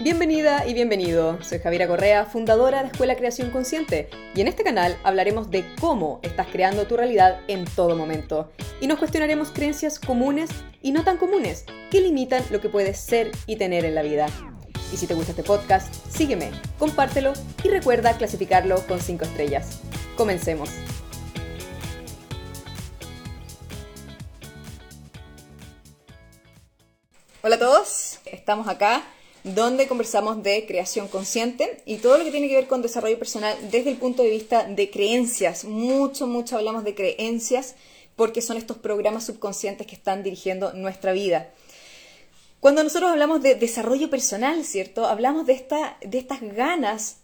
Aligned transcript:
Bienvenida 0.00 0.64
y 0.64 0.74
bienvenido. 0.74 1.42
Soy 1.42 1.58
Javiera 1.58 1.88
Correa, 1.88 2.24
fundadora 2.24 2.82
de 2.82 2.86
Escuela 2.86 3.16
Creación 3.16 3.50
Consciente, 3.50 4.08
y 4.32 4.40
en 4.40 4.46
este 4.46 4.62
canal 4.62 4.96
hablaremos 5.02 5.50
de 5.50 5.64
cómo 5.80 6.20
estás 6.22 6.46
creando 6.46 6.86
tu 6.86 6.96
realidad 6.96 7.40
en 7.48 7.64
todo 7.64 7.96
momento. 7.96 8.52
Y 8.80 8.86
nos 8.86 9.00
cuestionaremos 9.00 9.50
creencias 9.50 9.98
comunes 9.98 10.50
y 10.82 10.92
no 10.92 11.02
tan 11.02 11.16
comunes 11.16 11.64
que 11.90 12.00
limitan 12.00 12.44
lo 12.50 12.60
que 12.60 12.68
puedes 12.68 13.00
ser 13.00 13.32
y 13.46 13.56
tener 13.56 13.84
en 13.84 13.96
la 13.96 14.02
vida. 14.02 14.28
Y 14.92 14.96
si 14.98 15.08
te 15.08 15.14
gusta 15.14 15.32
este 15.32 15.42
podcast, 15.42 15.92
sígueme, 16.08 16.52
compártelo 16.78 17.32
y 17.64 17.68
recuerda 17.68 18.16
clasificarlo 18.16 18.86
con 18.86 19.00
5 19.00 19.24
estrellas. 19.24 19.80
Comencemos. 20.16 20.70
Hola 27.42 27.56
a 27.56 27.58
todos, 27.58 28.20
estamos 28.26 28.68
acá 28.68 29.02
donde 29.54 29.86
conversamos 29.86 30.42
de 30.42 30.66
creación 30.66 31.08
consciente 31.08 31.82
y 31.86 31.96
todo 31.96 32.18
lo 32.18 32.24
que 32.24 32.30
tiene 32.30 32.48
que 32.48 32.56
ver 32.56 32.66
con 32.66 32.82
desarrollo 32.82 33.18
personal 33.18 33.56
desde 33.70 33.90
el 33.90 33.96
punto 33.96 34.22
de 34.22 34.30
vista 34.30 34.64
de 34.64 34.90
creencias. 34.90 35.64
Mucho, 35.64 36.26
mucho 36.26 36.56
hablamos 36.56 36.84
de 36.84 36.94
creencias 36.94 37.74
porque 38.16 38.42
son 38.42 38.56
estos 38.56 38.78
programas 38.78 39.24
subconscientes 39.24 39.86
que 39.86 39.94
están 39.94 40.22
dirigiendo 40.22 40.72
nuestra 40.72 41.12
vida. 41.12 41.50
Cuando 42.60 42.82
nosotros 42.82 43.10
hablamos 43.10 43.42
de 43.42 43.54
desarrollo 43.54 44.10
personal, 44.10 44.64
¿cierto? 44.64 45.06
Hablamos 45.06 45.46
de, 45.46 45.52
esta, 45.52 45.96
de 46.00 46.18
estas 46.18 46.40
ganas 46.40 47.18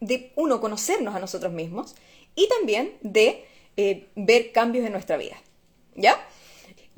de, 0.00 0.32
uno, 0.36 0.60
conocernos 0.60 1.14
a 1.14 1.18
nosotros 1.18 1.52
mismos 1.52 1.96
y 2.36 2.48
también 2.48 2.94
de 3.00 3.44
eh, 3.76 4.06
ver 4.14 4.52
cambios 4.52 4.86
en 4.86 4.92
nuestra 4.92 5.16
vida. 5.16 5.36
¿Ya? 5.96 6.16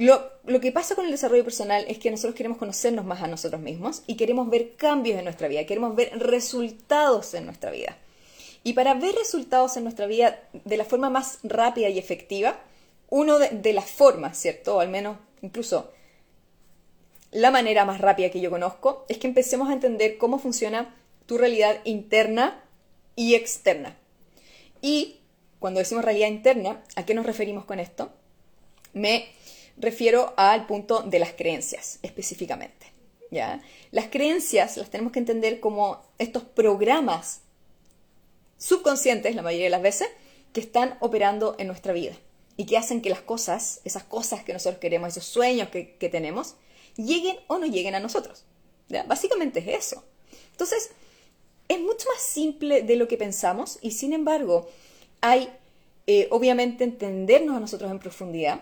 Lo, 0.01 0.61
que 0.63 0.73
pasa 0.73 0.95
con 0.95 1.05
el 1.05 1.11
desarrollo 1.11 1.45
personal 1.45 1.85
es 1.87 1.99
que 1.99 2.11
nosotros 2.11 2.35
queremos 2.35 2.57
conocernos 2.57 3.05
más 3.05 3.21
a 3.21 3.27
nosotros 3.27 3.61
mismos 3.61 4.03
y 4.07 4.17
queremos 4.17 4.49
ver 4.49 4.75
cambios 4.77 5.19
en 5.19 5.25
nuestra 5.25 5.47
vida, 5.47 5.67
queremos 5.67 5.95
ver 5.95 6.19
resultados 6.19 7.35
en 7.35 7.45
nuestra 7.45 7.71
vida. 7.71 7.99
Y 8.65 8.73
para 8.73 8.95
ver 8.95 9.15
resultados 9.15 9.77
en 9.77 9.83
nuestra 9.83 10.07
vida 10.07 10.41
de 10.65 10.79
la 10.79 10.87
forma 10.87 11.11
más 11.11 11.41
rápida 11.43 11.91
y 11.91 11.99
efectiva, 11.99 12.59
uno 13.11 13.39
de, 13.39 13.73
las 13.75 13.91
formas, 13.91 14.39
¿cierto? 14.39 14.77
O 14.77 14.81
al 14.81 14.89
menos 14.89 15.19
incluso 15.43 15.93
la 17.31 17.51
manera 17.51 17.85
más 17.85 18.01
rápida 18.01 18.31
que 18.31 18.41
yo 18.41 18.49
conozco, 18.49 19.05
es 19.11 19.19
que 19.19 19.27
empecemos 19.27 19.69
a 19.69 19.75
entender 19.75 20.17
cómo 20.17 20.39
funciona 20.39 20.95
tu 21.27 21.37
realidad 21.37 21.79
interna 21.85 22.65
y 23.17 23.35
externa. 23.35 23.99
Y 24.81 25.19
cuando 25.59 25.81
decimos 25.81 26.07
realidad 26.07 26.29
interna, 26.29 26.83
¿a 26.97 27.05
qué 27.05 27.13
nos 27.13 27.27
referimos 27.27 27.67
con 27.67 27.79
esto? 27.81 28.11
Me 28.95 29.29
refiero 29.81 30.35
al 30.37 30.67
punto 30.67 31.03
de 31.03 31.19
las 31.19 31.33
creencias 31.33 31.99
específicamente. 32.03 32.87
¿ya? 33.31 33.63
Las 33.91 34.09
creencias 34.09 34.77
las 34.77 34.91
tenemos 34.91 35.13
que 35.13 35.19
entender 35.19 35.61
como 35.61 36.03
estos 36.19 36.45
programas 36.45 37.41
subconscientes, 38.59 39.35
la 39.35 39.43
mayoría 39.43 39.67
de 39.67 39.71
las 39.71 39.83
veces, 39.83 40.09
que 40.53 40.61
están 40.61 40.97
operando 41.01 41.57
en 41.59 41.67
nuestra 41.67 41.93
vida 41.93 42.13
y 42.57 42.67
que 42.67 42.77
hacen 42.77 43.01
que 43.01 43.11
las 43.11 43.23
cosas, 43.23 43.81
esas 43.85 44.05
cosas 44.05 44.45
que 44.45 44.53
nosotros 44.53 44.81
queremos, 44.81 45.09
esos 45.11 45.25
sueños 45.25 45.69
que, 45.71 46.09
tenemos, 46.11 46.57
lleguen 46.97 47.39
o 47.47 47.59
no 47.59 47.67
lleguen 47.67 47.95
a 47.95 48.01
nosotros. 48.01 48.45
Básicamente 49.07 49.61
es 49.61 49.87
eso. 49.87 50.05
Entonces, 50.53 50.91
es 51.69 51.81
mucho 51.81 52.09
más 52.13 52.21
simple 52.21 52.83
de 52.83 52.97
lo 52.97 53.09
que 53.09 53.17
pensamos 53.17 53.79
y 53.81 53.93
sin 53.93 54.13
embargo 54.13 54.69
hay, 55.21 55.49
eh, 56.07 56.27
obviamente, 56.33 56.85
entendernos 56.85 57.57
a 57.57 57.61
nosotros 57.61 57.91
en 57.91 58.01
profundidad 58.01 58.61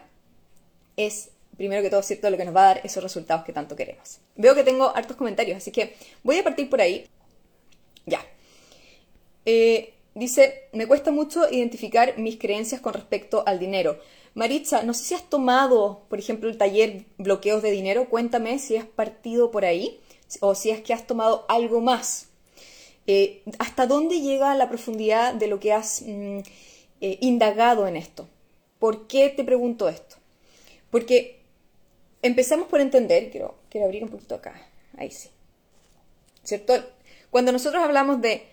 es, 0.99 1.31
primero 1.57 1.83
que 1.83 1.89
todo, 1.89 2.03
cierto 2.03 2.29
lo 2.29 2.37
que 2.37 2.45
nos 2.45 2.55
va 2.55 2.63
a 2.63 2.75
dar 2.75 2.81
esos 2.85 3.03
resultados 3.03 3.45
que 3.45 3.53
tanto 3.55 3.77
queremos. 3.77 4.19
Veo 4.37 4.55
que 4.55 4.65
tengo 4.65 4.95
hartos 4.95 5.17
comentarios, 5.17 5.57
así 5.57 5.71
que 5.71 5.95
voy 6.23 6.37
a 6.39 6.45
partir 6.45 6.69
por 6.69 6.81
ahí. 6.81 7.07
Ya. 8.05 8.21
Eh, 9.47 9.95
dice, 10.15 10.69
me 10.73 10.87
cuesta 10.87 11.11
mucho 11.11 11.49
identificar 11.51 12.19
mis 12.19 12.37
creencias 12.37 12.81
con 12.81 12.93
respecto 12.93 13.45
al 13.47 13.59
dinero. 13.59 13.99
Maritza, 14.35 14.83
no 14.83 14.93
sé 14.93 15.05
si 15.05 15.15
has 15.15 15.29
tomado, 15.31 16.03
por 16.09 16.19
ejemplo, 16.19 16.49
el 16.49 16.59
taller 16.59 17.05
bloqueos 17.17 17.63
de 17.63 17.71
dinero. 17.71 18.09
Cuéntame 18.09 18.59
si 18.59 18.77
has 18.77 18.87
partido 18.87 19.51
por 19.51 19.65
ahí 19.65 20.01
o 20.41 20.55
si 20.55 20.71
es 20.71 20.81
que 20.83 20.93
has 20.93 21.07
tomado 21.07 21.47
algo 21.49 21.81
más. 21.81 22.29
Eh, 23.07 23.43
¿Hasta 23.59 23.87
dónde 23.87 24.21
llega 24.21 24.55
la 24.55 24.69
profundidad 24.69 25.35
de 25.35 25.47
lo 25.47 25.61
que 25.61 25.73
has 25.73 26.03
mm, 26.03 26.41
eh, 27.01 27.19
indagado 27.21 27.87
en 27.87 27.97
esto? 27.97 28.29
¿Por 28.79 29.07
qué 29.07 29.31
te 29.31 29.45
pregunto 29.45 29.89
esto? 29.89 30.18
Porque 30.91 31.41
empezamos 32.23 32.69
por 32.69 32.81
entender, 32.81 33.31
quiero, 33.31 33.57
quiero 33.71 33.87
abrir 33.87 34.05
un 34.05 34.11
poquito 34.11 34.35
acá, 34.35 34.55
ahí 34.97 35.11
sí. 35.11 35.31
¿Cierto? 36.43 36.75
Cuando 37.31 37.53
nosotros 37.53 37.83
hablamos 37.83 38.21
de 38.21 38.47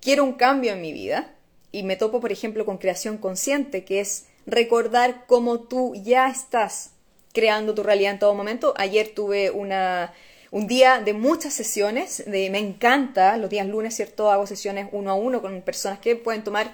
quiero 0.00 0.24
un 0.24 0.34
cambio 0.34 0.72
en 0.72 0.80
mi 0.80 0.92
vida, 0.92 1.34
y 1.74 1.82
me 1.82 1.96
topo, 1.96 2.20
por 2.20 2.30
ejemplo, 2.30 2.64
con 2.64 2.78
creación 2.78 3.18
consciente, 3.18 3.84
que 3.84 3.98
es 3.98 4.26
recordar 4.46 5.26
cómo 5.26 5.60
tú 5.60 5.92
ya 5.96 6.28
estás 6.28 6.92
creando 7.32 7.74
tu 7.74 7.82
realidad 7.82 8.12
en 8.12 8.18
todo 8.20 8.32
momento. 8.32 8.74
Ayer 8.76 9.10
tuve 9.12 9.50
una, 9.50 10.12
un 10.52 10.68
día 10.68 11.00
de 11.00 11.14
muchas 11.14 11.52
sesiones, 11.52 12.22
me 12.28 12.58
encanta, 12.58 13.36
los 13.38 13.50
días 13.50 13.66
lunes, 13.66 13.96
¿cierto? 13.96 14.30
Hago 14.30 14.46
sesiones 14.46 14.88
uno 14.92 15.10
a 15.10 15.14
uno 15.14 15.42
con 15.42 15.62
personas 15.62 15.98
que 15.98 16.14
pueden 16.14 16.44
tomar 16.44 16.72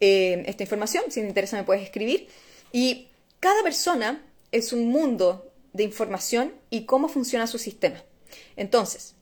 eh, 0.00 0.42
esta 0.46 0.64
información, 0.64 1.04
si 1.10 1.20
te 1.20 1.28
interesa 1.28 1.56
me 1.56 1.62
puedes 1.62 1.84
escribir. 1.84 2.26
Y 2.72 3.06
cada 3.38 3.62
persona 3.62 4.20
es 4.52 4.72
un 4.72 4.88
mundo 4.88 5.52
de 5.72 5.84
información 5.84 6.52
y 6.70 6.84
cómo 6.84 7.08
funciona 7.08 7.46
su 7.46 7.58
sistema. 7.58 8.02
Entonces, 8.56 9.14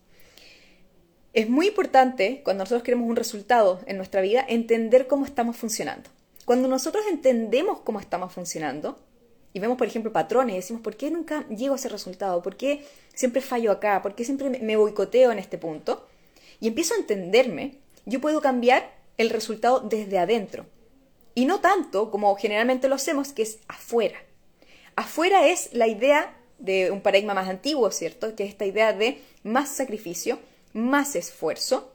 es 1.33 1.49
muy 1.49 1.69
importante 1.69 2.41
cuando 2.44 2.65
nosotros 2.65 2.83
queremos 2.83 3.09
un 3.09 3.16
resultado 3.16 3.81
en 3.87 3.97
nuestra 3.97 4.21
vida 4.21 4.44
entender 4.49 5.06
cómo 5.06 5.25
estamos 5.27 5.56
funcionando. 5.56 6.11
Cuando 6.44 6.69
nosotros 6.69 7.05
entendemos 7.11 7.81
cómo 7.81 8.00
estamos 8.00 8.33
funcionando 8.33 8.99
y 9.53 9.61
vemos, 9.61 9.77
por 9.77 9.87
ejemplo, 9.87 10.12
patrones 10.12 10.55
y 10.55 10.59
decimos, 10.59 10.83
¿por 10.83 10.97
qué 10.97 11.11
nunca 11.11 11.47
llego 11.49 11.75
a 11.75 11.77
ese 11.77 11.89
resultado? 11.89 12.43
¿Por 12.43 12.56
qué 12.56 12.84
siempre 13.15 13.43
fallo 13.43 13.71
acá? 13.71 14.00
¿Por 14.03 14.15
qué 14.15 14.25
siempre 14.25 14.49
me 14.50 14.77
boicoteo 14.77 15.31
en 15.31 15.39
este 15.39 15.59
punto? 15.59 16.06
Y 16.60 16.69
empiezo 16.69 16.95
a 16.95 16.99
entenderme, 16.99 17.78
yo 18.06 18.21
puedo 18.21 18.41
cambiar 18.41 18.91
el 19.19 19.31
resultado 19.31 19.81
desde 19.81 20.19
adentro. 20.19 20.66
Y 21.34 21.45
no 21.45 21.60
tanto 21.60 22.10
como 22.10 22.34
generalmente 22.37 22.89
lo 22.89 22.95
hacemos, 22.95 23.33
que 23.33 23.43
es 23.43 23.59
afuera. 23.69 24.19
Afuera 24.98 25.47
es 25.47 25.72
la 25.75 25.86
idea 25.86 26.36
de 26.59 26.91
un 26.91 27.03
paradigma 27.03 27.32
más 27.32 27.48
antiguo, 27.48 27.92
¿cierto? 27.92 28.34
Que 28.34 28.42
es 28.42 28.50
esta 28.50 28.66
idea 28.66 28.92
de 28.92 29.22
más 29.44 29.69
sacrificio, 29.69 30.41
más 30.72 31.14
esfuerzo 31.14 31.94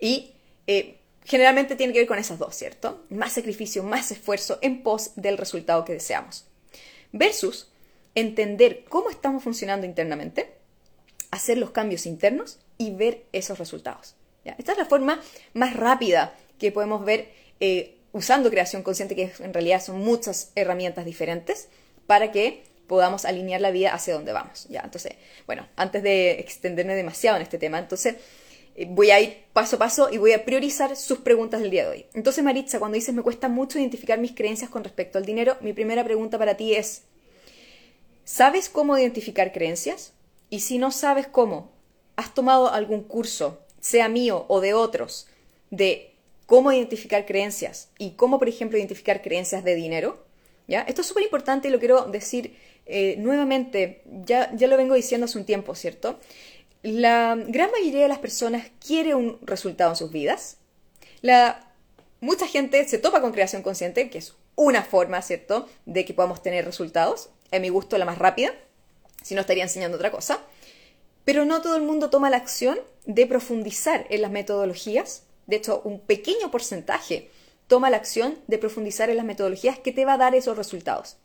y 0.00 0.32
eh, 0.66 0.98
generalmente 1.24 1.76
tiene 1.76 1.92
que 1.92 2.00
ver 2.00 2.08
con 2.08 2.18
esas 2.18 2.40
dos, 2.40 2.56
¿cierto? 2.56 3.04
Más 3.08 3.34
sacrificio, 3.34 3.84
más 3.84 4.10
esfuerzo 4.10 4.58
en 4.62 4.82
pos 4.82 5.12
del 5.14 5.38
resultado 5.38 5.84
que 5.84 5.92
deseamos. 5.92 6.44
Versus 7.12 7.70
entender 8.16 8.84
cómo 8.88 9.10
estamos 9.10 9.44
funcionando 9.44 9.86
internamente, 9.86 10.54
hacer 11.30 11.56
los 11.56 11.70
cambios 11.70 12.04
internos 12.04 12.58
y 12.78 12.90
ver 12.90 13.26
esos 13.30 13.60
resultados. 13.60 14.16
Esta 14.44 14.72
es 14.72 14.78
la 14.78 14.86
forma 14.86 15.22
más 15.52 15.76
rápida 15.76 16.34
que 16.58 16.72
podemos 16.72 17.04
ver 17.04 17.32
eh, 17.60 17.94
usando 18.10 18.50
creación 18.50 18.82
consciente, 18.82 19.14
que 19.14 19.30
en 19.38 19.54
realidad 19.54 19.80
son 19.80 20.00
muchas 20.00 20.50
herramientas 20.56 21.04
diferentes 21.04 21.68
para 22.06 22.30
que 22.32 22.64
podamos 22.86 23.24
alinear 23.24 23.60
la 23.60 23.70
vida 23.70 23.94
hacia 23.94 24.14
donde 24.14 24.32
vamos. 24.32 24.66
¿ya? 24.68 24.82
Entonces, 24.84 25.12
bueno, 25.46 25.66
antes 25.76 26.02
de 26.02 26.32
extenderme 26.32 26.94
demasiado 26.94 27.36
en 27.36 27.42
este 27.42 27.58
tema, 27.58 27.78
entonces 27.78 28.16
eh, 28.76 28.86
voy 28.88 29.10
a 29.10 29.20
ir 29.20 29.44
paso 29.52 29.76
a 29.76 29.78
paso 29.78 30.08
y 30.10 30.18
voy 30.18 30.32
a 30.32 30.44
priorizar 30.44 30.96
sus 30.96 31.18
preguntas 31.18 31.60
del 31.60 31.70
día 31.70 31.84
de 31.84 31.90
hoy. 31.90 32.06
Entonces, 32.14 32.44
Maritza, 32.44 32.78
cuando 32.78 32.96
dices 32.96 33.14
me 33.14 33.22
cuesta 33.22 33.48
mucho 33.48 33.78
identificar 33.78 34.18
mis 34.18 34.32
creencias 34.32 34.70
con 34.70 34.84
respecto 34.84 35.18
al 35.18 35.24
dinero, 35.24 35.56
mi 35.60 35.72
primera 35.72 36.04
pregunta 36.04 36.38
para 36.38 36.56
ti 36.56 36.74
es, 36.74 37.02
¿sabes 38.24 38.68
cómo 38.68 38.98
identificar 38.98 39.52
creencias? 39.52 40.12
Y 40.50 40.60
si 40.60 40.78
no 40.78 40.90
sabes 40.90 41.26
cómo, 41.26 41.70
¿has 42.16 42.34
tomado 42.34 42.70
algún 42.70 43.02
curso, 43.02 43.60
sea 43.80 44.08
mío 44.08 44.44
o 44.48 44.60
de 44.60 44.74
otros, 44.74 45.26
de 45.70 46.12
cómo 46.46 46.72
identificar 46.72 47.26
creencias 47.26 47.88
y 47.98 48.12
cómo, 48.12 48.38
por 48.38 48.48
ejemplo, 48.48 48.78
identificar 48.78 49.22
creencias 49.22 49.64
de 49.64 49.74
dinero? 49.74 50.24
Esto 50.68 51.00
es 51.02 51.06
súper 51.06 51.24
importante 51.24 51.68
y 51.68 51.70
lo 51.70 51.78
quiero 51.78 52.06
decir 52.06 52.56
eh, 52.86 53.16
nuevamente, 53.18 54.02
ya, 54.24 54.50
ya 54.54 54.66
lo 54.66 54.76
vengo 54.76 54.94
diciendo 54.94 55.24
hace 55.26 55.38
un 55.38 55.44
tiempo, 55.44 55.74
¿cierto? 55.74 56.18
La 56.82 57.36
gran 57.36 57.70
mayoría 57.70 58.02
de 58.02 58.08
las 58.08 58.18
personas 58.18 58.66
quiere 58.84 59.14
un 59.14 59.38
resultado 59.42 59.90
en 59.90 59.96
sus 59.96 60.10
vidas. 60.10 60.58
Mucha 62.20 62.46
gente 62.46 62.86
se 62.88 62.96
topa 62.96 63.20
con 63.20 63.32
creación 63.32 63.62
consciente, 63.62 64.08
que 64.08 64.16
es 64.16 64.34
una 64.56 64.82
forma, 64.82 65.20
¿cierto?, 65.20 65.68
de 65.84 66.06
que 66.06 66.14
podamos 66.14 66.42
tener 66.42 66.64
resultados. 66.64 67.28
A 67.52 67.58
mi 67.58 67.68
gusto, 67.68 67.98
la 67.98 68.06
más 68.06 68.18
rápida, 68.18 68.54
si 69.22 69.34
no 69.34 69.42
estaría 69.42 69.62
enseñando 69.62 69.96
otra 69.96 70.10
cosa. 70.10 70.40
Pero 71.26 71.44
no 71.44 71.60
todo 71.60 71.76
el 71.76 71.82
mundo 71.82 72.08
toma 72.08 72.30
la 72.30 72.38
acción 72.38 72.78
de 73.04 73.26
profundizar 73.26 74.06
en 74.08 74.22
las 74.22 74.30
metodologías. 74.30 75.24
De 75.46 75.56
hecho, 75.56 75.82
un 75.84 76.00
pequeño 76.00 76.50
porcentaje 76.50 77.30
toma 77.66 77.90
la 77.90 77.96
acción 77.96 78.38
de 78.46 78.58
profundizar 78.58 79.10
en 79.10 79.16
las 79.16 79.26
metodologías 79.26 79.78
que 79.78 79.92
te 79.92 80.04
va 80.04 80.14
a 80.14 80.18
dar 80.18 80.34
esos 80.34 80.56
resultados. 80.56 81.16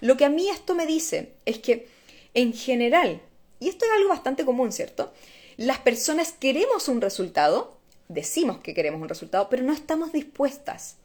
Lo 0.00 0.16
que 0.16 0.24
a 0.24 0.30
mí 0.30 0.48
esto 0.48 0.74
me 0.74 0.86
dice 0.86 1.32
es 1.44 1.58
que 1.58 1.88
en 2.34 2.52
general, 2.52 3.22
y 3.60 3.68
esto 3.68 3.86
es 3.86 3.92
algo 3.92 4.10
bastante 4.10 4.44
común, 4.44 4.72
¿cierto? 4.72 5.12
Las 5.56 5.78
personas 5.78 6.32
queremos 6.32 6.88
un 6.88 7.00
resultado, 7.00 7.78
decimos 8.08 8.58
que 8.58 8.74
queremos 8.74 9.00
un 9.00 9.08
resultado, 9.08 9.48
pero 9.48 9.62
no 9.62 9.72
estamos 9.72 10.12
dispuestas 10.12 10.96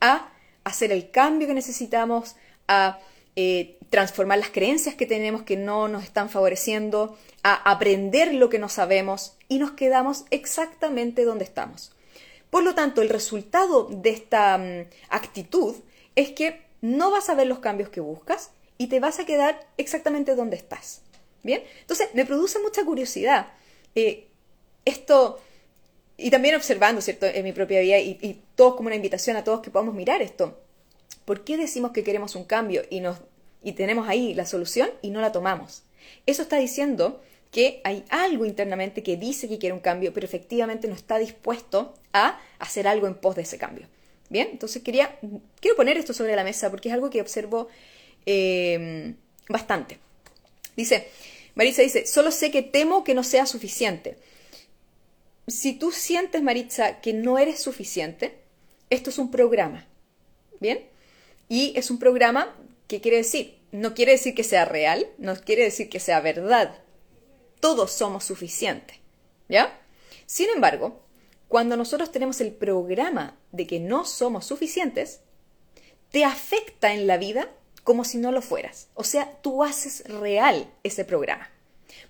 a 0.00 0.32
hacer 0.64 0.92
el 0.92 1.10
cambio 1.10 1.48
que 1.48 1.54
necesitamos, 1.54 2.36
a 2.68 3.00
eh, 3.34 3.78
transformar 3.90 4.38
las 4.38 4.50
creencias 4.50 4.94
que 4.94 5.06
tenemos 5.06 5.42
que 5.42 5.56
no 5.56 5.88
nos 5.88 6.04
están 6.04 6.30
favoreciendo, 6.30 7.18
a 7.42 7.54
aprender 7.70 8.34
lo 8.34 8.48
que 8.48 8.58
no 8.58 8.68
sabemos 8.68 9.34
y 9.48 9.58
nos 9.58 9.72
quedamos 9.72 10.24
exactamente 10.30 11.24
donde 11.24 11.44
estamos. 11.44 11.92
Por 12.52 12.64
lo 12.64 12.74
tanto, 12.74 13.00
el 13.00 13.08
resultado 13.08 13.88
de 13.90 14.10
esta 14.10 14.58
mm, 14.58 14.84
actitud 15.08 15.74
es 16.16 16.32
que 16.32 16.60
no 16.82 17.10
vas 17.10 17.30
a 17.30 17.34
ver 17.34 17.46
los 17.46 17.60
cambios 17.60 17.88
que 17.88 18.00
buscas 18.00 18.50
y 18.76 18.88
te 18.88 19.00
vas 19.00 19.18
a 19.18 19.24
quedar 19.24 19.66
exactamente 19.78 20.34
donde 20.34 20.56
estás. 20.56 21.00
¿Bien? 21.42 21.62
Entonces, 21.80 22.10
me 22.12 22.26
produce 22.26 22.58
mucha 22.58 22.84
curiosidad 22.84 23.46
eh, 23.94 24.28
esto, 24.84 25.40
y 26.18 26.28
también 26.28 26.54
observando, 26.54 27.00
¿cierto?, 27.00 27.24
en 27.24 27.42
mi 27.42 27.52
propia 27.52 27.80
vida 27.80 27.98
y, 27.98 28.18
y 28.20 28.42
todos 28.54 28.74
como 28.74 28.88
una 28.88 28.96
invitación 28.96 29.38
a 29.38 29.44
todos 29.44 29.62
que 29.62 29.70
podamos 29.70 29.94
mirar 29.94 30.20
esto. 30.20 30.60
¿Por 31.24 31.44
qué 31.44 31.56
decimos 31.56 31.92
que 31.92 32.04
queremos 32.04 32.36
un 32.36 32.44
cambio 32.44 32.82
y, 32.90 33.02
y 33.62 33.72
tenemos 33.72 34.06
ahí 34.10 34.34
la 34.34 34.44
solución 34.44 34.90
y 35.00 35.08
no 35.08 35.22
la 35.22 35.32
tomamos? 35.32 35.84
Eso 36.26 36.42
está 36.42 36.58
diciendo 36.58 37.22
que 37.52 37.82
hay 37.84 38.02
algo 38.08 38.46
internamente 38.46 39.02
que 39.02 39.16
dice 39.16 39.46
que 39.46 39.58
quiere 39.58 39.74
un 39.74 39.80
cambio, 39.80 40.12
pero 40.12 40.26
efectivamente 40.26 40.88
no 40.88 40.94
está 40.94 41.18
dispuesto 41.18 41.94
a 42.12 42.40
hacer 42.58 42.88
algo 42.88 43.06
en 43.06 43.14
pos 43.14 43.36
de 43.36 43.42
ese 43.42 43.58
cambio. 43.58 43.86
Bien, 44.30 44.48
entonces 44.50 44.82
quería, 44.82 45.18
quiero 45.60 45.76
poner 45.76 45.98
esto 45.98 46.14
sobre 46.14 46.34
la 46.34 46.44
mesa 46.44 46.70
porque 46.70 46.88
es 46.88 46.94
algo 46.94 47.10
que 47.10 47.20
observo 47.20 47.68
eh, 48.24 49.14
bastante. 49.50 49.98
Dice, 50.74 51.08
Maritza 51.54 51.82
dice, 51.82 52.06
solo 52.06 52.30
sé 52.30 52.50
que 52.50 52.62
temo 52.62 53.04
que 53.04 53.14
no 53.14 53.22
sea 53.22 53.44
suficiente. 53.44 54.16
Si 55.46 55.74
tú 55.74 55.92
sientes, 55.92 56.42
Maritza, 56.42 57.02
que 57.02 57.12
no 57.12 57.36
eres 57.36 57.60
suficiente, 57.60 58.38
esto 58.88 59.10
es 59.10 59.18
un 59.18 59.30
programa. 59.30 59.86
¿Bien? 60.58 60.80
Y 61.50 61.74
es 61.76 61.90
un 61.90 61.98
programa 61.98 62.56
que 62.88 63.02
quiere 63.02 63.18
decir, 63.18 63.58
no 63.72 63.92
quiere 63.92 64.12
decir 64.12 64.34
que 64.34 64.44
sea 64.44 64.64
real, 64.64 65.06
no 65.18 65.36
quiere 65.36 65.64
decir 65.64 65.90
que 65.90 66.00
sea 66.00 66.20
verdad. 66.20 66.81
Todos 67.62 67.92
somos 67.92 68.24
suficientes. 68.24 68.96
¿Ya? 69.48 69.80
Sin 70.26 70.48
embargo, 70.50 71.00
cuando 71.46 71.76
nosotros 71.76 72.10
tenemos 72.10 72.40
el 72.40 72.50
programa 72.50 73.38
de 73.52 73.68
que 73.68 73.78
no 73.78 74.04
somos 74.04 74.46
suficientes, 74.46 75.20
te 76.10 76.24
afecta 76.24 76.92
en 76.92 77.06
la 77.06 77.18
vida 77.18 77.48
como 77.84 78.04
si 78.04 78.18
no 78.18 78.32
lo 78.32 78.42
fueras. 78.42 78.88
O 78.94 79.04
sea, 79.04 79.38
tú 79.42 79.62
haces 79.62 80.02
real 80.08 80.72
ese 80.82 81.04
programa. 81.04 81.50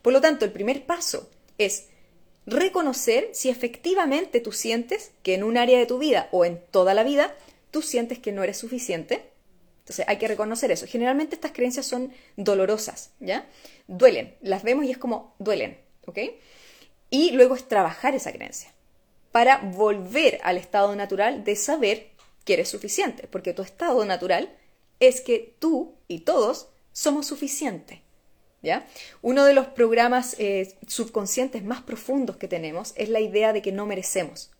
Por 0.01 0.15
lo 0.15 0.23
tanto, 0.23 0.47
el 0.47 0.53
primer 0.53 0.87
paso 0.87 1.29
es 1.59 1.89
reconocer 2.47 3.29
si 3.33 3.51
efectivamente 3.51 4.41
tú 4.41 4.53
sientes 4.53 5.11
que 5.23 5.35
en 5.35 5.45
un 5.45 5.59
área 5.59 5.79
de 5.79 5.87
tu 5.87 5.99
vida 5.99 6.31
o 6.33 6.47
en 6.47 6.63
toda 6.71 6.95
la 6.95 7.03
vida 7.03 7.37
tú 7.71 7.83
sientes 7.83 8.19
que 8.19 8.33
no 8.33 8.43
eres 8.43 8.57
suficiente. 8.57 9.29
Entonces 9.83 10.05
hay 10.09 10.17
que 10.17 10.29
reconocer 10.29 10.71
eso. 10.71 10.87
Generalmente 10.87 11.35
estas 11.35 11.53
creencias 11.53 11.87
son 11.87 12.13
dolorosas, 12.37 13.11
¿ya? 13.19 13.49
Duelen, 13.89 14.37
las 14.41 14.63
vemos 14.63 14.85
y 14.85 14.93
es 14.93 14.99
como 14.99 15.35
duelen, 15.39 15.79
¿ok? 16.07 16.19
Y 17.11 17.33
luego 17.33 17.57
es 17.57 17.67
trabajar 17.67 18.15
esa 18.15 18.33
creencia 18.33 18.73
para 19.33 19.59
volver 19.59 20.39
al 20.45 20.57
estado 20.57 20.95
natural 20.95 21.43
de 21.43 21.57
saber 21.57 22.11
que 22.45 22.55
eres 22.55 22.69
suficiente, 22.69 23.27
porque 23.27 23.55
tu 23.55 23.63
estado 23.63 24.05
natural 24.05 24.57
es 25.01 25.21
que 25.21 25.57
tú 25.59 25.97
y 26.07 26.21
todos 26.21 26.69
somos 26.93 27.27
suficientes. 27.27 27.99
¿Ya? 28.63 28.87
Uno 29.23 29.45
de 29.45 29.55
los 29.55 29.67
programas 29.67 30.37
eh, 30.39 30.77
subconscientes 30.87 31.65
más 31.65 31.83
profundos 31.83 32.37
que 32.37 32.47
tenemos 32.47 32.93
es 32.95 33.09
la 33.09 33.19
idea 33.19 33.53
de 33.53 33.61
que 33.61 33.73
no 33.73 33.87
merecemos. 33.87 34.53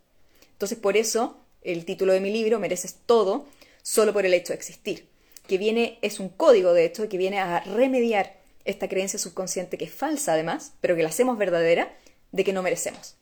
Entonces, 0.51 0.77
por 0.77 0.97
eso 0.97 1.39
el 1.63 1.85
título 1.85 2.13
de 2.13 2.21
mi 2.21 2.33
libro, 2.33 2.59
Mereces 2.59 2.97
todo, 3.07 3.47
solo 3.83 4.13
por 4.13 4.27
el 4.27 4.35
hecho 4.35 4.53
de 4.53 4.57
existir, 4.57 5.09
que 5.47 5.59
viene, 5.59 5.99
es 6.03 6.21
un 6.21 6.29
código 6.29 6.73
de 6.73 6.85
hecho, 6.85 7.09
que 7.09 7.19
viene 7.19 7.39
a 7.39 7.61
remediar 7.61 8.41
esta 8.65 8.89
creencia 8.89 9.19
subconsciente 9.19 9.77
que 9.79 9.87
es 9.87 9.93
falsa 9.93 10.35
además, 10.35 10.75
pero 10.81 10.95
que 10.97 11.03
la 11.03 11.09
hacemos 11.09 11.39
verdadera, 11.39 11.97
de 12.31 12.45
que 12.45 12.53
no 12.53 12.63
merecemos. 12.63 13.17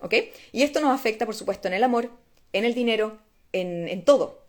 ¿Ok? 0.00 0.14
Y 0.52 0.62
esto 0.62 0.80
nos 0.80 0.94
afecta, 0.98 1.26
por 1.26 1.34
supuesto, 1.34 1.68
en 1.68 1.74
el 1.74 1.84
amor, 1.84 2.10
en 2.52 2.64
el 2.64 2.74
dinero, 2.74 3.18
en, 3.52 3.88
en 3.88 4.04
todo. 4.04 4.44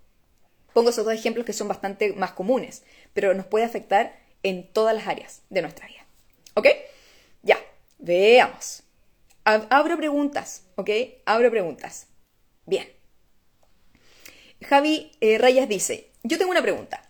Pongo 0.74 0.90
esos 0.90 1.06
dos 1.06 1.14
ejemplos 1.14 1.46
que 1.46 1.54
son 1.54 1.68
bastante 1.68 2.14
más 2.14 2.32
comunes, 2.32 2.84
pero 3.14 3.34
nos 3.34 3.46
puede 3.46 3.66
afectar 3.66 4.20
en 4.44 4.68
todas 4.72 4.94
las 4.94 5.08
áreas 5.08 5.42
de 5.50 5.62
nuestra 5.62 5.88
vida. 5.88 6.06
¿Ok? 6.54 6.68
Ya, 7.44 7.58
veamos. 7.98 8.84
Abro 9.44 9.98
preguntas, 9.98 10.64
¿ok? 10.76 10.90
Abro 11.26 11.52
preguntas. 11.52 12.08
Bien. 12.66 12.92
Javi 14.64 15.12
eh, 15.22 15.38
Rayas 15.38 15.70
dice, 15.70 16.12
yo 16.24 16.38
tengo 16.38 16.52
una 16.52 16.62
pregunta. 16.62 17.05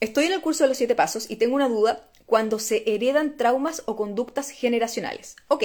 Estoy 0.00 0.24
en 0.26 0.32
el 0.32 0.40
curso 0.40 0.64
de 0.64 0.68
los 0.68 0.78
siete 0.78 0.94
pasos 0.94 1.30
y 1.30 1.36
tengo 1.36 1.54
una 1.54 1.68
duda 1.68 2.10
cuando 2.24 2.58
se 2.58 2.82
heredan 2.86 3.36
traumas 3.36 3.82
o 3.86 3.96
conductas 3.96 4.50
generacionales. 4.50 5.36
Ok. 5.48 5.64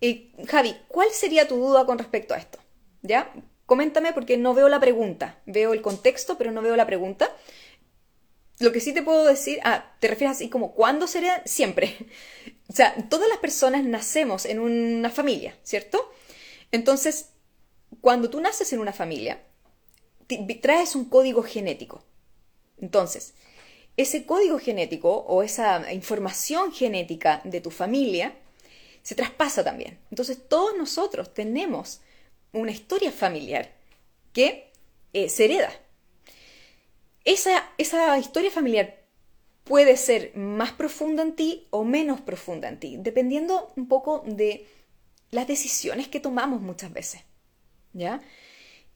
Eh, 0.00 0.30
Javi, 0.46 0.76
¿cuál 0.86 1.08
sería 1.10 1.48
tu 1.48 1.56
duda 1.56 1.84
con 1.84 1.98
respecto 1.98 2.34
a 2.34 2.38
esto? 2.38 2.58
¿Ya? 3.02 3.32
Coméntame 3.66 4.12
porque 4.12 4.36
no 4.36 4.54
veo 4.54 4.68
la 4.68 4.80
pregunta. 4.80 5.40
Veo 5.44 5.72
el 5.72 5.82
contexto, 5.82 6.38
pero 6.38 6.52
no 6.52 6.62
veo 6.62 6.76
la 6.76 6.86
pregunta. 6.86 7.34
Lo 8.60 8.70
que 8.72 8.80
sí 8.80 8.92
te 8.92 9.02
puedo 9.02 9.24
decir, 9.24 9.60
ah, 9.64 9.92
te 9.98 10.08
refieres 10.08 10.36
así 10.36 10.48
como, 10.48 10.72
¿cuándo 10.72 11.06
sería? 11.06 11.42
Siempre. 11.44 11.96
O 12.68 12.72
sea, 12.72 12.94
todas 13.08 13.28
las 13.28 13.38
personas 13.38 13.82
nacemos 13.84 14.44
en 14.44 14.58
una 14.60 15.10
familia, 15.10 15.56
¿cierto? 15.62 16.12
Entonces, 16.70 17.30
cuando 18.00 18.30
tú 18.30 18.40
naces 18.40 18.72
en 18.72 18.80
una 18.80 18.92
familia, 18.92 19.42
traes 20.60 20.94
un 20.94 21.06
código 21.06 21.42
genético. 21.42 22.04
Entonces, 22.76 23.34
ese 23.98 24.24
código 24.24 24.60
genético 24.60 25.10
o 25.26 25.42
esa 25.42 25.92
información 25.92 26.72
genética 26.72 27.42
de 27.44 27.60
tu 27.60 27.72
familia 27.72 28.32
se 29.02 29.16
traspasa 29.16 29.64
también. 29.64 29.98
Entonces, 30.10 30.38
todos 30.48 30.78
nosotros 30.78 31.34
tenemos 31.34 32.00
una 32.52 32.70
historia 32.70 33.10
familiar 33.10 33.74
que 34.32 34.70
eh, 35.12 35.28
se 35.28 35.46
hereda. 35.46 35.72
Esa, 37.24 37.68
esa 37.76 38.16
historia 38.18 38.52
familiar 38.52 39.00
puede 39.64 39.96
ser 39.96 40.34
más 40.36 40.70
profunda 40.70 41.24
en 41.24 41.34
ti 41.34 41.66
o 41.70 41.82
menos 41.82 42.20
profunda 42.20 42.68
en 42.68 42.78
ti, 42.78 42.96
dependiendo 43.00 43.72
un 43.74 43.88
poco 43.88 44.22
de 44.24 44.64
las 45.32 45.48
decisiones 45.48 46.06
que 46.06 46.20
tomamos 46.20 46.60
muchas 46.60 46.92
veces. 46.92 47.22
¿Ya? 47.92 48.22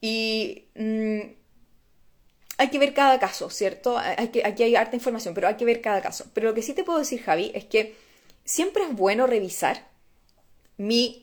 Y 0.01 0.69
mm, 0.77 1.42
hay 2.59 2.69
que 2.69 2.79
ver 2.79 2.95
cada 2.95 3.19
caso, 3.19 3.51
¿cierto? 3.51 3.99
Hay 3.99 4.31
aquí 4.45 4.63
hay 4.63 4.77
harta 4.77 4.97
información, 4.97 5.35
pero 5.35 5.49
hay 5.49 5.57
que 5.57 5.65
ver 5.65 5.81
cada 5.81 6.01
caso. 6.01 6.27
Pero 6.35 6.49
lo 6.49 6.55
que 6.55 6.63
sí 6.63 6.75
te 6.75 6.85
puedo 6.85 6.99
decir, 6.99 7.23
Javi, 7.23 7.51
es 7.55 7.65
que 7.65 7.97
siempre 8.45 8.85
es 8.85 8.95
bueno 8.95 9.27
revisar 9.27 9.89
mi 10.77 11.23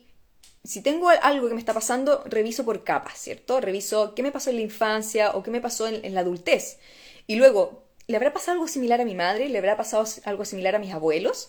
si 0.64 0.82
tengo 0.82 1.08
algo 1.08 1.48
que 1.48 1.54
me 1.54 1.60
está 1.60 1.72
pasando, 1.72 2.22
reviso 2.26 2.64
por 2.64 2.84
capas, 2.84 3.18
¿cierto? 3.18 3.60
Reviso 3.60 4.14
qué 4.14 4.22
me 4.22 4.32
pasó 4.32 4.50
en 4.50 4.56
la 4.56 4.62
infancia 4.62 5.30
o 5.32 5.42
qué 5.42 5.50
me 5.50 5.60
pasó 5.60 5.88
en, 5.88 6.14
la 6.14 6.20
adultez. 6.20 6.78
Y 7.26 7.36
luego, 7.36 7.84
¿le 8.06 8.16
habrá 8.16 8.32
pasado 8.32 8.52
algo 8.52 8.68
similar 8.68 9.00
a 9.00 9.04
mi 9.04 9.14
madre? 9.14 9.48
¿Le 9.48 9.58
habrá 9.58 9.76
pasado 9.76 10.04
algo 10.24 10.44
similar 10.44 10.74
a 10.74 10.78
mis 10.78 10.92
abuelos? 10.92 11.48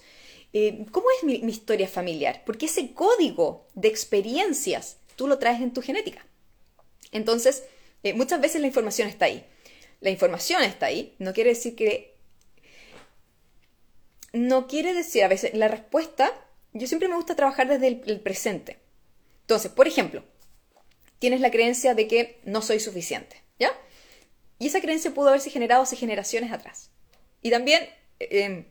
Eh, 0.53 0.85
¿Cómo 0.91 1.07
es 1.17 1.25
mi, 1.25 1.51
historia 1.51 1.87
familiar? 1.87 2.43
Porque 2.45 2.67
ese 2.67 2.93
código 2.93 3.67
de 3.73 3.89
experiencias 3.89 4.97
tú 5.17 5.27
lo 5.27 5.39
traes 5.39 5.61
en 5.61 5.73
tu 5.73 5.81
genética. 5.81 6.25
Entonces, 7.11 7.65
eh, 8.03 8.13
muchas 8.13 8.39
veces 8.39 8.61
la 8.61 8.67
información 8.67 9.09
está 9.09 9.25
ahí. 9.25 9.45
La 10.01 10.09
información 10.09 10.61
está 10.63 10.87
ahí, 10.87 11.15
no 11.19 11.33
quiere 11.33 11.51
decir 11.51 11.75
que... 11.75 12.15
No 14.33 14.67
quiere 14.67 14.93
decir, 14.93 15.23
a 15.23 15.27
veces, 15.27 15.53
la 15.53 15.67
respuesta, 15.67 16.31
yo 16.73 16.87
siempre 16.87 17.07
me 17.09 17.15
gusta 17.15 17.35
trabajar 17.35 17.67
desde 17.67 17.87
el 17.87 18.19
presente. 18.21 18.79
Entonces, 19.41 19.71
por 19.71 19.87
ejemplo, 19.87 20.23
tienes 21.21 21.39
la 21.39 21.51
creencia 21.51 21.93
de 21.93 22.07
que 22.07 22.39
no 22.45 22.63
soy 22.63 22.79
suficiente, 22.79 23.35
¿ya? 23.59 23.71
Y 24.57 24.67
esa 24.67 24.81
creencia 24.81 25.13
pudo 25.13 25.29
haberse 25.29 25.51
generado 25.51 25.83
hace 25.83 25.95
generaciones 25.95 26.51
atrás. 26.51 26.89
Y 27.43 27.51
también, 27.51 27.87
em, 28.19 28.65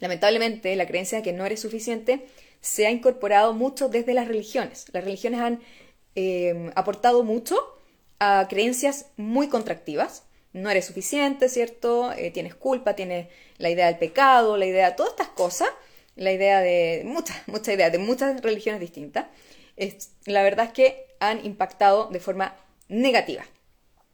lamentablemente, 0.00 0.74
la 0.74 0.86
creencia 0.88 1.18
de 1.18 1.24
que 1.24 1.32
no 1.32 1.46
eres 1.46 1.60
suficiente 1.60 2.26
se 2.60 2.86
ha 2.88 2.90
incorporado 2.90 3.52
mucho 3.52 3.88
desde 3.88 4.14
las 4.14 4.26
religiones. 4.26 4.86
Las 4.92 5.04
religiones 5.04 5.40
han 5.40 5.60
em, 6.16 6.72
aportado 6.74 7.22
mucho 7.22 7.56
a 8.18 8.46
creencias 8.48 9.06
muy 9.16 9.48
contractivas. 9.48 10.24
No 10.56 10.70
eres 10.70 10.86
suficiente, 10.86 11.48
¿cierto? 11.48 12.12
Eh, 12.12 12.30
tienes 12.30 12.54
culpa, 12.54 12.94
tienes 12.94 13.28
la 13.58 13.70
idea 13.70 13.86
del 13.86 13.98
pecado, 13.98 14.56
la 14.56 14.66
idea, 14.66 14.96
todas 14.96 15.12
estas 15.12 15.28
cosas, 15.28 15.68
la 16.16 16.32
idea 16.32 16.60
de 16.60 17.02
muchas, 17.04 17.36
muchas 17.46 17.74
ideas 17.74 17.92
de 17.92 17.98
muchas 17.98 18.40
religiones 18.40 18.80
distintas 18.80 19.26
la 20.24 20.42
verdad 20.42 20.66
es 20.66 20.72
que 20.72 21.06
han 21.20 21.44
impactado 21.44 22.08
de 22.08 22.20
forma 22.20 22.56
negativa. 22.88 23.44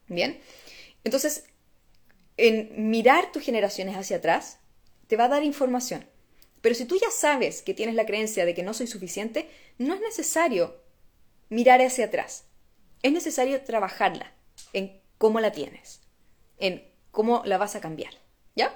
Bien, 0.07 0.39
entonces, 1.03 1.45
en 2.37 2.89
mirar 2.89 3.31
tus 3.31 3.43
generaciones 3.43 3.95
hacia 3.95 4.17
atrás, 4.17 4.59
te 5.07 5.17
va 5.17 5.25
a 5.25 5.29
dar 5.29 5.43
información 5.43 6.07
Pero 6.61 6.75
si 6.75 6.85
tú 6.85 6.97
ya 6.97 7.11
sabes 7.11 7.61
que 7.61 7.73
tienes 7.73 7.95
la 7.95 8.05
creencia 8.05 8.45
de 8.45 8.53
que 8.53 8.63
no 8.63 8.73
soy 8.73 8.87
suficiente, 8.87 9.49
no 9.77 9.93
es 9.93 10.01
necesario 10.01 10.81
mirar 11.49 11.81
hacia 11.81 12.05
atrás. 12.05 12.45
Es 13.01 13.11
necesario 13.11 13.61
trabajarla 13.63 14.31
en 14.71 15.01
cómo 15.17 15.41
la 15.41 15.51
tienes, 15.51 15.99
en 16.57 16.83
cómo 17.11 17.41
la 17.45 17.57
vas 17.57 17.75
a 17.75 17.81
cambiar. 17.81 18.13
¿Ya? 18.55 18.73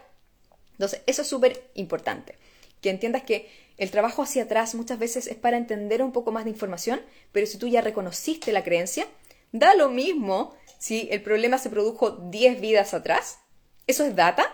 Entonces, 0.73 1.01
eso 1.05 1.21
es 1.21 1.27
súper 1.27 1.69
importante. 1.73 2.37
Que 2.81 2.89
entiendas 2.89 3.23
que 3.23 3.49
el 3.77 3.91
trabajo 3.91 4.23
hacia 4.23 4.43
atrás 4.43 4.75
muchas 4.75 4.99
veces 4.99 5.27
es 5.27 5.35
para 5.35 5.57
entender 5.57 6.01
un 6.01 6.11
poco 6.11 6.31
más 6.31 6.45
de 6.45 6.51
información, 6.51 7.01
pero 7.31 7.45
si 7.45 7.57
tú 7.57 7.67
ya 7.67 7.81
reconociste 7.81 8.51
la 8.51 8.63
creencia, 8.63 9.07
da 9.51 9.75
lo 9.75 9.89
mismo 9.89 10.55
si 10.77 11.07
el 11.11 11.21
problema 11.21 11.57
se 11.57 11.69
produjo 11.69 12.11
10 12.11 12.61
vidas 12.61 12.93
atrás. 12.93 13.39
Eso 13.87 14.03
es 14.03 14.15
data, 14.15 14.45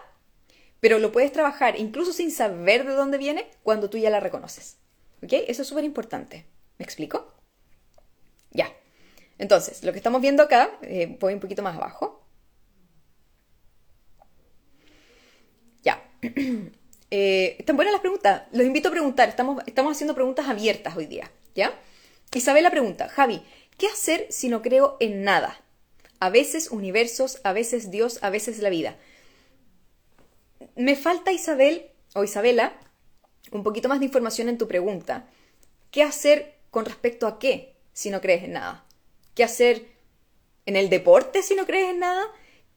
pero 0.80 1.00
lo 1.00 1.12
puedes 1.12 1.32
trabajar 1.32 1.80
incluso 1.80 2.14
sin 2.14 2.32
saber 2.32 2.86
de 2.86 2.94
dónde 2.94 3.18
viene 3.18 3.50
cuando 3.64 3.90
tú 3.90 3.98
ya 3.98 4.10
la 4.10 4.20
reconoces. 4.20 4.78
¿Ok? 5.24 5.34
Eso 5.48 5.62
es 5.62 5.68
súper 5.68 5.86
importante. 5.86 6.46
¿Me 6.78 6.84
explico? 6.84 7.34
Ya. 8.52 8.70
Entonces, 9.38 9.84
lo 9.84 9.92
que 9.92 9.98
estamos 9.98 10.22
viendo 10.22 10.44
acá, 10.44 10.78
eh, 10.82 11.18
voy 11.20 11.34
un 11.34 11.40
poquito 11.40 11.64
más 11.64 11.76
abajo. 11.76 12.28
Ya. 15.84 16.04
Eh, 17.16 17.58
están 17.60 17.76
buenas 17.76 17.92
las 17.92 18.02
preguntas. 18.02 18.42
Los 18.54 18.66
invito 18.66 18.88
a 18.88 18.92
preguntar. 18.92 19.30
Estamos, 19.30 19.62
estamos 19.68 19.92
haciendo 19.92 20.16
preguntas 20.16 20.48
abiertas 20.48 20.98
hoy 20.98 21.06
día. 21.06 21.30
¿Ya? 21.54 21.80
Isabela 22.34 22.72
pregunta, 22.72 23.08
Javi, 23.08 23.44
¿qué 23.78 23.86
hacer 23.86 24.26
si 24.32 24.50
no 24.50 24.64
creo 24.64 24.98
en 25.00 25.24
nada? 25.24 25.62
A 26.20 26.32
veces 26.32 26.72
universos, 26.72 27.40
a 27.44 27.54
veces 27.54 27.92
Dios, 27.92 28.18
a 28.24 28.32
veces 28.32 28.58
la 28.58 28.72
vida. 28.72 28.98
Me 30.76 30.96
falta 30.96 31.32
Isabel 31.32 31.92
o 32.16 32.24
Isabela 32.24 32.74
un 33.52 33.62
poquito 33.62 33.90
más 33.90 34.00
de 34.00 34.06
información 34.06 34.50
en 34.50 34.58
tu 34.58 34.68
pregunta. 34.68 35.28
¿Qué 35.92 36.02
hacer 36.02 36.56
con 36.72 36.86
respecto 36.86 37.28
a 37.28 37.38
qué 37.38 37.76
si 37.94 38.10
no 38.10 38.22
crees 38.22 38.44
en 38.44 38.54
nada? 38.54 38.86
¿Qué 39.36 39.44
hacer 39.44 39.86
en 40.66 40.76
el 40.76 40.90
deporte 40.90 41.44
si 41.44 41.54
no 41.54 41.68
crees 41.68 41.92
en 41.92 42.00
nada? 42.00 42.24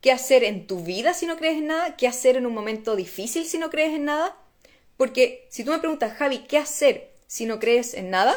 ¿Qué 0.01 0.11
hacer 0.11 0.43
en 0.43 0.67
tu 0.67 0.83
vida 0.83 1.13
si 1.13 1.25
no 1.25 1.37
crees 1.37 1.57
en 1.57 1.67
nada? 1.67 1.95
¿Qué 1.97 2.07
hacer 2.07 2.37
en 2.37 2.45
un 2.45 2.53
momento 2.53 2.95
difícil 2.95 3.45
si 3.45 3.57
no 3.57 3.69
crees 3.69 3.93
en 3.93 4.05
nada? 4.05 4.35
Porque 4.95 5.47
si 5.49 5.63
tú 5.63 5.71
me 5.71 5.79
preguntas, 5.79 6.17
Javi, 6.17 6.39
¿qué 6.39 6.57
hacer 6.57 7.11
si 7.27 7.45
no 7.45 7.59
crees 7.59 7.93
en 7.93 8.09
nada? 8.09 8.35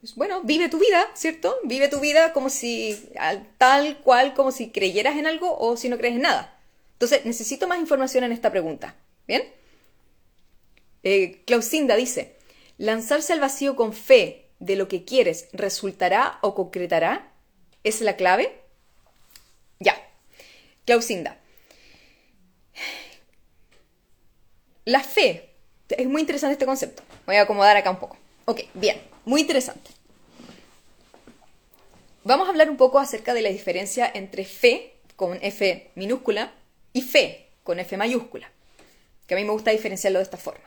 Pues 0.00 0.14
bueno, 0.16 0.42
vive 0.42 0.68
tu 0.68 0.78
vida, 0.78 1.06
¿cierto? 1.14 1.56
Vive 1.64 1.88
tu 1.88 1.98
vida 1.98 2.34
como 2.34 2.50
si, 2.50 3.10
tal 3.56 3.98
cual, 4.00 4.34
como 4.34 4.52
si 4.52 4.70
creyeras 4.70 5.16
en 5.16 5.26
algo 5.26 5.56
o 5.58 5.76
si 5.76 5.88
no 5.88 5.96
crees 5.96 6.16
en 6.16 6.22
nada. 6.22 6.58
Entonces, 6.92 7.24
necesito 7.24 7.66
más 7.66 7.78
información 7.78 8.24
en 8.24 8.32
esta 8.32 8.50
pregunta. 8.50 8.96
¿Bien? 9.26 9.42
Eh, 11.02 11.42
Clausinda 11.46 11.96
dice, 11.96 12.36
lanzarse 12.76 13.32
al 13.32 13.40
vacío 13.40 13.76
con 13.76 13.92
fe 13.92 14.46
de 14.58 14.76
lo 14.76 14.88
que 14.88 15.04
quieres 15.04 15.48
resultará 15.52 16.38
o 16.42 16.54
concretará. 16.54 17.32
¿Es 17.82 18.00
la 18.00 18.16
clave? 18.16 18.60
Ya. 19.80 19.94
Clausinda. 20.84 21.38
La 24.84 25.00
fe. 25.00 25.50
Es 25.88 26.06
muy 26.06 26.20
interesante 26.20 26.52
este 26.52 26.66
concepto. 26.66 27.02
Voy 27.26 27.36
a 27.36 27.42
acomodar 27.42 27.76
acá 27.76 27.90
un 27.90 27.98
poco. 27.98 28.16
Ok, 28.46 28.62
bien. 28.74 29.00
Muy 29.24 29.40
interesante. 29.40 29.90
Vamos 32.24 32.46
a 32.46 32.50
hablar 32.50 32.70
un 32.70 32.76
poco 32.76 32.98
acerca 32.98 33.34
de 33.34 33.42
la 33.42 33.50
diferencia 33.50 34.10
entre 34.12 34.44
fe 34.44 34.94
con 35.16 35.38
F 35.42 35.90
minúscula 35.94 36.52
y 36.92 37.02
fe 37.02 37.50
con 37.62 37.78
F 37.78 37.96
mayúscula. 37.96 38.50
Que 39.26 39.34
a 39.34 39.36
mí 39.36 39.44
me 39.44 39.50
gusta 39.50 39.70
diferenciarlo 39.70 40.18
de 40.18 40.24
esta 40.24 40.36
forma. 40.36 40.64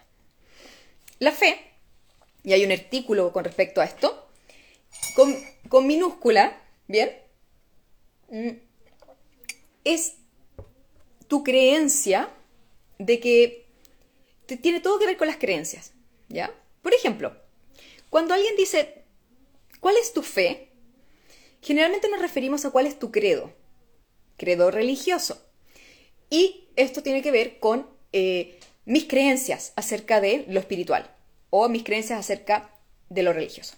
La 1.20 1.32
fe, 1.32 1.60
y 2.44 2.54
hay 2.54 2.64
un 2.64 2.72
artículo 2.72 3.32
con 3.34 3.44
respecto 3.44 3.82
a 3.82 3.86
esto, 3.86 4.30
con, 5.16 5.36
con 5.68 5.88
minúscula, 5.88 6.62
¿bien? 6.88 7.12
Es 9.88 10.15
tu 11.27 11.44
creencia 11.44 12.29
de 13.00 13.20
que 13.20 13.67
tiene 14.62 14.82
todo 14.82 15.00
que 15.00 15.06
ver 15.06 15.17
con 15.17 15.27
las 15.27 15.38
creencias, 15.38 15.94
¿ya? 16.29 16.53
Por 16.82 16.94
ejemplo, 16.94 17.36
cuando 18.10 18.34
alguien 18.34 18.56
dice, 18.56 19.03
¿cuál 19.79 19.96
es 19.98 20.13
tu 20.13 20.24
fe? 20.24 20.72
Generalmente 21.62 22.10
nos 22.10 22.22
referimos 22.22 22.65
a 22.65 22.72
cuál 22.72 22.88
es 22.88 23.00
tu 23.00 23.12
credo, 23.12 23.53
credo 24.38 24.72
religioso. 24.72 25.41
Y 26.29 26.67
esto 26.75 27.01
tiene 27.03 27.22
que 27.22 27.32
ver 27.32 27.60
con 27.60 27.89
eh, 28.13 28.60
mis 28.86 29.06
creencias 29.06 29.74
acerca 29.75 30.22
de 30.22 30.46
lo 30.48 30.60
espiritual 30.60 31.13
o 31.50 31.67
mis 31.70 31.84
creencias 31.84 32.20
acerca 32.20 32.74
de 33.10 33.24
lo 33.24 33.34
religioso. 33.34 33.75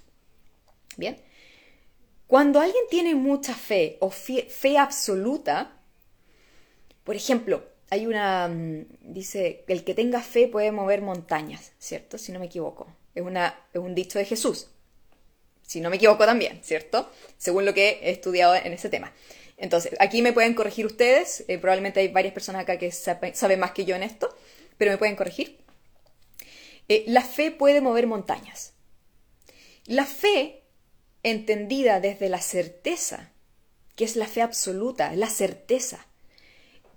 Bien. 0.97 1.21
Cuando 2.27 2.59
alguien 2.59 2.83
tiene 2.89 3.15
mucha 3.15 3.55
fe 3.55 3.97
o 4.01 4.11
fe 4.11 4.77
absoluta, 4.77 5.78
por 7.09 7.15
ejemplo, 7.15 7.63
hay 7.89 8.05
una, 8.05 8.47
mm, 8.47 8.85
dice, 9.01 9.63
el 9.67 9.83
que 9.83 9.95
tenga 9.95 10.21
fe 10.21 10.47
puede 10.47 10.71
mover 10.71 11.01
montañas, 11.01 11.71
¿cierto? 11.79 12.19
Si 12.19 12.31
no 12.31 12.37
me 12.37 12.45
equivoco. 12.45 12.85
Es, 13.15 13.23
una, 13.23 13.59
es 13.73 13.81
un 13.81 13.95
dicho 13.95 14.19
de 14.19 14.25
Jesús. 14.25 14.67
Si 15.63 15.81
no 15.81 15.89
me 15.89 15.95
equivoco 15.95 16.23
también, 16.23 16.59
¿cierto? 16.61 17.09
Según 17.39 17.65
lo 17.65 17.73
que 17.73 17.99
he 18.03 18.11
estudiado 18.11 18.53
en 18.53 18.73
ese 18.73 18.89
tema. 18.89 19.11
Entonces, 19.57 19.95
aquí 19.99 20.21
me 20.21 20.33
pueden 20.33 20.53
corregir 20.53 20.85
ustedes. 20.85 21.45
Eh, 21.47 21.57
probablemente 21.57 21.99
hay 21.99 22.09
varias 22.09 22.35
personas 22.35 22.61
acá 22.61 22.77
que 22.77 22.91
saben 22.91 23.59
más 23.59 23.71
que 23.71 23.85
yo 23.85 23.95
en 23.95 24.03
esto, 24.03 24.29
pero 24.77 24.91
me 24.91 24.99
pueden 24.99 25.15
corregir. 25.15 25.57
Eh, 26.89 27.05
la 27.07 27.23
fe 27.23 27.49
puede 27.49 27.81
mover 27.81 28.05
montañas. 28.05 28.73
La 29.87 30.05
fe, 30.05 30.61
entendida 31.23 32.01
desde 32.01 32.29
la 32.29 32.39
certeza, 32.39 33.31
que 33.95 34.03
es 34.03 34.15
la 34.15 34.27
fe 34.27 34.43
absoluta, 34.43 35.15
la 35.15 35.27
certeza, 35.31 36.05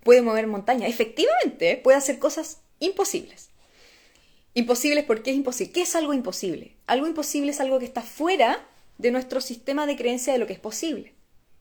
puede 0.02 0.22
mover 0.22 0.46
montañas. 0.46 0.90
Efectivamente, 0.90 1.76
puede 1.82 1.98
hacer 1.98 2.18
cosas 2.18 2.58
imposibles. 2.80 3.50
Imposibles 4.54 5.04
porque 5.04 5.30
es 5.30 5.36
imposible. 5.36 5.72
¿Qué 5.72 5.82
es 5.82 5.96
algo 5.96 6.12
imposible? 6.12 6.76
Algo 6.86 7.06
imposible 7.06 7.52
es 7.52 7.60
algo 7.60 7.78
que 7.78 7.84
está 7.84 8.02
fuera 8.02 8.66
de 8.98 9.10
nuestro 9.10 9.40
sistema 9.40 9.86
de 9.86 9.96
creencia 9.96 10.32
de 10.32 10.38
lo 10.38 10.46
que 10.46 10.52
es 10.52 10.58
posible. 10.58 11.14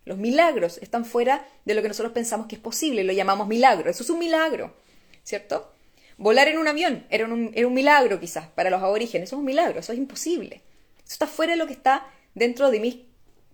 Los 0.03 0.17
milagros 0.17 0.79
están 0.79 1.05
fuera 1.05 1.48
de 1.63 1.74
lo 1.74 1.81
que 1.81 1.88
nosotros 1.88 2.13
pensamos 2.13 2.48
que 2.48 2.55
es 2.55 2.62
posible, 2.62 3.03
lo 3.03 3.13
llamamos 3.13 3.48
milagro. 3.48 3.89
Eso 3.89 4.03
es 4.03 4.10
un 4.10 4.19
milagro, 4.19 4.75
¿cierto? 5.24 5.71
Volar 6.17 6.48
en 6.48 6.57
un 6.57 6.67
avión 6.67 7.05
era 7.10 7.25
un, 7.25 7.51
era 7.53 7.67
un 7.67 7.74
milagro 7.74 8.19
quizás 8.19 8.48
para 8.48 8.69
los 8.69 8.81
aborígenes, 8.81 9.29
eso 9.29 9.36
es 9.36 9.39
un 9.39 9.45
milagro, 9.45 9.79
eso 9.79 9.93
es 9.93 9.98
imposible. 9.98 10.62
Eso 10.98 11.13
está 11.13 11.27
fuera 11.27 11.53
de 11.53 11.57
lo 11.57 11.67
que 11.67 11.74
está 11.74 12.07
dentro 12.33 12.71
de 12.71 12.79
mis 12.79 12.98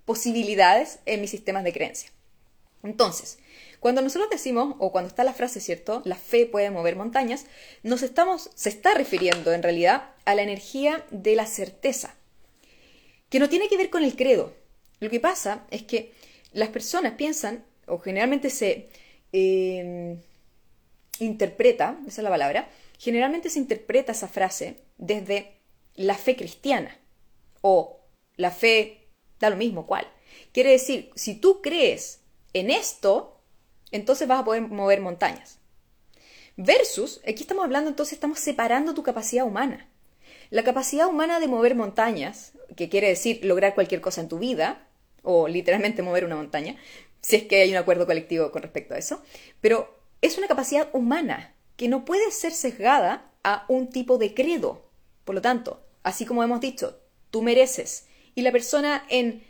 posibilidades 0.05 0.99
en 1.05 1.21
mis 1.21 1.31
sistemas 1.31 1.63
de 1.63 1.73
creencia. 1.73 2.09
Entonces, 2.83 3.39
cuando 3.79 4.01
nosotros 4.01 4.29
decimos, 4.29 4.75
o 4.79 4.91
cuando 4.91 5.09
está 5.09 5.23
la 5.23 5.33
frase, 5.33 5.59
¿cierto? 5.59 6.01
La 6.05 6.15
fe 6.15 6.45
puede 6.45 6.71
mover 6.71 6.95
montañas, 6.95 7.45
nos 7.83 8.01
estamos, 8.01 8.49
se 8.55 8.69
está 8.69 8.93
refiriendo 8.93 9.53
en 9.53 9.63
realidad 9.63 10.11
a 10.25 10.35
la 10.35 10.41
energía 10.41 11.05
de 11.11 11.35
la 11.35 11.45
certeza, 11.45 12.15
que 13.29 13.39
no 13.39 13.49
tiene 13.49 13.69
que 13.69 13.77
ver 13.77 13.89
con 13.89 14.03
el 14.03 14.15
credo. 14.15 14.53
Lo 14.99 15.09
que 15.09 15.19
pasa 15.19 15.65
es 15.69 15.83
que 15.83 16.11
las 16.53 16.69
personas 16.69 17.13
piensan, 17.13 17.65
o 17.85 17.99
generalmente 17.99 18.49
se 18.49 18.89
em, 19.31 20.19
interpreta, 21.19 21.99
esa 22.07 22.21
es 22.21 22.23
la 22.23 22.29
palabra, 22.29 22.69
generalmente 22.97 23.49
se 23.49 23.59
interpreta 23.59 24.11
esa 24.11 24.27
frase 24.27 24.77
desde 24.97 25.59
la 25.95 26.15
fe 26.15 26.35
cristiana, 26.35 26.97
o 27.61 27.99
la 28.37 28.51
fe, 28.51 29.07
da 29.39 29.49
lo 29.49 29.55
mismo 29.55 29.85
cuál. 29.85 30.07
Quiere 30.51 30.71
decir, 30.71 31.11
si 31.15 31.35
tú 31.35 31.61
crees 31.61 32.21
en 32.53 32.71
esto, 32.71 33.36
entonces 33.91 34.27
vas 34.27 34.41
a 34.41 34.45
poder 34.45 34.61
mover 34.61 35.01
montañas. 35.01 35.59
Versus, 36.55 37.21
aquí 37.27 37.43
estamos 37.43 37.63
hablando, 37.63 37.89
entonces 37.89 38.13
estamos 38.13 38.39
separando 38.39 38.93
tu 38.93 39.03
capacidad 39.03 39.45
humana. 39.45 39.87
La 40.49 40.63
capacidad 40.63 41.07
humana 41.07 41.39
de 41.39 41.47
mover 41.47 41.75
montañas, 41.75 42.53
que 42.75 42.89
quiere 42.89 43.09
decir 43.09 43.43
lograr 43.43 43.75
cualquier 43.75 44.01
cosa 44.01 44.21
en 44.21 44.29
tu 44.29 44.39
vida, 44.39 44.87
o 45.21 45.47
literalmente 45.47 46.01
mover 46.01 46.25
una 46.25 46.35
montaña, 46.35 46.77
si 47.21 47.35
es 47.35 47.43
que 47.43 47.61
hay 47.61 47.71
un 47.71 47.77
acuerdo 47.77 48.05
colectivo 48.05 48.51
con 48.51 48.61
respecto 48.61 48.93
a 48.93 48.97
eso, 48.97 49.21
pero 49.61 49.99
es 50.21 50.37
una 50.37 50.47
capacidad 50.47 50.89
humana 50.93 51.53
que 51.75 51.87
no 51.87 52.05
puede 52.05 52.31
ser 52.31 52.53
sesgada 52.53 53.31
a 53.43 53.65
un 53.67 53.89
tipo 53.89 54.17
de 54.17 54.33
credo. 54.33 54.89
Por 55.25 55.35
lo 55.35 55.41
tanto, 55.41 55.83
así 56.03 56.25
como 56.25 56.43
hemos 56.43 56.61
dicho, 56.61 56.99
tú 57.29 57.41
mereces 57.41 58.07
y 58.33 58.41
la 58.41 58.51
persona 58.51 59.05
en 59.09 59.43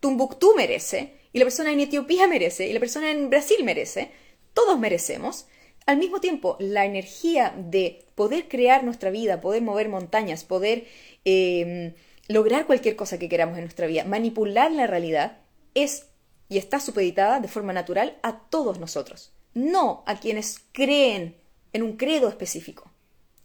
Tumbuctú 0.00 0.54
merece, 0.56 1.19
y 1.32 1.38
la 1.38 1.44
persona 1.44 1.72
en 1.72 1.80
Etiopía 1.80 2.26
merece, 2.26 2.68
y 2.68 2.72
la 2.72 2.80
persona 2.80 3.10
en 3.10 3.30
Brasil 3.30 3.62
merece, 3.64 4.10
todos 4.54 4.78
merecemos. 4.78 5.46
Al 5.86 5.96
mismo 5.96 6.20
tiempo, 6.20 6.56
la 6.58 6.84
energía 6.84 7.54
de 7.56 8.04
poder 8.14 8.48
crear 8.48 8.84
nuestra 8.84 9.10
vida, 9.10 9.40
poder 9.40 9.62
mover 9.62 9.88
montañas, 9.88 10.44
poder 10.44 10.86
em, 11.24 11.94
lograr 12.28 12.66
cualquier 12.66 12.96
cosa 12.96 13.18
que 13.18 13.28
queramos 13.28 13.56
en 13.56 13.64
nuestra 13.64 13.86
vida, 13.86 14.04
manipular 14.04 14.70
la 14.70 14.86
realidad, 14.86 15.38
es 15.74 16.06
y 16.48 16.58
está 16.58 16.80
supeditada 16.80 17.38
de 17.40 17.48
forma 17.48 17.72
natural 17.72 18.18
a 18.22 18.40
todos 18.50 18.80
nosotros, 18.80 19.32
no 19.54 20.02
a 20.06 20.18
quienes 20.18 20.58
creen 20.72 21.36
en 21.72 21.82
un 21.82 21.96
credo 21.96 22.28
específico. 22.28 22.90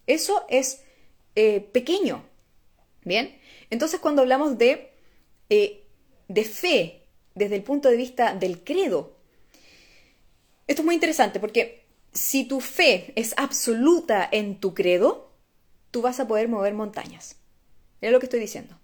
Eso 0.08 0.44
es 0.48 0.82
eh, 1.36 1.60
pequeño. 1.60 2.24
Bien, 3.04 3.38
entonces 3.70 4.00
cuando 4.00 4.22
hablamos 4.22 4.58
de, 4.58 4.90
eh, 5.50 5.84
de 6.26 6.44
fe 6.44 7.05
desde 7.36 7.54
el 7.54 7.62
punto 7.62 7.88
de 7.88 7.96
vista 7.96 8.34
del 8.34 8.64
credo, 8.64 9.14
esto 10.66 10.82
es 10.82 10.86
muy 10.86 10.96
interesante 10.96 11.38
porque 11.38 11.86
si 12.12 12.44
tu 12.44 12.60
fe 12.60 13.12
es 13.14 13.34
absoluta 13.36 14.28
en 14.30 14.58
tu 14.58 14.74
credo, 14.74 15.30
tú 15.92 16.02
vas 16.02 16.18
a 16.18 16.26
poder 16.26 16.48
mover 16.48 16.74
montañas. 16.74 17.36
Mira 18.00 18.10
lo 18.10 18.18
que 18.18 18.26
estoy 18.26 18.40
diciendo. 18.40 18.78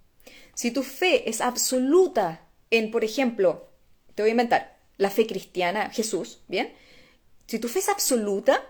Si 0.55 0.71
tu 0.71 0.83
fe 0.83 1.29
es 1.29 1.41
absoluta 1.41 2.47
en, 2.71 2.91
por 2.91 3.05
ejemplo, 3.05 3.69
te 4.15 4.23
voy 4.23 4.31
a 4.31 4.33
inventar, 4.33 4.79
la 4.99 5.11
fe 5.11 5.27
cristiana, 5.27 5.91
Jesús, 5.91 6.43
¿bien? 6.47 6.73
Si 7.47 7.59
tu 7.59 7.69
fe 7.69 7.81
es 7.81 7.89
absoluta, 7.89 8.63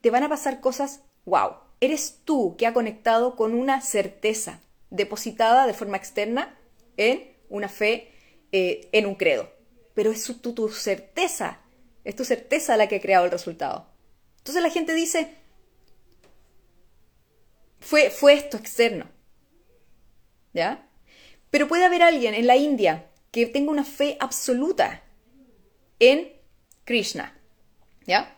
te 0.00 0.10
van 0.10 0.22
a 0.22 0.28
pasar 0.28 0.60
cosas, 0.60 1.00
wow. 1.24 1.54
Eres 1.80 2.20
tú 2.24 2.56
que 2.56 2.66
ha 2.66 2.74
conectado 2.74 3.36
con 3.36 3.54
una 3.54 3.80
certeza 3.80 4.60
depositada 4.90 5.66
de 5.66 5.74
forma 5.74 5.96
externa 5.96 6.56
en 6.96 7.34
una 7.48 7.68
fe, 7.68 8.13
eh, 8.56 8.88
en 8.92 9.06
un 9.06 9.16
credo. 9.16 9.52
Pero 9.94 10.12
es 10.12 10.22
tu, 10.22 10.52
tu 10.52 10.68
certeza, 10.68 11.60
es 12.04 12.14
tu 12.14 12.24
certeza 12.24 12.76
la 12.76 12.86
que 12.86 12.94
ha 12.94 13.00
creado 13.00 13.24
el 13.24 13.32
resultado. 13.32 13.90
Entonces 14.38 14.62
la 14.62 14.70
gente 14.70 14.94
dice, 14.94 15.34
fue, 17.80 18.10
fue 18.10 18.34
esto 18.34 18.56
externo. 18.56 19.10
¿Ya? 20.52 20.88
Pero 21.50 21.66
puede 21.66 21.84
haber 21.84 22.02
alguien 22.02 22.32
en 22.32 22.46
la 22.46 22.56
India 22.56 23.10
que 23.32 23.46
tenga 23.46 23.72
una 23.72 23.84
fe 23.84 24.16
absoluta 24.20 25.02
en 25.98 26.32
Krishna. 26.84 27.36
¿Ya? 28.06 28.36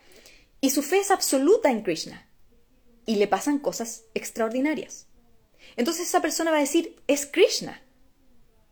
Y 0.63 0.71
su 0.71 0.83
fe 0.83 1.01
es 1.01 1.11
absoluta 1.11 1.71
en 1.71 1.83
Krishna. 1.83 2.27
Y 3.05 3.17
le 3.17 3.29
pasan 3.29 3.59
cosas 3.59 4.05
extraordinarias. 4.15 5.09
Entonces 5.77 6.09
esa 6.09 6.23
persona 6.23 6.53
va 6.53 6.57
a 6.57 6.61
decir, 6.61 7.03
es 7.07 7.27
Krishna. 7.27 7.83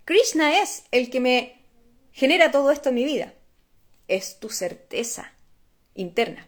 Krishna 0.05 0.61
es 0.61 0.85
el 0.91 1.09
que 1.09 1.21
me 1.21 1.63
genera 2.13 2.51
todo 2.51 2.71
esto 2.71 2.91
en 2.91 2.95
mi 2.95 3.05
vida. 3.05 3.33
Es 4.07 4.39
tu 4.39 4.51
certeza 4.51 5.33
interna. 5.95 6.47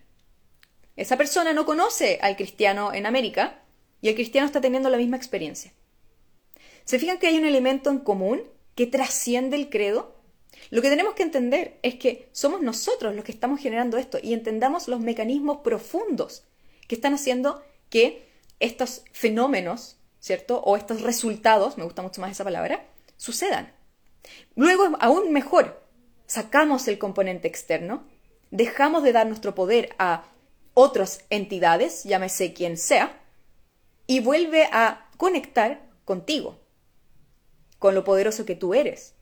Esa 0.94 1.16
persona 1.16 1.54
no 1.54 1.64
conoce 1.64 2.18
al 2.20 2.36
cristiano 2.36 2.92
en 2.92 3.06
América 3.06 3.62
y 4.02 4.08
el 4.08 4.14
cristiano 4.14 4.46
está 4.46 4.60
teniendo 4.60 4.90
la 4.90 4.98
misma 4.98 5.16
experiencia. 5.16 5.72
¿Se 6.84 6.98
fijan 6.98 7.18
que 7.18 7.28
hay 7.28 7.38
un 7.38 7.46
elemento 7.46 7.90
en 7.90 7.98
común 7.98 8.42
que 8.74 8.86
trasciende 8.86 9.56
el 9.56 9.70
credo? 9.70 10.14
Lo 10.70 10.82
que 10.82 10.90
tenemos 10.90 11.14
que 11.14 11.22
entender 11.22 11.78
es 11.82 11.94
que 11.94 12.28
somos 12.32 12.60
nosotros 12.60 13.14
los 13.14 13.24
que 13.24 13.32
estamos 13.32 13.60
generando 13.60 13.96
esto 13.96 14.18
y 14.22 14.34
entendamos 14.34 14.86
los 14.86 15.00
mecanismos 15.00 15.58
profundos 15.58 16.44
que 16.88 16.94
están 16.94 17.14
haciendo 17.14 17.62
que 17.88 18.28
estos 18.60 19.02
fenómenos, 19.12 19.96
¿cierto? 20.20 20.60
O 20.60 20.76
estos 20.76 21.02
resultados, 21.02 21.78
me 21.78 21.84
gusta 21.84 22.02
mucho 22.02 22.20
más 22.20 22.32
esa 22.32 22.44
palabra, 22.44 22.86
sucedan. 23.16 23.72
Luego, 24.54 24.96
aún 25.00 25.32
mejor, 25.32 25.82
sacamos 26.26 26.88
el 26.88 26.98
componente 26.98 27.48
externo, 27.48 28.04
dejamos 28.50 29.02
de 29.02 29.12
dar 29.12 29.26
nuestro 29.26 29.54
poder 29.54 29.94
a 29.98 30.24
otras 30.74 31.24
entidades, 31.30 32.04
llámese 32.04 32.52
quien 32.52 32.76
sea, 32.76 33.20
y 34.06 34.20
vuelve 34.20 34.68
a 34.72 35.08
conectar 35.16 35.82
contigo, 36.04 36.60
con 37.78 37.94
lo 37.94 38.04
poderoso 38.04 38.44
que 38.44 38.56
tú 38.56 38.74
eres, 38.74 39.14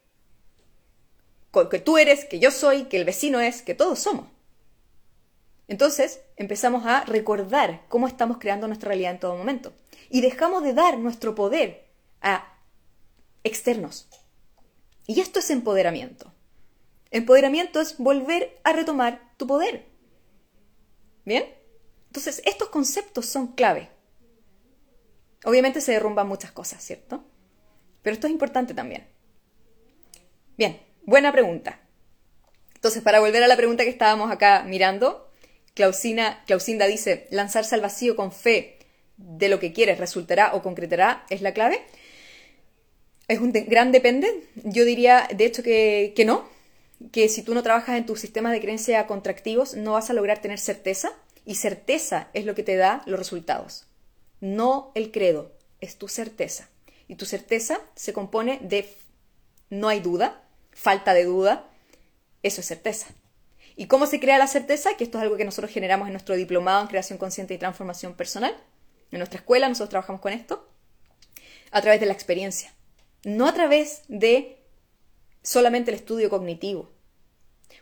con 1.51 1.69
que 1.69 1.79
tú 1.79 1.99
eres, 1.99 2.25
que 2.25 2.39
yo 2.39 2.51
soy, 2.51 2.85
que 2.85 2.97
el 2.97 3.05
vecino 3.05 3.41
es, 3.41 3.63
que 3.63 3.75
todos 3.75 3.99
somos. 3.99 4.27
Entonces 5.69 6.21
empezamos 6.37 6.85
a 6.87 7.05
recordar 7.05 7.83
cómo 7.89 8.07
estamos 8.07 8.39
creando 8.39 8.67
nuestra 8.67 8.89
realidad 8.89 9.13
en 9.13 9.21
todo 9.21 9.37
momento 9.37 9.73
y 10.11 10.21
dejamos 10.21 10.63
de 10.63 10.75
dar 10.75 10.99
nuestro 10.99 11.35
poder 11.35 11.87
a 12.21 12.53
externos. 13.45 14.09
Y 15.07 15.21
esto 15.21 15.39
es 15.39 15.51
empoderamiento. 15.51 16.33
Empoderamiento 17.11 17.80
es 17.80 17.99
volver 17.99 18.59
a 18.65 18.73
retomar 18.73 19.33
tu 19.37 19.47
poder. 19.47 19.87
¿Bien? 21.25 21.45
Entonces, 22.07 22.43
estos 22.45 22.69
conceptos 22.69 23.26
son 23.26 23.49
clave. 23.49 23.91
Obviamente 25.45 25.80
se 25.80 25.93
derrumban 25.93 26.26
muchas 26.26 26.52
cosas, 26.52 26.83
¿cierto? 26.83 27.25
Pero 28.02 28.15
esto 28.15 28.26
es 28.26 28.33
importante 28.33 28.75
también. 28.75 29.07
Bien, 30.57 30.80
buena 31.04 31.33
pregunta. 31.33 31.80
Entonces, 32.75 33.02
para 33.02 33.21
volver 33.21 33.43
a 33.43 33.49
la 33.49 33.57
pregunta 33.57 33.85
que 33.85 33.91
estábamos 33.91 34.30
acá 34.30 34.65
mirando, 34.67 35.30
Clausina, 35.75 36.45
Clausinda 36.47 36.87
dice, 36.87 37.26
lanzarse 37.30 37.75
al 37.75 37.80
vacío 37.80 38.15
con 38.15 38.30
fe 38.30 38.78
de 39.17 39.49
lo 39.49 39.59
que 39.59 39.73
quieres 39.73 39.99
resultará 39.99 40.54
o 40.54 40.63
concretará 40.63 41.26
es 41.30 41.43
la 41.43 41.52
clave. 41.52 41.85
Es 43.28 43.41
un 43.41 43.52
gran 43.52 43.93
depende. 43.93 44.49
Yo 44.56 44.84
diría, 44.84 45.28
de 45.34 45.47
hecho, 45.47 45.63
que, 45.63 46.13
que 46.15 46.25
no, 46.25 46.49
que 47.13 47.28
si 47.28 47.43
tú 47.43 47.54
no 47.54 47.63
trabajas 47.63 47.97
en 47.97 48.06
tus 48.06 48.21
sistemas 48.21 48.52
de 48.52 48.60
creencia 48.60 49.06
contractivos, 49.06 49.75
no 49.75 49.93
vas 49.93 50.10
a 50.10 50.13
lograr 50.13 50.41
tener 50.41 50.58
certeza, 50.58 51.13
y 51.45 51.56
certeza 51.56 52.28
es 52.32 52.45
lo 52.47 52.54
que 52.54 52.63
te 52.63 52.76
da 52.76 53.02
los 53.06 53.19
resultados. 53.19 53.87
No 54.41 54.93
el 54.95 55.10
credo, 55.10 55.52
es 55.80 55.97
tu 55.97 56.08
certeza. 56.08 56.69
Y 57.06 57.17
tu 57.17 57.26
certeza 57.26 57.80
se 57.95 58.13
compone 58.13 58.58
de 58.63 58.89
no 59.71 59.89
hay 59.89 60.00
duda, 60.00 60.43
falta 60.73 61.13
de 61.13 61.25
duda, 61.25 61.67
eso 62.43 62.60
es 62.60 62.67
certeza. 62.67 63.08
¿Y 63.76 63.87
cómo 63.87 64.06
se 64.06 64.21
crea 64.21 64.39
la 64.39 64.47
certeza? 64.47 64.97
Que 64.97 65.04
esto 65.04 65.19
es 65.19 65.23
algo 65.23 65.37
que 65.37 65.45
nosotros 65.45 65.73
generamos 65.73 66.06
en 66.06 66.13
nuestro 66.13 66.37
diplomado 66.37 66.82
en 66.82 66.89
creación 66.89 67.19
consciente 67.19 67.54
y 67.54 67.58
transformación 67.58 68.15
personal. 68.15 68.56
En 69.10 69.19
nuestra 69.19 69.39
escuela 69.39 69.69
nosotros 69.69 69.91
trabajamos 69.91 70.21
con 70.21 70.32
esto. 70.32 70.69
A 71.73 71.82
través 71.82 72.00
de 72.00 72.06
la 72.06 72.13
experiencia. 72.13 72.73
No 73.25 73.47
a 73.47 73.54
través 73.54 74.02
de 74.08 74.58
solamente 75.43 75.91
el 75.91 75.97
estudio 75.97 76.30
cognitivo. 76.30 76.91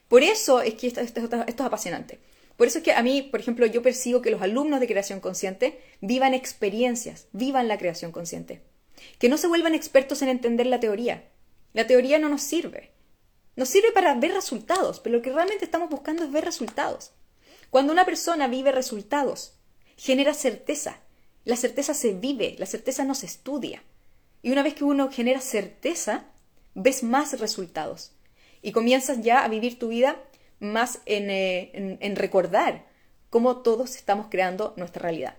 Por 0.08 0.22
eso 0.22 0.60
es 0.60 0.74
que 0.74 0.86
esto, 0.86 1.00
es 1.00 1.60
apasionante. 1.60 2.20
Por 2.56 2.66
eso 2.66 2.78
es 2.78 2.84
que 2.84 2.92
a 2.92 3.02
mí, 3.02 3.22
por 3.22 3.40
ejemplo, 3.40 3.66
yo 3.66 3.82
persigo 3.82 4.22
que 4.22 4.30
los 4.30 4.42
alumnos 4.42 4.78
de 4.80 4.86
creación 4.86 5.20
consciente 5.20 5.80
vivan 6.00 6.34
experiencias, 6.34 7.26
vivan 7.32 7.66
la 7.66 7.78
creación 7.78 8.12
consciente. 8.12 8.62
Que 9.18 9.28
no 9.28 9.36
se 9.36 9.48
vuelvan 9.48 9.74
expertos 9.74 10.22
en 10.22 10.28
entender 10.28 10.66
la 10.66 10.80
teoría. 10.80 11.28
La 11.72 11.86
teoría 11.86 12.18
no 12.18 12.28
nos 12.28 12.42
sirve. 12.42 12.92
Nos 13.56 13.68
sirve 13.68 13.90
para 13.92 14.14
ver 14.14 14.32
resultados, 14.32 15.00
pero 15.00 15.16
lo 15.16 15.22
que 15.22 15.32
realmente 15.32 15.64
estamos 15.64 15.90
buscando 15.90 16.24
es 16.24 16.30
ver 16.30 16.44
resultados. 16.44 17.12
Cuando 17.70 17.92
una 17.92 18.04
persona 18.04 18.48
vive 18.48 18.70
resultados, 18.70 19.54
genera 19.96 20.34
certeza. 20.34 21.00
La 21.44 21.56
certeza 21.56 21.94
se 21.94 22.12
vive, 22.12 22.54
la 22.58 22.66
certeza 22.66 23.04
no 23.04 23.14
se 23.14 23.26
estudia. 23.26 23.82
Y 24.42 24.50
una 24.50 24.62
vez 24.62 24.74
que 24.74 24.84
uno 24.84 25.10
genera 25.10 25.40
certeza, 25.40 26.24
ves 26.74 27.02
más 27.02 27.38
resultados 27.38 28.12
y 28.60 28.72
comienzas 28.72 29.20
ya 29.22 29.44
a 29.44 29.48
vivir 29.48 29.78
tu 29.78 29.88
vida 29.88 30.16
más 30.60 31.00
eh, 31.06 31.98
en, 32.00 32.16
recordar 32.16 32.86
cómo 33.30 33.58
todos 33.58 33.96
estamos 33.96 34.26
creando 34.30 34.74
nuestra 34.76 35.02
realidad. 35.02 35.36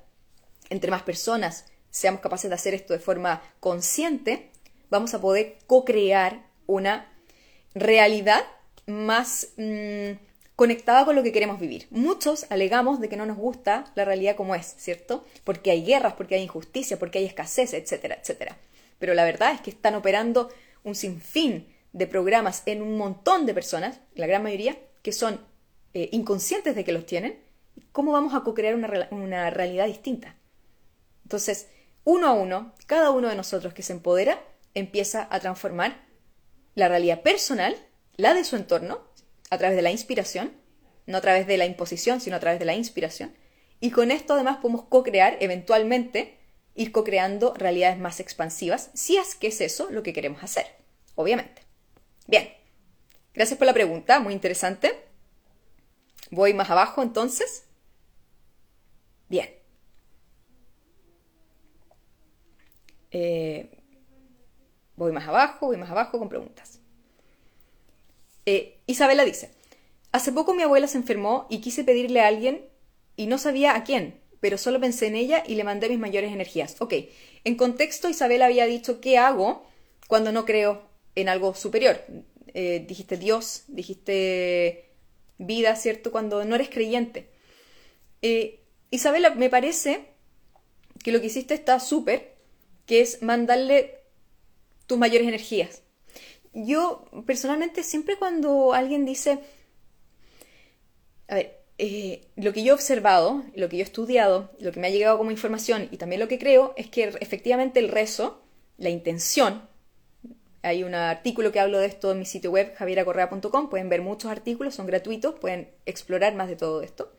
Entre 0.69 0.91
más 0.91 1.03
personas 1.03 1.65
seamos 1.89 2.21
capaces 2.21 2.49
de 2.49 2.55
hacer 2.55 2.73
esto 2.73 2.93
de 2.93 2.99
forma 2.99 3.41
consciente, 3.59 4.51
vamos 4.89 5.13
a 5.13 5.21
poder 5.21 5.57
co-crear 5.67 6.45
una 6.65 7.07
realidad 7.73 8.43
más 8.85 9.49
mm, 9.57 10.11
conectada 10.55 11.05
con 11.05 11.15
lo 11.15 11.23
que 11.23 11.31
queremos 11.31 11.59
vivir. 11.59 11.87
Muchos 11.89 12.45
alegamos 12.49 12.99
de 12.99 13.09
que 13.09 13.17
no 13.17 13.25
nos 13.25 13.37
gusta 13.37 13.85
la 13.95 14.05
realidad 14.05 14.35
como 14.35 14.55
es, 14.55 14.75
¿cierto? 14.77 15.25
Porque 15.43 15.71
hay 15.71 15.85
guerras, 15.85 16.13
porque 16.13 16.35
hay 16.35 16.43
injusticia, 16.43 16.99
porque 16.99 17.19
hay 17.19 17.25
escasez, 17.25 17.73
etcétera, 17.73 18.17
etcétera. 18.19 18.57
Pero 19.03 19.15
la 19.15 19.25
verdad 19.25 19.51
es 19.51 19.59
que 19.59 19.69
están 19.69 19.95
operando 19.95 20.49
un 20.85 20.95
sinfín 20.95 21.67
de 21.91 22.07
programas 22.07 22.63
en 22.65 22.81
un 22.81 22.97
montón 22.97 23.45
de 23.45 23.53
personas, 23.53 23.99
la 24.15 24.27
gran 24.27 24.41
mayoría, 24.41 24.77
que 25.01 25.11
son 25.11 25.41
eh, 25.93 26.07
inconscientes 26.13 26.73
de 26.73 26.85
que 26.85 26.93
los 26.93 27.05
tienen, 27.05 27.37
¿cómo 27.91 28.13
vamos 28.13 28.33
a 28.33 28.45
co-crear 28.45 28.75
una, 28.75 29.09
una 29.11 29.49
realidad 29.49 29.87
distinta? 29.87 30.37
Entonces, 31.23 31.67
uno 32.05 32.27
a 32.27 32.31
uno, 32.31 32.73
cada 32.85 33.11
uno 33.11 33.27
de 33.27 33.35
nosotros 33.35 33.73
que 33.73 33.83
se 33.83 33.91
empodera, 33.91 34.41
empieza 34.73 35.27
a 35.29 35.41
transformar 35.41 36.05
la 36.73 36.87
realidad 36.87 37.23
personal, 37.23 37.75
la 38.15 38.33
de 38.33 38.45
su 38.45 38.55
entorno, 38.55 39.01
a 39.49 39.57
través 39.57 39.75
de 39.75 39.81
la 39.81 39.91
inspiración, 39.91 40.53
no 41.07 41.17
a 41.17 41.21
través 41.21 41.45
de 41.45 41.57
la 41.57 41.65
imposición, 41.65 42.21
sino 42.21 42.37
a 42.37 42.39
través 42.39 42.57
de 42.57 42.65
la 42.65 42.75
inspiración, 42.75 43.35
y 43.81 43.91
con 43.91 44.11
esto 44.11 44.35
además 44.35 44.59
podemos 44.61 44.85
co-crear, 44.85 45.35
eventualmente, 45.41 46.37
ir 46.75 46.91
co-creando 46.91 47.53
realidades 47.53 47.99
más 47.99 48.19
expansivas, 48.19 48.89
si 48.93 49.17
es 49.17 49.35
que 49.35 49.47
es 49.47 49.61
eso 49.61 49.89
lo 49.91 50.03
que 50.03 50.13
queremos 50.13 50.43
hacer, 50.43 50.65
obviamente. 51.15 51.61
Bien, 52.27 52.49
gracias 53.33 53.57
por 53.57 53.67
la 53.67 53.73
pregunta, 53.73 54.19
muy 54.19 54.33
interesante. 54.33 55.03
Voy 56.31 56.53
más 56.53 56.69
abajo 56.69 57.03
entonces. 57.03 57.65
Bien. 59.29 59.49
Eh, 63.11 63.69
voy 64.95 65.11
más 65.11 65.27
abajo, 65.27 65.67
voy 65.67 65.77
más 65.77 65.91
abajo 65.91 66.17
con 66.17 66.29
preguntas. 66.29 66.79
Eh, 68.45 68.81
Isabela 68.87 69.23
dice, 69.23 69.51
hace 70.11 70.31
poco 70.31 70.53
mi 70.53 70.63
abuela 70.63 70.87
se 70.87 70.97
enfermó 70.97 71.45
y 71.49 71.61
quise 71.61 71.83
pedirle 71.83 72.21
a 72.21 72.27
alguien 72.27 72.67
y 73.15 73.27
no 73.27 73.37
sabía 73.37 73.75
a 73.75 73.83
quién, 73.83 74.19
pero 74.43 74.57
solo 74.57 74.77
pensé 74.81 75.07
en 75.07 75.15
ella 75.15 75.41
y 75.47 75.55
le 75.55 75.63
mandé 75.63 75.87
mis 75.87 75.99
mayores 75.99 76.33
energías. 76.33 76.75
Ok, 76.79 76.95
en 77.45 77.55
contexto 77.55 78.09
Isabel 78.09 78.41
había 78.41 78.65
dicho 78.65 78.99
qué 78.99 79.17
hago 79.17 79.65
cuando 80.09 80.33
no 80.33 80.43
creo 80.43 80.81
en 81.15 81.29
algo 81.29 81.55
superior. 81.55 82.03
Eh, 82.53 82.83
dijiste 82.85 83.15
Dios, 83.15 83.63
dijiste 83.69 84.89
vida, 85.37 85.77
¿cierto? 85.77 86.11
Cuando 86.11 86.43
no 86.43 86.55
eres 86.55 86.67
creyente. 86.69 87.29
Eh, 88.21 88.59
Isabela, 88.91 89.29
me 89.29 89.49
parece 89.49 90.07
que 91.01 91.13
lo 91.13 91.21
que 91.21 91.27
hiciste 91.27 91.53
está 91.53 91.79
súper, 91.79 92.35
que 92.85 92.99
es 92.99 93.21
mandarle 93.21 94.01
tus 94.87 94.97
mayores 94.97 95.25
energías. 95.25 95.83
Yo 96.51 97.05
personalmente 97.25 97.81
siempre 97.81 98.17
cuando 98.17 98.73
alguien 98.73 99.05
dice, 99.05 99.39
a 101.29 101.35
ver, 101.35 101.62
eh, 101.77 102.27
lo 102.35 102.53
que 102.53 102.63
yo 102.63 102.71
he 102.71 102.75
observado, 102.75 103.43
lo 103.55 103.67
que 103.69 103.77
yo 103.77 103.83
he 103.83 103.85
estudiado, 103.85 104.51
lo 104.59 104.71
que 104.71 104.79
me 104.79 104.87
ha 104.87 104.91
llegado 104.91 105.17
como 105.17 105.31
información 105.31 105.87
y 105.91 105.97
también 105.97 106.19
lo 106.19 106.27
que 106.27 106.39
creo 106.39 106.73
es 106.77 106.87
que 106.87 107.03
efectivamente 107.19 107.79
el 107.79 107.89
rezo, 107.89 108.43
la 108.77 108.89
intención, 108.89 109.67
hay 110.61 110.83
un 110.83 110.95
artículo 110.95 111.51
que 111.51 111.59
hablo 111.59 111.79
de 111.79 111.87
esto 111.87 112.11
en 112.11 112.19
mi 112.19 112.25
sitio 112.25 112.51
web 112.51 112.73
javieracorrea.com, 112.75 113.69
pueden 113.69 113.89
ver 113.89 114.01
muchos 114.01 114.31
artículos, 114.31 114.75
son 114.75 114.85
gratuitos, 114.85 115.35
pueden 115.39 115.71
explorar 115.85 116.35
más 116.35 116.47
de 116.47 116.55
todo 116.55 116.81
esto. 116.81 117.11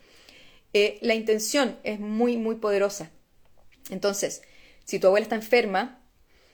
Eh, 0.72 0.98
la 1.02 1.14
intención 1.14 1.78
es 1.82 2.00
muy, 2.00 2.36
muy 2.36 2.56
poderosa. 2.56 3.10
Entonces, 3.90 4.42
si 4.84 4.98
tu 4.98 5.08
abuela 5.08 5.24
está 5.24 5.36
enferma, 5.36 6.00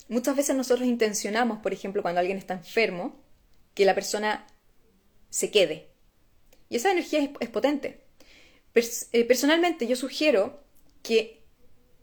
muchas 0.09 0.37
veces 0.37 0.57
nosotros 0.57 0.87
intencionamos, 0.89 1.59
por 1.61 1.73
ejemplo, 1.73 2.03
cuando 2.03 2.21
alguien 2.21 2.39
está 2.39 2.55
enfermo, 2.55 3.23
que 3.75 3.85
la 3.85 3.95
persona 3.95 4.47
se 5.29 5.51
quede. 5.51 5.89
Y 6.71 6.77
esa 6.77 6.93
energía 6.93 7.31
es, 7.41 7.49
potente. 7.51 8.01
Eh, 8.75 9.25
personalmente, 9.25 9.87
yo 9.87 9.97
sugiero 9.97 10.63
que, 11.03 11.43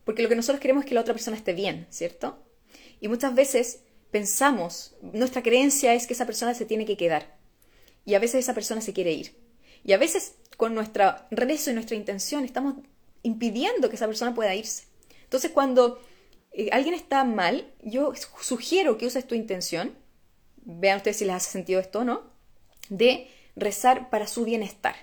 porque 0.04 0.22
lo 0.22 0.30
que 0.30 0.36
nosotros 0.36 0.60
queremos 0.60 0.84
es 0.84 0.90
que 0.90 0.94
la 0.94 1.02
otra 1.02 1.14
persona 1.14 1.38
esté 1.38 1.54
bien, 1.54 1.88
¿cierto? 1.90 2.46
Y 3.00 3.08
muchas 3.08 3.34
veces 3.34 3.80
pensamos, 4.12 4.96
nuestra 5.02 5.42
creencia 5.42 5.94
es 5.94 6.06
que 6.06 6.14
esa 6.14 6.26
persona 6.26 6.54
se 6.54 6.66
tiene 6.66 6.86
que 6.86 6.98
quedar. 6.98 7.38
Y 8.06 8.14
a 8.16 8.20
veces 8.20 8.42
esa 8.42 8.54
persona 8.54 8.82
se 8.82 8.94
quiere 8.94 9.14
ir. 9.14 9.36
Y 9.86 9.94
a 9.94 9.98
veces 9.98 10.36
con 10.58 10.76
nuestro 10.76 11.16
rezo 11.32 11.72
y 11.72 11.74
nuestra 11.74 11.96
intención 11.96 12.44
estamos 12.44 12.76
impidiendo 13.24 13.90
que 13.90 13.96
esa 13.96 14.08
persona 14.08 14.36
pueda 14.36 14.54
irse. 14.54 14.84
Entonces 15.24 15.52
cuando 15.52 16.02
eh, 16.52 16.70
alguien 16.74 16.94
está 16.94 17.24
mal, 17.24 17.72
yo 17.82 18.14
sugiero 18.42 18.98
que 18.98 19.06
uses 19.06 19.26
tu 19.26 19.36
intención, 19.36 19.96
vean 20.66 20.98
ustedes 20.98 21.18
si 21.18 21.26
les 21.26 21.36
hace 21.36 21.52
sentido 21.52 21.80
esto 21.80 22.00
o 22.00 22.04
no, 22.04 22.24
de 22.90 23.30
rezar 23.58 24.10
para 24.10 24.28
su 24.28 24.46
bienestar. 24.46 24.96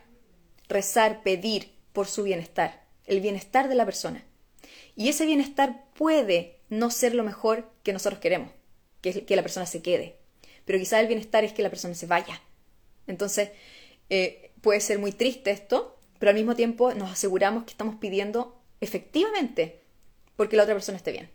Rezar, 0.69 1.23
pedir 1.23 1.75
por 1.93 2.07
su 2.07 2.23
bienestar, 2.23 2.87
el 3.05 3.21
bienestar 3.21 3.69
de 3.69 3.75
la 3.75 3.85
persona. 3.85 4.25
Y 4.97 5.09
ese 5.09 5.27
bienestar 5.27 5.85
puede 5.95 6.61
no 6.71 6.91
ser 6.91 7.15
lo 7.15 7.25
mejor 7.25 7.71
que 7.83 7.93
nosotros 7.93 8.21
queremos, 8.21 8.51
que, 9.03 9.27
que 9.27 9.37
la 9.37 9.43
persona 9.43 9.67
se 9.67 9.83
quede. 9.83 10.17
Pero 10.65 10.79
quizá 10.79 11.01
el 11.01 11.09
bienestar 11.09 11.45
es 11.45 11.53
que 11.53 11.63
la 11.63 11.69
persona 11.69 11.95
se 11.95 12.07
vaya. 12.07 12.41
Entonces, 13.07 13.51
eh, 14.09 14.53
puede 14.61 14.81
ser 14.81 14.99
muy 14.99 15.13
triste 15.13 15.51
esto, 15.51 15.99
pero 16.19 16.31
al 16.31 16.37
mismo 16.37 16.55
tiempo 16.55 16.95
nos 16.95 17.11
aseguramos 17.11 17.65
que 17.65 17.73
estamos 17.73 17.97
pidiendo 17.97 18.61
efectivamente 18.81 19.83
porque 20.37 20.57
la 20.57 20.63
otra 20.63 20.75
persona 20.75 20.97
esté 20.97 21.13
bien. 21.13 21.31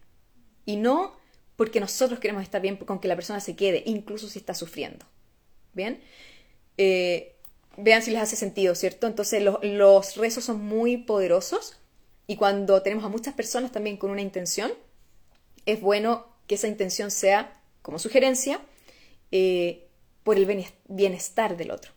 Y 0.65 0.77
no 0.77 1.17
porque 1.55 1.79
nosotros 1.79 2.19
queremos 2.19 2.43
estar 2.43 2.61
bien 2.61 2.77
con 2.77 2.99
que 2.99 3.07
la 3.07 3.15
persona 3.15 3.39
se 3.39 3.55
quede, 3.55 3.83
incluso 3.85 4.29
si 4.29 4.39
está 4.39 4.53
sufriendo. 4.53 5.05
¿Bien? 5.73 6.01
Eh, 6.81 7.35
vean 7.75 8.01
si 8.01 8.09
les 8.09 8.21
hace 8.21 8.37
sentido, 8.37 8.73
¿cierto? 8.73 9.05
Entonces 9.05 9.43
los, 9.43 10.15
rezos 10.15 10.45
son 10.45 10.63
muy 10.63 10.95
poderosos 10.95 11.77
y 12.25 12.37
cuando 12.37 12.81
tenemos 12.81 13.03
a 13.03 13.09
muchas 13.09 13.33
personas 13.33 13.73
también 13.73 13.97
con 13.97 14.11
una 14.11 14.21
intención, 14.21 14.71
es 15.65 15.81
bueno 15.81 16.25
que 16.47 16.55
esa 16.55 16.69
intención 16.69 17.11
sea, 17.11 17.61
como 17.81 17.99
sugerencia, 17.99 18.61
eh, 19.33 19.89
por 20.23 20.37
el 20.37 20.65
bienestar 20.87 21.57
del 21.57 21.71
otro. 21.71 21.91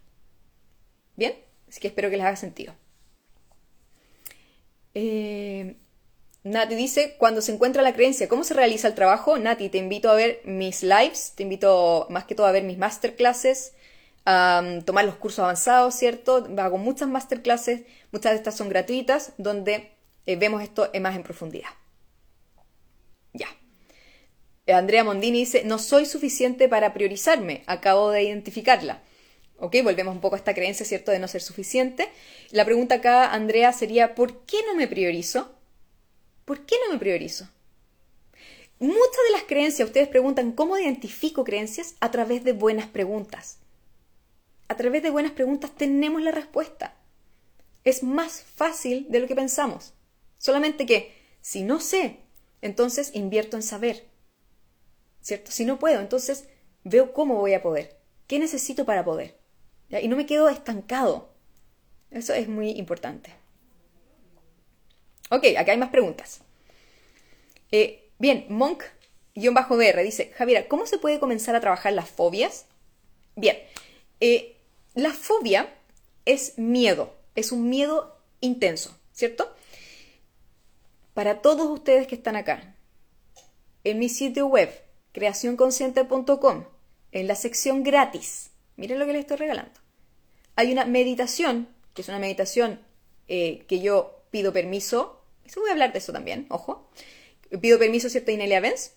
Bien, 1.14 1.36
así 1.68 1.78
que 1.78 1.86
espero 1.86 2.10
que 2.10 2.16
les 2.16 2.26
haga 2.26 2.36
sentido. 2.36 2.74
Eh, 4.94 5.76
Nati 6.42 6.74
dice, 6.74 7.14
cuando 7.18 7.40
se 7.40 7.52
encuentra 7.52 7.82
la 7.82 7.94
creencia, 7.94 8.28
¿cómo 8.28 8.42
se 8.42 8.54
realiza 8.54 8.88
el 8.88 8.96
trabajo? 8.96 9.38
Nati, 9.38 9.68
te 9.68 9.78
invito 9.78 10.10
a 10.10 10.14
ver 10.14 10.40
mis 10.44 10.82
lives, 10.82 11.34
te 11.36 11.44
invito 11.44 12.08
más 12.10 12.24
que 12.24 12.34
todo 12.34 12.46
a 12.46 12.52
ver 12.52 12.64
mis 12.64 12.78
masterclasses, 12.78 13.74
tomar 14.24 15.04
los 15.04 15.16
cursos 15.16 15.40
avanzados, 15.40 15.94
¿cierto? 15.94 16.46
Hago 16.58 16.78
muchas 16.78 17.08
masterclasses, 17.08 17.82
muchas 18.12 18.32
de 18.32 18.36
estas 18.36 18.56
son 18.56 18.68
gratuitas, 18.68 19.32
donde 19.38 19.92
eh, 20.26 20.36
vemos 20.36 20.62
esto 20.62 20.90
más 21.00 21.16
en 21.16 21.22
profundidad. 21.22 21.70
Ya. 23.32 23.48
Andrea 24.68 25.02
Mondini 25.02 25.40
dice, 25.40 25.64
no 25.64 25.78
soy 25.78 26.06
suficiente 26.06 26.68
para 26.68 26.94
priorizarme, 26.94 27.64
acabo 27.66 28.10
de 28.10 28.22
identificarla. 28.22 29.02
¿Ok? 29.58 29.76
Volvemos 29.84 30.14
un 30.14 30.20
poco 30.20 30.34
a 30.34 30.38
esta 30.38 30.54
creencia, 30.54 30.84
¿cierto?, 30.84 31.12
de 31.12 31.18
no 31.18 31.28
ser 31.28 31.40
suficiente. 31.40 32.08
La 32.50 32.64
pregunta 32.64 32.96
acá, 32.96 33.32
Andrea, 33.32 33.72
sería, 33.72 34.14
¿por 34.14 34.44
qué 34.44 34.58
no 34.66 34.74
me 34.74 34.88
priorizo? 34.88 35.52
¿Por 36.44 36.66
qué 36.66 36.76
no 36.84 36.92
me 36.92 36.98
priorizo? 36.98 37.48
Muchas 38.80 39.22
de 39.28 39.32
las 39.32 39.44
creencias, 39.44 39.86
ustedes 39.86 40.08
preguntan, 40.08 40.52
¿cómo 40.52 40.76
identifico 40.76 41.44
creencias? 41.44 41.94
A 42.00 42.10
través 42.10 42.42
de 42.42 42.52
buenas 42.52 42.88
preguntas. 42.88 43.61
A 44.72 44.74
través 44.74 45.02
de 45.02 45.10
buenas 45.10 45.32
preguntas 45.32 45.70
tenemos 45.70 46.22
la 46.22 46.30
respuesta. 46.30 46.96
Es 47.84 48.02
más 48.02 48.40
fácil 48.42 49.04
de 49.10 49.20
lo 49.20 49.26
que 49.26 49.36
pensamos. 49.36 49.92
Solamente 50.38 50.86
que, 50.86 51.14
si 51.42 51.62
no 51.62 51.78
sé, 51.78 52.20
entonces 52.62 53.10
invierto 53.14 53.58
en 53.58 53.62
saber. 53.62 54.08
¿Cierto? 55.20 55.50
Si 55.50 55.66
no 55.66 55.78
puedo, 55.78 56.00
entonces 56.00 56.48
veo 56.84 57.12
cómo 57.12 57.34
voy 57.34 57.52
a 57.52 57.62
poder. 57.62 58.00
¿Qué 58.26 58.38
necesito 58.38 58.86
para 58.86 59.04
poder? 59.04 59.38
Y 59.90 60.08
no 60.08 60.16
me 60.16 60.24
quedo 60.24 60.48
estancado. 60.48 61.34
Eso 62.10 62.32
es 62.32 62.48
muy 62.48 62.70
importante. 62.70 63.30
Ok, 65.28 65.48
acá 65.58 65.72
hay 65.72 65.78
más 65.78 65.90
preguntas. 65.90 66.40
Eh, 67.70 68.08
bien, 68.18 68.46
Monk-BR 68.48 70.02
dice, 70.02 70.32
Javiera, 70.34 70.66
¿cómo 70.66 70.86
se 70.86 70.96
puede 70.96 71.20
comenzar 71.20 71.54
a 71.56 71.60
trabajar 71.60 71.92
las 71.92 72.08
fobias? 72.08 72.64
Bien, 73.36 73.58
eh, 74.24 74.51
la 74.94 75.12
fobia 75.12 75.72
es 76.24 76.58
miedo, 76.58 77.14
es 77.34 77.52
un 77.52 77.68
miedo 77.68 78.16
intenso, 78.40 78.96
¿cierto? 79.12 79.54
Para 81.14 81.42
todos 81.42 81.68
ustedes 81.68 82.06
que 82.06 82.14
están 82.14 82.36
acá, 82.36 82.76
en 83.84 83.98
mi 83.98 84.08
sitio 84.08 84.46
web, 84.46 84.70
creacionconsciente.com, 85.12 86.64
en 87.12 87.26
la 87.26 87.34
sección 87.34 87.82
gratis, 87.82 88.50
miren 88.76 88.98
lo 88.98 89.06
que 89.06 89.12
les 89.12 89.20
estoy 89.20 89.36
regalando 89.36 89.82
hay 90.56 90.72
una 90.72 90.84
meditación, 90.84 91.68
que 91.94 92.02
es 92.02 92.08
una 92.08 92.18
meditación 92.18 92.80
eh, 93.28 93.64
que 93.68 93.80
yo 93.80 94.22
pido 94.30 94.52
permiso, 94.52 95.22
eso 95.44 95.60
voy 95.60 95.70
a 95.70 95.72
hablar 95.72 95.92
de 95.92 95.98
eso 95.98 96.12
también, 96.12 96.46
ojo, 96.48 96.90
pido 97.60 97.78
permiso, 97.78 98.08
¿cierto? 98.08 98.30
Inelia 98.30 98.60
Benz, 98.60 98.92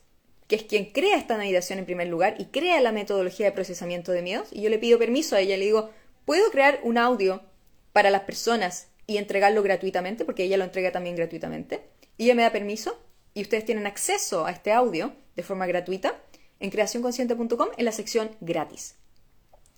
que 0.47 0.55
es 0.55 0.63
quien 0.63 0.85
crea 0.91 1.17
esta 1.17 1.37
meditación 1.37 1.79
en 1.79 1.85
primer 1.85 2.07
lugar 2.07 2.35
y 2.37 2.45
crea 2.45 2.81
la 2.81 2.91
metodología 2.91 3.47
de 3.47 3.51
procesamiento 3.51 4.11
de 4.11 4.21
miedos, 4.21 4.49
y 4.51 4.61
yo 4.61 4.69
le 4.69 4.79
pido 4.79 4.99
permiso 4.99 5.35
a 5.35 5.39
ella, 5.39 5.57
le 5.57 5.65
digo, 5.65 5.89
¿puedo 6.25 6.51
crear 6.51 6.79
un 6.83 6.97
audio 6.97 7.41
para 7.93 8.09
las 8.09 8.21
personas 8.21 8.89
y 9.07 9.17
entregarlo 9.17 9.63
gratuitamente? 9.63 10.25
Porque 10.25 10.43
ella 10.43 10.57
lo 10.57 10.63
entrega 10.63 10.91
también 10.91 11.15
gratuitamente. 11.15 11.81
Y 12.17 12.25
ella 12.25 12.35
me 12.35 12.43
da 12.43 12.51
permiso 12.51 12.99
y 13.33 13.41
ustedes 13.41 13.65
tienen 13.65 13.87
acceso 13.87 14.45
a 14.45 14.51
este 14.51 14.71
audio 14.71 15.13
de 15.35 15.43
forma 15.43 15.67
gratuita 15.67 16.21
en 16.59 16.69
creacionconsciente.com 16.69 17.69
en 17.77 17.85
la 17.85 17.91
sección 17.91 18.31
gratis. 18.39 18.95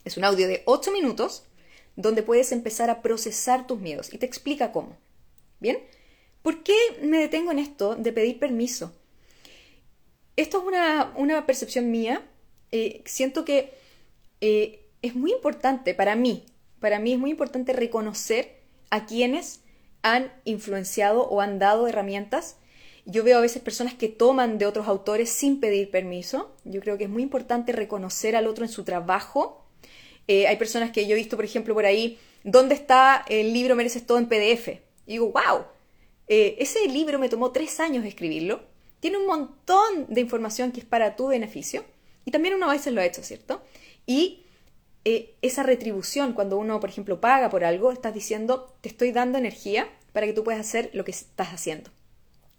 Es 0.06 0.18
un 0.18 0.24
audio 0.24 0.48
de 0.48 0.62
8 0.66 0.92
minutos 0.92 1.44
donde 1.96 2.24
puedes 2.24 2.52
empezar 2.52 2.90
a 2.90 3.02
procesar 3.02 3.68
tus 3.68 3.80
miedos 3.80 4.14
y 4.14 4.18
te 4.18 4.26
explica 4.26 4.72
cómo. 4.72 4.96
¿Bien? 5.60 5.80
¿Por 6.44 6.64
qué 6.64 6.76
me 7.02 7.18
detengo 7.18 7.52
en 7.52 7.60
esto 7.60 7.96
de 7.96 8.14
pedir 8.14 8.40
permiso? 8.40 8.94
Esto 10.38 10.60
es 10.60 10.64
una, 11.16 11.46
percepción 11.48 11.90
mía. 11.90 12.22
Eh, 12.72 13.02
siento 13.06 13.44
que 13.44 13.74
eh, 14.40 14.86
es 15.02 15.16
muy 15.16 15.32
importante 15.32 15.96
para 15.96 16.16
mí, 16.16 16.46
para 16.80 17.00
mí 17.00 17.14
es 17.14 17.20
muy 17.20 17.32
importante 17.32 17.74
reconocer 17.74 18.56
a 18.92 19.08
quienes 19.08 19.62
han 20.04 20.32
influenciado 20.46 21.24
o 21.24 21.42
han 21.42 21.58
dado 21.58 21.88
herramientas. 21.88 22.58
Yo 23.06 23.24
veo 23.24 23.40
a 23.40 23.42
veces 23.42 23.64
personas 23.64 23.96
que 23.96 24.10
toman 24.10 24.60
de 24.60 24.68
otros 24.68 24.88
autores 24.88 25.32
sin 25.32 25.60
pedir 25.60 25.90
permiso. 25.90 26.56
Yo 26.66 26.82
creo 26.82 27.00
que 27.00 27.06
es 27.06 27.10
muy 27.10 27.24
importante 27.24 27.72
reconocer 27.72 28.36
al 28.36 28.46
otro 28.48 28.64
en 28.64 28.72
su 28.72 28.84
trabajo 28.84 29.64
eh, 30.30 30.46
hay 30.46 30.58
personas 30.58 30.92
que 30.92 31.08
yo 31.08 31.14
he 31.14 31.16
visto, 31.16 31.38
por 31.38 31.46
ejemplo, 31.46 31.74
por 31.74 31.86
ahí, 31.86 32.20
¿dónde 32.44 32.76
está 32.76 33.24
el 33.30 33.54
libro 33.54 33.78
Mereces 33.78 34.06
todo 34.06 34.18
en 34.18 34.28
PDF? 34.28 34.68
Y 35.06 35.14
digo, 35.14 35.32
wow, 35.32 35.64
ese 36.28 36.86
libro 36.90 37.18
me 37.18 37.30
tomó 37.30 37.52
tres 37.52 37.80
años 37.80 38.04
escribirlo. 38.04 38.60
Tiene 39.00 39.18
un 39.18 39.28
montón 39.28 40.08
de 40.10 40.22
información 40.22 40.72
que 40.72 40.80
es 40.80 40.86
para 40.86 41.16
tu 41.16 41.28
beneficio. 41.28 41.86
Y 42.26 42.32
también 42.32 42.56
uno 42.56 42.70
a 42.70 42.74
veces 42.74 42.94
lo 42.94 43.02
ha 43.02 43.06
hecho, 43.06 43.24
¿cierto? 43.24 43.62
Y 44.06 44.44
eh, 45.06 45.36
esa 45.42 45.64
retribución, 45.64 46.34
cuando 46.34 46.58
uno, 46.58 46.80
por 46.80 46.90
ejemplo, 46.90 47.22
paga 47.22 47.50
por 47.50 47.64
algo, 47.64 47.92
estás 47.92 48.14
diciendo, 48.14 48.76
te 48.82 48.90
estoy 48.90 49.12
dando 49.12 49.38
energía 49.38 49.88
para 50.12 50.26
que 50.26 50.34
tú 50.34 50.44
puedas 50.44 50.60
hacer 50.60 50.90
lo 50.94 51.06
que 51.06 51.12
estás 51.12 51.50
haciendo. 51.50 51.90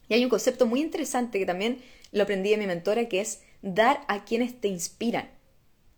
Y 0.08 0.14
hay 0.14 0.24
un 0.24 0.30
concepto 0.30 0.64
muy 0.66 0.80
interesante 0.80 1.38
que 1.38 1.46
también 1.46 1.82
lo 2.12 2.22
aprendí 2.22 2.50
de 2.50 2.56
mi 2.56 2.66
mentora, 2.66 3.08
que 3.08 3.20
es 3.20 3.42
dar 3.60 4.00
a 4.08 4.24
quienes 4.24 4.60
te 4.60 4.68
inspiran. 4.68 5.30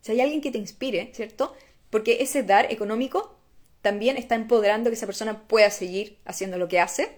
Si 0.00 0.12
hay 0.12 0.20
alguien 0.20 0.40
que 0.40 0.50
te 0.50 0.59
inspire, 0.59 1.11
¿cierto? 1.14 1.55
Porque 1.90 2.18
ese 2.20 2.42
dar 2.42 2.72
económico 2.72 3.37
también 3.83 4.16
está 4.16 4.35
empoderando 4.35 4.90
que 4.90 4.94
esa 4.94 5.07
persona 5.07 5.46
pueda 5.46 5.70
seguir 5.70 6.18
haciendo 6.24 6.59
lo 6.59 6.68
que 6.68 6.81
hace 6.81 7.16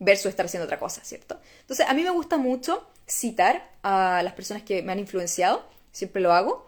versus 0.00 0.30
estar 0.30 0.46
haciendo 0.46 0.64
otra 0.64 0.80
cosa, 0.80 1.04
¿cierto? 1.04 1.38
Entonces, 1.60 1.86
a 1.86 1.94
mí 1.94 2.02
me 2.02 2.10
gusta 2.10 2.38
mucho 2.38 2.88
citar 3.06 3.70
a 3.82 4.22
las 4.24 4.32
personas 4.32 4.64
que 4.64 4.82
me 4.82 4.92
han 4.92 4.98
influenciado, 4.98 5.64
siempre 5.92 6.20
lo 6.20 6.32
hago. 6.32 6.66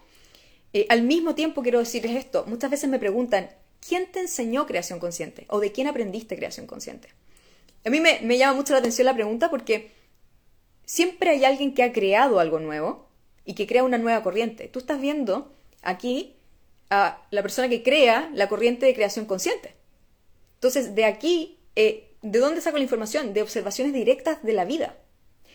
Eh, 0.72 0.86
al 0.88 1.02
mismo 1.02 1.34
tiempo 1.34 1.62
quiero 1.62 1.80
decirles 1.80 2.14
esto, 2.16 2.44
muchas 2.46 2.70
veces 2.70 2.88
me 2.88 2.98
preguntan, 2.98 3.50
¿quién 3.86 4.10
te 4.12 4.20
enseñó 4.20 4.66
creación 4.66 5.00
consciente? 5.00 5.46
¿O 5.48 5.60
de 5.60 5.72
quién 5.72 5.88
aprendiste 5.88 6.36
creación 6.36 6.66
consciente? 6.66 7.08
A 7.84 7.90
mí 7.90 8.00
me, 8.00 8.38
llama 8.38 8.54
mucho 8.54 8.74
la 8.74 8.78
atención 8.78 9.06
la 9.06 9.14
pregunta 9.14 9.50
porque 9.50 9.90
siempre 10.84 11.30
hay 11.30 11.44
alguien 11.44 11.74
que 11.74 11.82
ha 11.82 11.92
creado 11.92 12.38
algo 12.38 12.60
nuevo 12.60 13.08
y 13.44 13.54
que 13.54 13.66
crea 13.66 13.82
una 13.82 13.98
nueva 13.98 14.22
corriente. 14.22 14.68
Tú 14.68 14.78
estás 14.78 15.00
viendo 15.00 15.52
aquí 15.82 16.36
a 16.90 17.22
la 17.30 17.42
persona 17.42 17.68
que 17.68 17.82
crea 17.82 18.30
la 18.34 18.48
corriente 18.48 18.86
de 18.86 18.94
creación 18.94 19.24
consciente. 19.24 19.74
Entonces, 20.54 20.94
de 20.94 21.06
aquí, 21.06 21.58
eh, 21.74 22.11
¿de 22.22 22.38
dónde 22.38 22.60
saco 22.60 22.78
la 22.78 22.84
información? 22.84 23.34
De 23.34 23.42
observaciones 23.42 23.92
directas 23.92 24.42
de 24.42 24.52
la 24.52 24.64
vida, 24.64 24.96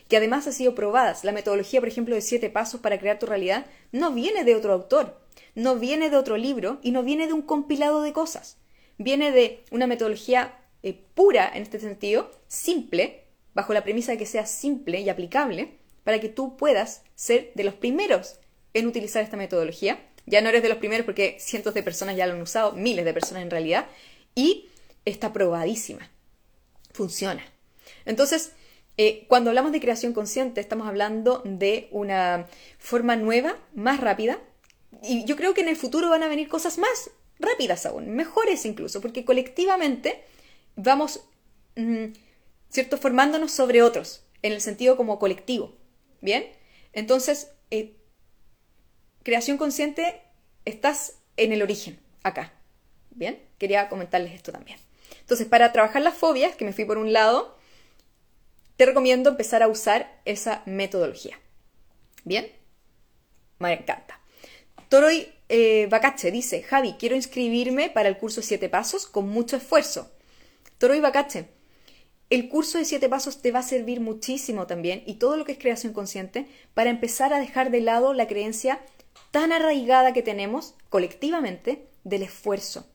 que 0.07 0.17
además 0.17 0.45
han 0.47 0.53
sido 0.53 0.75
probadas. 0.75 1.23
La 1.23 1.31
metodología, 1.31 1.79
por 1.79 1.89
ejemplo, 1.89 2.13
de 2.13 2.21
siete 2.21 2.49
pasos 2.49 2.81
para 2.81 2.99
crear 2.99 3.19
tu 3.19 3.25
realidad, 3.25 3.65
no 3.91 4.11
viene 4.11 4.43
de 4.43 4.55
otro 4.55 4.73
autor, 4.73 5.19
no 5.55 5.77
viene 5.77 6.09
de 6.09 6.17
otro 6.17 6.37
libro 6.37 6.79
y 6.83 6.91
no 6.91 7.03
viene 7.03 7.27
de 7.27 7.33
un 7.33 7.41
compilado 7.41 8.01
de 8.01 8.13
cosas. 8.13 8.57
Viene 8.97 9.31
de 9.31 9.63
una 9.71 9.87
metodología 9.87 10.59
eh, 10.83 11.01
pura, 11.15 11.49
en 11.53 11.63
este 11.63 11.79
sentido, 11.79 12.31
simple, 12.47 13.23
bajo 13.53 13.73
la 13.73 13.83
premisa 13.83 14.11
de 14.11 14.17
que 14.17 14.25
sea 14.25 14.45
simple 14.45 15.01
y 15.01 15.09
aplicable, 15.09 15.77
para 16.03 16.19
que 16.19 16.29
tú 16.29 16.57
puedas 16.57 17.03
ser 17.15 17.51
de 17.55 17.63
los 17.63 17.73
primeros 17.73 18.39
en 18.73 18.87
utilizar 18.87 19.23
esta 19.23 19.37
metodología. 19.37 19.99
Ya 20.25 20.41
no 20.41 20.49
eres 20.49 20.61
de 20.61 20.69
los 20.69 20.77
primeros 20.77 21.05
porque 21.05 21.37
cientos 21.39 21.73
de 21.73 21.83
personas 21.83 22.15
ya 22.15 22.27
lo 22.27 22.33
han 22.33 22.41
usado, 22.41 22.73
miles 22.73 23.05
de 23.05 23.13
personas 23.13 23.43
en 23.43 23.49
realidad, 23.49 23.87
y 24.35 24.67
está 25.05 25.33
probadísima. 25.33 26.09
Funciona. 26.97 27.45
Entonces, 28.05 28.53
eh, 28.97 29.25
cuando 29.27 29.51
hablamos 29.51 29.71
de 29.71 29.79
creación 29.79 30.13
consciente, 30.13 30.59
estamos 30.59 30.87
hablando 30.87 31.43
de 31.45 31.89
una 31.91 32.47
forma 32.79 33.15
nueva, 33.15 33.55
más 33.75 34.01
rápida, 34.01 34.39
y 35.03 35.23
yo 35.25 35.35
creo 35.35 35.53
que 35.53 35.61
en 35.61 35.67
el 35.67 35.75
futuro 35.75 36.09
van 36.09 36.23
a 36.23 36.27
venir 36.27 36.47
cosas 36.47 36.79
más 36.79 37.11
rápidas 37.37 37.85
aún, 37.85 38.15
mejores 38.15 38.65
incluso, 38.65 38.99
porque 38.99 39.25
colectivamente 39.25 40.23
vamos, 40.75 41.23
mm, 41.75 42.05
¿cierto?, 42.71 42.97
formándonos 42.97 43.51
sobre 43.51 43.83
otros, 43.83 44.23
en 44.41 44.53
el 44.53 44.61
sentido 44.61 44.97
como 44.97 45.19
colectivo. 45.19 45.75
¿Bien? 46.21 46.47
Entonces, 46.93 47.51
eh, 47.69 47.95
creación 49.21 49.57
consciente, 49.57 50.19
estás 50.65 51.19
en 51.35 51.53
el 51.53 51.61
origen, 51.61 51.99
acá. 52.23 52.53
¿Bien? 53.11 53.39
Quería 53.59 53.87
comentarles 53.87 54.33
esto 54.33 54.51
también. 54.51 54.86
Entonces, 55.27 55.45
para 55.45 55.73
trabajar 55.73 56.01
las 56.01 56.13
fobias, 56.13 56.55
que 56.55 56.63
me 56.63 56.71
fui 56.71 56.85
por 56.85 56.97
un 56.97 57.11
lado, 57.11 57.57
te 58.77 58.85
recomiendo 58.85 59.29
empezar 59.29 59.61
a 59.61 59.67
usar 59.67 60.21
esa 60.23 60.63
metodología. 60.65 61.37
¿Bien? 62.23 62.49
Me 63.59 63.73
encanta. 63.73 64.21
Toroy 64.87 65.27
eh, 65.49 65.87
Bacache 65.89 66.31
dice, 66.31 66.63
Javi, 66.63 66.95
quiero 66.97 67.17
inscribirme 67.17 67.89
para 67.89 68.07
el 68.07 68.17
curso 68.17 68.41
7 68.41 68.69
pasos 68.69 69.05
con 69.05 69.27
mucho 69.27 69.57
esfuerzo. 69.57 70.09
Toroy 70.77 71.01
Bacache, 71.01 71.49
el 72.29 72.47
curso 72.47 72.77
de 72.77 72.85
siete 72.85 73.09
pasos 73.09 73.41
te 73.41 73.51
va 73.51 73.59
a 73.59 73.63
servir 73.63 73.99
muchísimo 73.99 74.67
también 74.67 75.01
y 75.05 75.15
todo 75.15 75.37
lo 75.37 75.43
que 75.45 75.53
es 75.53 75.57
creación 75.57 75.93
consciente 75.93 76.47
para 76.73 76.89
empezar 76.89 77.33
a 77.33 77.39
dejar 77.39 77.71
de 77.71 77.81
lado 77.81 78.13
la 78.13 78.27
creencia 78.27 78.81
tan 79.31 79.51
arraigada 79.51 80.13
que 80.13 80.21
tenemos 80.21 80.75
colectivamente 80.89 81.87
del 82.03 82.23
esfuerzo, 82.23 82.85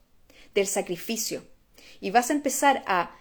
del 0.55 0.67
sacrificio. 0.67 1.43
Y 2.03 2.11
vas 2.11 2.29
a 2.29 2.35
empezar 2.35 2.83
a 2.87 3.17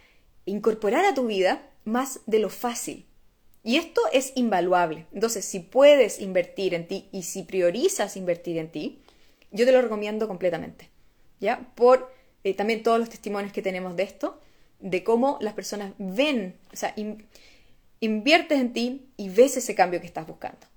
incorporar 0.45 1.05
a 1.05 1.13
tu 1.13 1.27
vida 1.27 1.61
más 1.85 2.19
de 2.25 2.39
lo 2.39 2.49
fácil. 2.49 3.05
Y 3.63 3.77
esto 3.77 4.01
es 4.11 4.33
invaluable. 4.35 5.05
Entonces, 5.13 5.45
si 5.45 5.59
puedes 5.59 6.19
invertir 6.19 6.73
en 6.73 6.87
ti 6.87 7.07
y 7.13 7.23
si 7.23 7.43
priorizas 7.43 8.17
invertir 8.17 8.57
en 8.57 8.69
ti, 8.69 9.01
yo 9.51 9.65
te 9.65 9.71
lo 9.71 9.81
recomiendo 9.81 10.27
completamente. 10.27 10.89
¿Ya? 11.39 11.71
Por 11.75 12.11
eh, 12.43 12.53
también 12.55 12.83
todos 12.83 12.99
los 12.99 13.09
testimonios 13.09 13.53
que 13.53 13.61
tenemos 13.61 13.95
de 13.95 14.03
esto 14.03 14.39
de 14.79 15.03
cómo 15.03 15.37
las 15.41 15.53
personas 15.53 15.93
ven, 15.99 16.55
o 16.73 16.75
sea, 16.75 16.95
inviertes 17.99 18.59
en 18.59 18.73
ti 18.73 19.11
y 19.15 19.29
ves 19.29 19.57
ese 19.57 19.75
cambio 19.75 20.01
que 20.01 20.07
estás 20.07 20.27
buscando. 20.27 20.67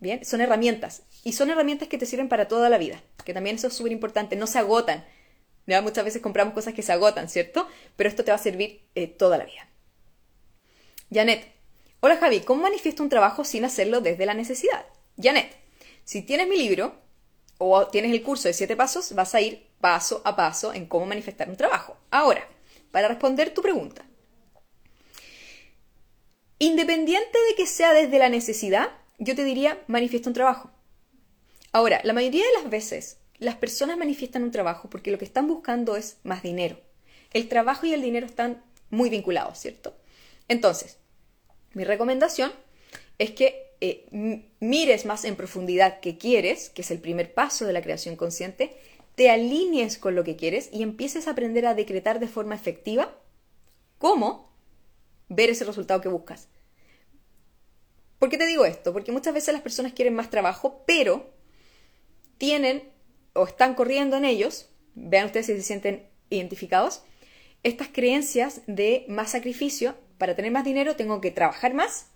Bien, 0.00 0.24
son 0.24 0.40
herramientas 0.40 1.04
y 1.22 1.32
son 1.32 1.50
herramientas 1.50 1.88
que 1.88 1.98
te 1.98 2.04
sirven 2.04 2.28
para 2.28 2.48
toda 2.48 2.68
la 2.68 2.78
vida, 2.78 3.00
que 3.24 3.32
también 3.32 3.56
eso 3.56 3.68
es 3.68 3.74
súper 3.74 3.92
importante, 3.92 4.36
no 4.36 4.46
se 4.46 4.58
agotan. 4.58 5.04
Muchas 5.66 6.04
veces 6.04 6.20
compramos 6.20 6.54
cosas 6.54 6.74
que 6.74 6.82
se 6.82 6.92
agotan, 6.92 7.28
¿cierto? 7.28 7.66
Pero 7.96 8.08
esto 8.08 8.24
te 8.24 8.30
va 8.30 8.36
a 8.36 8.40
servir 8.40 8.86
eh, 8.94 9.06
toda 9.06 9.38
la 9.38 9.44
vida. 9.44 9.68
Janet, 11.12 11.46
hola 12.00 12.16
Javi, 12.16 12.40
¿cómo 12.40 12.62
manifiesto 12.62 13.02
un 13.02 13.08
trabajo 13.08 13.44
sin 13.44 13.64
hacerlo 13.64 14.00
desde 14.00 14.26
la 14.26 14.34
necesidad? 14.34 14.84
Janet, 15.20 15.56
si 16.04 16.22
tienes 16.22 16.48
mi 16.48 16.56
libro 16.56 16.96
o 17.58 17.86
tienes 17.86 18.12
el 18.12 18.22
curso 18.22 18.48
de 18.48 18.54
siete 18.54 18.76
pasos, 18.76 19.14
vas 19.14 19.34
a 19.34 19.40
ir 19.40 19.68
paso 19.80 20.20
a 20.24 20.36
paso 20.36 20.74
en 20.74 20.86
cómo 20.86 21.06
manifestar 21.06 21.48
un 21.48 21.56
trabajo. 21.56 21.96
Ahora, 22.10 22.46
para 22.90 23.08
responder 23.08 23.54
tu 23.54 23.62
pregunta. 23.62 24.04
Independiente 26.58 27.38
de 27.48 27.54
que 27.56 27.66
sea 27.66 27.92
desde 27.92 28.18
la 28.18 28.28
necesidad, 28.28 28.90
yo 29.18 29.34
te 29.34 29.44
diría 29.44 29.82
manifiesta 29.86 30.30
un 30.30 30.34
trabajo. 30.34 30.70
Ahora, 31.72 32.00
la 32.04 32.12
mayoría 32.12 32.44
de 32.44 32.52
las 32.52 32.70
veces 32.70 33.18
las 33.38 33.56
personas 33.56 33.98
manifiestan 33.98 34.42
un 34.42 34.50
trabajo 34.50 34.88
porque 34.90 35.10
lo 35.10 35.18
que 35.18 35.24
están 35.24 35.48
buscando 35.48 35.96
es 35.96 36.18
más 36.22 36.42
dinero. 36.42 36.80
El 37.32 37.48
trabajo 37.48 37.86
y 37.86 37.92
el 37.92 38.02
dinero 38.02 38.26
están 38.26 38.62
muy 38.90 39.10
vinculados, 39.10 39.58
¿cierto? 39.58 39.96
Entonces, 40.48 40.98
mi 41.72 41.84
recomendación 41.84 42.52
es 43.18 43.32
que 43.32 43.74
eh, 43.80 44.06
mires 44.60 45.04
más 45.04 45.24
en 45.24 45.36
profundidad 45.36 46.00
qué 46.00 46.16
quieres, 46.16 46.70
que 46.70 46.82
es 46.82 46.90
el 46.90 47.00
primer 47.00 47.34
paso 47.34 47.66
de 47.66 47.72
la 47.72 47.82
creación 47.82 48.16
consciente, 48.16 48.76
te 49.14 49.30
alinees 49.30 49.98
con 49.98 50.14
lo 50.14 50.24
que 50.24 50.36
quieres 50.36 50.70
y 50.72 50.82
empieces 50.82 51.28
a 51.28 51.32
aprender 51.32 51.66
a 51.66 51.74
decretar 51.74 52.18
de 52.18 52.28
forma 52.28 52.54
efectiva 52.54 53.16
cómo 53.98 54.50
ver 55.28 55.50
ese 55.50 55.64
resultado 55.64 56.00
que 56.00 56.08
buscas. 56.08 56.48
¿Por 58.18 58.28
qué 58.28 58.38
te 58.38 58.46
digo 58.46 58.64
esto? 58.64 58.92
Porque 58.92 59.12
muchas 59.12 59.34
veces 59.34 59.52
las 59.52 59.62
personas 59.62 59.92
quieren 59.92 60.14
más 60.14 60.30
trabajo, 60.30 60.82
pero 60.86 61.30
tienen 62.38 62.93
o 63.34 63.44
están 63.46 63.74
corriendo 63.74 64.16
en 64.16 64.24
ellos, 64.24 64.70
vean 64.94 65.26
ustedes 65.26 65.46
si 65.46 65.56
se 65.56 65.62
sienten 65.62 66.08
identificados, 66.30 67.02
estas 67.62 67.88
creencias 67.88 68.62
de 68.66 69.04
más 69.08 69.32
sacrificio. 69.32 69.96
Para 70.18 70.36
tener 70.36 70.52
más 70.52 70.64
dinero 70.64 70.96
tengo 70.96 71.20
que 71.20 71.30
trabajar 71.30 71.74
más, 71.74 72.06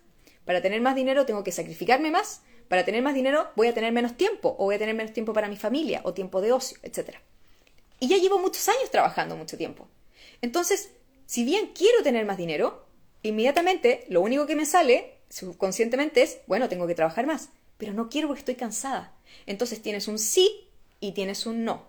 para 0.45 0.63
tener 0.63 0.81
más 0.81 0.95
dinero 0.95 1.27
tengo 1.27 1.45
que 1.45 1.53
sacrificarme 1.53 2.11
más, 2.11 2.43
para 2.69 2.85
tener 2.85 3.03
más 3.03 3.15
dinero 3.15 3.49
voy 3.57 3.67
a 3.67 3.75
tener 3.75 3.93
menos 3.93 4.17
tiempo, 4.17 4.55
o 4.59 4.65
voy 4.65 4.77
a 4.77 4.79
tener 4.79 4.95
menos 4.95 5.13
tiempo 5.13 5.33
para 5.33 5.49
mi 5.49 5.57
familia, 5.57 6.01
o 6.05 6.15
tiempo 6.15 6.41
de 6.41 6.53
ocio, 6.53 6.79
etc. 6.83 7.17
Y 7.99 8.09
ya 8.09 8.19
llevo 8.19 8.39
muchos 8.39 8.69
años 8.69 8.91
trabajando 8.91 9.37
mucho 9.37 9.57
tiempo. 9.57 9.89
Entonces, 10.41 10.93
si 11.27 11.45
bien 11.45 11.73
quiero 11.75 12.03
tener 12.03 12.25
más 12.25 12.39
dinero, 12.39 12.87
inmediatamente 13.23 14.05
lo 14.09 14.21
único 14.21 14.47
que 14.47 14.55
me 14.55 14.67
sale 14.67 15.19
subconscientemente 15.29 16.23
es, 16.23 16.39
bueno, 16.47 16.69
tengo 16.69 16.87
que 16.87 16.95
trabajar 16.95 17.27
más, 17.27 17.51
pero 17.77 17.93
no 17.93 18.09
quiero 18.09 18.29
porque 18.29 18.41
estoy 18.41 18.55
cansada. 18.55 19.15
Entonces 19.47 19.83
tienes 19.83 20.09
un 20.09 20.19
sí 20.19 20.68
y 21.01 21.13
tienes 21.13 21.47
un 21.47 21.65
no. 21.65 21.87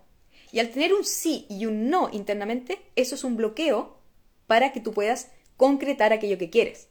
Y 0.52 0.60
al 0.60 0.70
tener 0.70 0.94
un 0.94 1.06
sí 1.06 1.46
y 1.50 1.66
un 1.66 1.90
no 1.90 2.10
internamente, 2.12 2.80
eso 2.96 3.16
es 3.16 3.24
un 3.24 3.38
bloqueo 3.38 4.00
para 4.48 4.72
que 4.72 4.82
tú 4.82 4.94
puedas 4.94 5.30
concretar 5.58 6.14
aquello 6.14 6.38
que 6.38 6.50
quieres. 6.50 6.88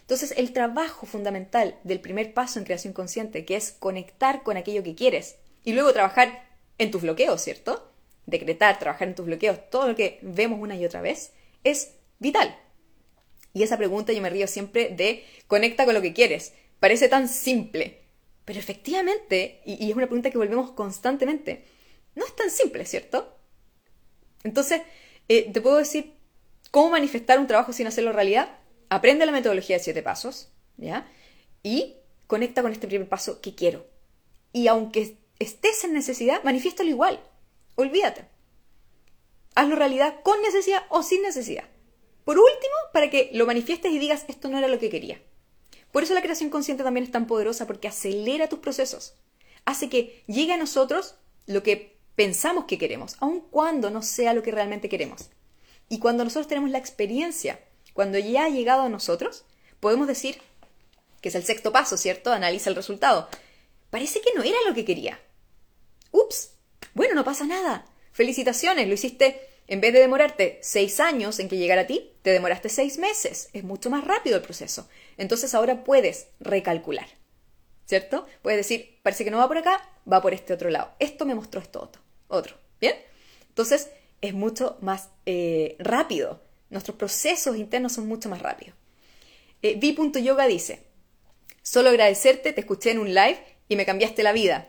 Entonces, 0.00 0.34
el 0.36 0.52
trabajo 0.52 1.06
fundamental 1.06 1.78
del 1.84 2.00
primer 2.00 2.34
paso 2.34 2.58
en 2.58 2.64
creación 2.64 2.92
consciente, 2.92 3.44
que 3.44 3.56
es 3.56 3.72
conectar 3.72 4.42
con 4.42 4.56
aquello 4.56 4.82
que 4.82 4.94
quieres 4.94 5.36
y 5.64 5.72
luego 5.72 5.92
trabajar 5.92 6.48
en 6.78 6.90
tus 6.90 7.02
bloqueos, 7.02 7.40
¿cierto? 7.42 7.92
Decretar, 8.26 8.78
trabajar 8.78 9.08
en 9.08 9.14
tus 9.14 9.26
bloqueos, 9.26 9.70
todo 9.70 9.88
lo 9.88 9.94
que 9.94 10.18
vemos 10.22 10.60
una 10.60 10.76
y 10.76 10.84
otra 10.84 11.02
vez, 11.02 11.32
es 11.62 11.92
vital. 12.18 12.56
Y 13.52 13.62
esa 13.62 13.76
pregunta 13.76 14.12
yo 14.12 14.22
me 14.22 14.30
río 14.30 14.46
siempre 14.46 14.88
de 14.90 15.24
conecta 15.46 15.84
con 15.84 15.94
lo 15.94 16.02
que 16.02 16.12
quieres. 16.12 16.54
Parece 16.80 17.08
tan 17.08 17.28
simple, 17.28 18.02
pero 18.48 18.60
efectivamente, 18.60 19.60
y, 19.66 19.90
es 19.90 19.94
una 19.94 20.06
pregunta 20.06 20.30
que 20.30 20.38
volvemos 20.38 20.70
constantemente, 20.70 21.66
no 22.14 22.24
es 22.24 22.34
tan 22.34 22.48
simple, 22.50 22.86
¿cierto? 22.86 23.36
Entonces, 24.42 24.80
eh, 25.28 25.52
te 25.52 25.60
puedo 25.60 25.76
decir 25.76 26.14
cómo 26.70 26.88
manifestar 26.88 27.38
un 27.38 27.46
trabajo 27.46 27.74
sin 27.74 27.86
hacerlo 27.86 28.10
realidad 28.10 28.56
aprende 28.88 29.26
la 29.26 29.32
metodología 29.32 29.76
de 29.76 29.84
siete 29.84 30.02
pasos, 30.02 30.48
¿ya? 30.78 31.06
Y 31.62 31.96
conecta 32.26 32.62
con 32.62 32.72
este 32.72 32.88
primer 32.88 33.06
paso 33.06 33.42
que 33.42 33.54
quiero. 33.54 33.86
Y 34.54 34.68
aunque 34.68 35.18
estés 35.38 35.84
en 35.84 35.92
necesidad, 35.92 36.42
manifiéstalo 36.42 36.88
igual. 36.88 37.20
Olvídate. 37.74 38.24
Hazlo 39.56 39.76
realidad 39.76 40.22
con 40.22 40.40
necesidad 40.40 40.84
o 40.88 41.02
sin 41.02 41.20
necesidad. 41.20 41.64
por 42.24 42.38
último, 42.38 42.74
para 42.94 43.10
que 43.10 43.28
lo 43.34 43.44
manifiestes 43.44 43.92
y 43.92 43.98
digas, 43.98 44.24
esto 44.26 44.48
no 44.48 44.56
era 44.56 44.68
lo 44.68 44.78
que 44.78 44.88
quería. 44.88 45.20
Por 45.92 46.02
eso 46.02 46.14
la 46.14 46.22
creación 46.22 46.50
consciente 46.50 46.84
también 46.84 47.04
es 47.04 47.12
tan 47.12 47.26
poderosa, 47.26 47.66
porque 47.66 47.88
acelera 47.88 48.48
tus 48.48 48.58
procesos. 48.58 49.14
Hace 49.64 49.88
que 49.88 50.22
llegue 50.26 50.52
a 50.52 50.58
nosotros 50.58 51.16
lo 51.46 51.62
que 51.62 51.98
pensamos 52.14 52.64
que 52.64 52.78
queremos, 52.78 53.16
aun 53.20 53.40
cuando 53.40 53.90
no 53.90 54.02
sea 54.02 54.34
lo 54.34 54.42
que 54.42 54.50
realmente 54.50 54.88
queremos. 54.88 55.30
Y 55.88 55.98
cuando 55.98 56.24
nosotros 56.24 56.48
tenemos 56.48 56.70
la 56.70 56.78
experiencia, 56.78 57.60
cuando 57.94 58.18
ya 58.18 58.44
ha 58.44 58.48
llegado 58.48 58.82
a 58.82 58.88
nosotros, 58.88 59.44
podemos 59.80 60.06
decir, 60.06 60.40
que 61.20 61.30
es 61.30 61.34
el 61.34 61.44
sexto 61.44 61.72
paso, 61.72 61.96
¿cierto? 61.96 62.32
Analiza 62.32 62.70
el 62.70 62.76
resultado. 62.76 63.28
Parece 63.90 64.20
que 64.20 64.32
no 64.34 64.42
era 64.42 64.58
lo 64.66 64.74
que 64.74 64.84
quería. 64.84 65.20
Ups, 66.10 66.50
bueno, 66.94 67.14
no 67.14 67.24
pasa 67.24 67.46
nada. 67.46 67.86
Felicitaciones, 68.12 68.88
lo 68.88 68.94
hiciste 68.94 69.47
en 69.68 69.82
vez 69.82 69.92
de 69.92 70.00
demorarte 70.00 70.58
seis 70.62 70.98
años 70.98 71.38
en 71.38 71.48
que 71.48 71.58
llegara 71.58 71.82
a 71.82 71.86
ti, 71.86 72.12
te 72.22 72.30
demoraste 72.30 72.70
seis 72.70 72.98
meses. 72.98 73.50
Es 73.52 73.64
mucho 73.64 73.90
más 73.90 74.04
rápido 74.04 74.36
el 74.36 74.42
proceso. 74.42 74.88
Entonces 75.18 75.54
ahora 75.54 75.84
puedes 75.84 76.28
recalcular. 76.40 77.06
¿Cierto? 77.84 78.26
Puedes 78.42 78.58
decir, 78.58 78.98
parece 79.02 79.24
que 79.24 79.30
no 79.30 79.38
va 79.38 79.48
por 79.48 79.58
acá, 79.58 79.86
va 80.10 80.22
por 80.22 80.32
este 80.32 80.54
otro 80.54 80.70
lado. 80.70 80.92
Esto 80.98 81.26
me 81.26 81.34
mostró 81.34 81.60
esto 81.60 81.82
otro. 81.82 82.02
otro. 82.28 82.56
¿Bien? 82.80 82.96
Entonces 83.48 83.90
es 84.22 84.32
mucho 84.32 84.78
más 84.80 85.10
eh, 85.26 85.76
rápido. 85.78 86.40
Nuestros 86.70 86.96
procesos 86.96 87.56
internos 87.56 87.92
son 87.92 88.06
mucho 88.08 88.30
más 88.30 88.40
rápidos. 88.40 88.74
Eh, 89.62 89.76
V.yoga 89.76 90.46
dice, 90.46 90.82
solo 91.62 91.90
agradecerte, 91.90 92.52
te 92.52 92.60
escuché 92.60 92.90
en 92.90 93.00
un 93.00 93.08
live 93.08 93.38
y 93.68 93.76
me 93.76 93.84
cambiaste 93.84 94.22
la 94.22 94.32
vida. 94.32 94.68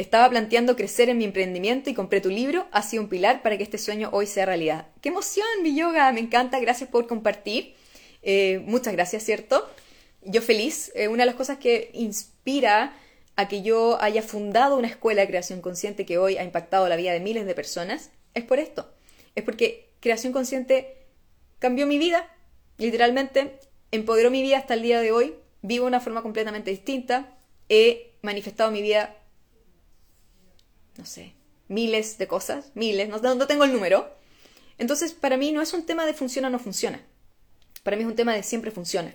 Estaba 0.00 0.30
planteando 0.30 0.76
crecer 0.76 1.10
en 1.10 1.18
mi 1.18 1.24
emprendimiento 1.24 1.90
y 1.90 1.94
compré 1.94 2.22
tu 2.22 2.30
libro. 2.30 2.66
Ha 2.72 2.80
sido 2.80 3.02
un 3.02 3.10
pilar 3.10 3.42
para 3.42 3.58
que 3.58 3.62
este 3.62 3.76
sueño 3.76 4.08
hoy 4.14 4.26
sea 4.26 4.46
realidad. 4.46 4.86
¡Qué 5.02 5.10
emoción, 5.10 5.46
mi 5.62 5.76
yoga! 5.76 6.10
Me 6.12 6.20
encanta. 6.20 6.58
Gracias 6.58 6.88
por 6.88 7.06
compartir. 7.06 7.74
Eh, 8.22 8.62
muchas 8.64 8.94
gracias, 8.94 9.24
¿cierto? 9.24 9.68
Yo 10.22 10.40
feliz. 10.40 10.90
Eh, 10.94 11.08
una 11.08 11.24
de 11.24 11.26
las 11.26 11.34
cosas 11.34 11.58
que 11.58 11.90
inspira 11.92 12.96
a 13.36 13.46
que 13.46 13.60
yo 13.60 14.00
haya 14.00 14.22
fundado 14.22 14.78
una 14.78 14.88
escuela 14.88 15.20
de 15.20 15.28
creación 15.28 15.60
consciente 15.60 16.06
que 16.06 16.16
hoy 16.16 16.38
ha 16.38 16.44
impactado 16.44 16.88
la 16.88 16.96
vida 16.96 17.12
de 17.12 17.20
miles 17.20 17.44
de 17.44 17.54
personas 17.54 18.10
es 18.32 18.44
por 18.44 18.58
esto. 18.58 18.90
Es 19.34 19.44
porque 19.44 19.90
creación 20.00 20.32
consciente 20.32 20.96
cambió 21.58 21.86
mi 21.86 21.98
vida. 21.98 22.26
Literalmente 22.78 23.58
empoderó 23.90 24.30
mi 24.30 24.40
vida 24.40 24.56
hasta 24.56 24.72
el 24.72 24.80
día 24.80 24.98
de 24.98 25.12
hoy. 25.12 25.34
Vivo 25.60 25.84
de 25.84 25.88
una 25.88 26.00
forma 26.00 26.22
completamente 26.22 26.70
distinta. 26.70 27.36
He 27.68 28.14
manifestado 28.22 28.70
mi 28.70 28.80
vida 28.80 29.19
no 30.96 31.06
sé, 31.06 31.34
miles 31.68 32.18
de 32.18 32.26
cosas, 32.26 32.72
miles, 32.74 33.08
no, 33.08 33.18
no 33.18 33.46
tengo 33.46 33.64
el 33.64 33.72
número. 33.72 34.14
Entonces, 34.78 35.12
para 35.12 35.36
mí 35.36 35.52
no 35.52 35.62
es 35.62 35.72
un 35.72 35.84
tema 35.84 36.06
de 36.06 36.14
funciona 36.14 36.48
o 36.48 36.50
no 36.50 36.58
funciona. 36.58 37.00
Para 37.82 37.96
mí 37.96 38.02
es 38.02 38.08
un 38.08 38.16
tema 38.16 38.34
de 38.34 38.42
siempre 38.42 38.70
funciona. 38.70 39.14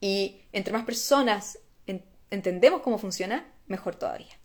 Y 0.00 0.40
entre 0.52 0.72
más 0.72 0.84
personas 0.84 1.58
entendemos 2.30 2.82
cómo 2.82 2.98
funciona, 2.98 3.46
mejor 3.66 3.96
todavía. 3.96 4.38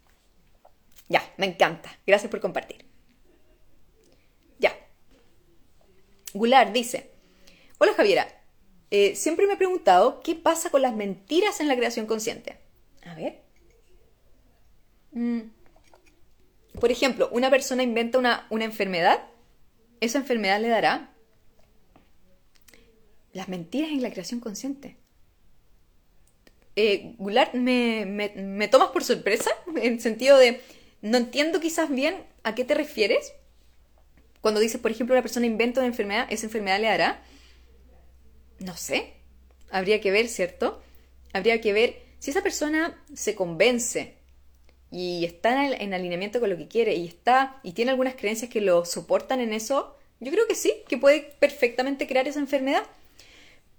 Ya, 1.08 1.34
me 1.38 1.48
encanta. 1.48 1.98
Gracias 2.06 2.30
por 2.30 2.39
compartir. 2.39 2.86
Ya. 4.60 4.74
Goulart 6.34 6.72
dice, 6.72 7.12
hola 7.80 7.93
Javiera, 7.93 8.28
eh, 8.91 9.15
siempre 9.15 9.48
me 9.48 9.54
he 9.54 9.58
preguntado 9.58 10.22
qué 10.22 10.36
pasa 10.36 10.69
con 10.69 10.82
las 10.82 10.95
mentiras 10.95 11.60
en 11.60 11.67
la 11.67 11.76
creación 11.76 12.06
consciente. 12.06 12.60
A 13.04 13.15
ver. 13.15 13.41
Mm. 15.12 15.41
Por 16.79 16.91
ejemplo, 16.91 17.29
una 17.31 17.49
persona 17.49 17.83
inventa 17.83 18.17
una, 18.17 18.47
enfermedad, 18.63 19.21
esa 19.99 20.19
enfermedad 20.19 20.61
le 20.61 20.69
dará 20.69 21.13
las 23.33 23.49
mentiras 23.49 23.91
en 23.91 24.01
la 24.01 24.11
creación 24.11 24.39
consciente. 24.39 24.97
Eh, 26.75 27.15
Goulart, 27.17 27.53
me, 27.53 28.05
me, 28.05 28.67
tomas 28.69 28.89
por 28.89 29.03
sorpresa, 29.03 29.51
en 29.67 29.93
el 29.93 30.01
sentido 30.01 30.37
de, 30.37 30.61
no 31.01 31.17
entiendo 31.17 31.59
quizás 31.59 31.89
bien 31.89 32.23
a 32.43 32.55
qué 32.55 32.63
te 32.63 32.75
refieres. 32.75 33.33
Cuando 34.41 34.61
dices, 34.61 34.79
por 34.79 34.91
ejemplo, 34.91 35.15
una 35.15 35.21
persona 35.21 35.45
inventa 35.45 35.81
una 35.81 35.87
enfermedad, 35.87 36.27
esa 36.29 36.45
enfermedad 36.45 36.79
le 36.79 36.87
dará, 36.87 37.21
no 38.59 38.77
sé, 38.77 39.13
habría 39.69 39.99
que 39.99 40.11
ver, 40.11 40.29
¿cierto? 40.29 40.81
Habría 41.33 41.59
que 41.59 41.73
ver 41.73 42.01
si 42.19 42.31
esa 42.31 42.41
persona 42.41 43.03
se 43.13 43.35
convence 43.35 44.18
y 44.91 45.23
está 45.25 45.67
en, 45.67 45.93
alineamiento 45.93 46.39
con 46.39 46.49
lo 46.49 46.58
que 46.58 46.67
quiere 46.67 46.95
y 46.95 47.08
está 47.08 47.60
y 47.63 47.73
tiene 47.73 47.91
algunas 47.91 48.15
creencias 48.15 48.49
que 48.49 48.62
lo 48.62 48.86
soportan 48.86 49.39
en 49.39 49.54
eso, 49.54 49.95
yo 50.19 50.32
creo 50.32 50.47
que 50.47 50.56
sí, 50.56 50.73
que 50.88 50.97
puede 50.97 51.21
perfectamente 51.39 52.08
crear 52.08 52.28
esa 52.28 52.39
enfermedad. 52.39 52.84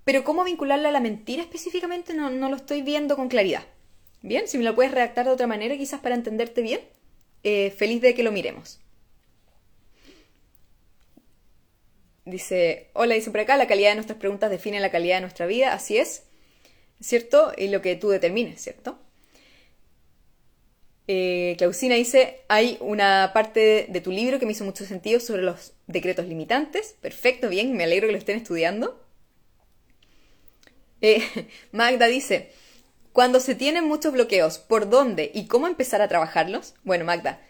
Pero 0.04 0.24
cómo 0.24 0.44
vincularla 0.44 0.88
a 0.88 0.92
la 0.92 1.00
mentira 1.00 1.42
específicamente 1.42 2.14
no, 2.14 2.30
lo 2.30 2.56
estoy 2.56 2.82
viendo 2.82 3.16
con 3.16 3.28
claridad. 3.28 3.64
Bien, 4.22 4.48
si 4.48 4.58
me 4.58 4.64
lo 4.64 4.74
puedes 4.74 4.92
redactar 4.92 5.26
de 5.26 5.32
otra 5.32 5.46
manera 5.46 5.76
quizás 5.76 6.00
para 6.00 6.14
entenderte 6.14 6.62
bien, 6.62 6.80
eh, 7.42 7.70
feliz 7.70 8.00
de 8.00 8.14
que 8.14 8.22
lo 8.22 8.32
miremos. 8.32 8.80
Dice, 12.24 12.88
hola, 12.92 13.14
dice 13.14 13.30
por 13.30 13.40
acá, 13.40 13.56
la 13.56 13.66
calidad 13.66 13.90
de 13.90 13.96
nuestras 13.96 14.18
preguntas 14.18 14.50
define 14.50 14.78
la 14.78 14.90
calidad 14.90 15.16
de 15.16 15.22
nuestra 15.22 15.46
vida, 15.46 15.72
así 15.72 15.98
es, 15.98 16.24
¿cierto? 17.00 17.52
Y 17.56 17.68
lo 17.68 17.82
que 17.82 17.96
tú 17.96 18.10
determines, 18.10 18.60
¿cierto? 18.60 18.98
Eh, 21.12 21.56
Clausina 21.58 21.96
dice, 21.96 22.42
hay 22.46 22.78
una 22.78 23.32
parte 23.34 23.86
de 23.88 24.00
tu 24.00 24.12
libro 24.12 24.38
que 24.38 24.46
me 24.46 24.52
hizo 24.52 24.64
mucho 24.64 24.84
sentido 24.84 25.18
sobre 25.18 25.42
los 25.42 25.72
decretos 25.88 26.28
limitantes. 26.28 26.94
Perfecto, 27.00 27.48
bien, 27.48 27.76
me 27.76 27.82
alegro 27.82 28.06
que 28.06 28.12
lo 28.12 28.18
estén 28.18 28.36
estudiando. 28.36 29.04
Eh, 31.00 31.20
Magda 31.72 32.06
dice, 32.06 32.52
cuando 33.12 33.40
se 33.40 33.56
tienen 33.56 33.88
muchos 33.88 34.12
bloqueos, 34.12 34.58
¿por 34.60 34.88
dónde 34.88 35.32
y 35.34 35.48
cómo 35.48 35.66
empezar 35.66 36.00
a 36.00 36.06
trabajarlos? 36.06 36.74
Bueno, 36.84 37.04
Magda, 37.04 37.40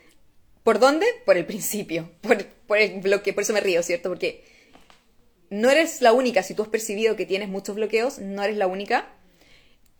¿por 0.63 0.79
dónde? 0.79 1.05
Por 1.27 1.37
el 1.37 1.45
principio, 1.45 2.11
por, 2.23 2.43
por 2.67 2.79
el 2.79 3.03
bloque, 3.03 3.35
por 3.35 3.43
eso 3.43 3.53
me 3.53 3.61
río, 3.61 3.83
¿cierto? 3.83 4.09
Porque 4.09 4.43
no 5.51 5.69
eres 5.69 6.01
la 6.01 6.15
única, 6.15 6.43
si 6.43 6.55
tú 6.55 6.63
has 6.63 6.71
percibido 6.71 7.15
que 7.15 7.27
tienes 7.27 7.51
muchos 7.51 7.77
bloqueos, 7.77 8.21
no 8.21 8.43
eres 8.43 8.57
la 8.57 8.69
única 8.69 9.11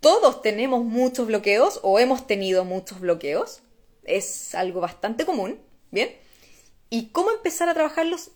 todos 0.01 0.43
tenemos 0.43 0.85
muchos 0.85 1.27
bloqueos 1.27 1.81
o 1.83 1.99
hemos 1.99 2.27
tenido 2.27 2.65
muchos 2.65 3.01
bloqueos. 3.01 3.63
Es 4.03 4.55
algo 4.55 4.81
bastante 4.81 5.27
común, 5.27 5.61
¿bien? 5.91 6.17
¿Y 6.89 7.09
cómo 7.09 7.31
empezar 7.31 7.69
a 7.69 7.75
trabajarlos? 7.75 8.33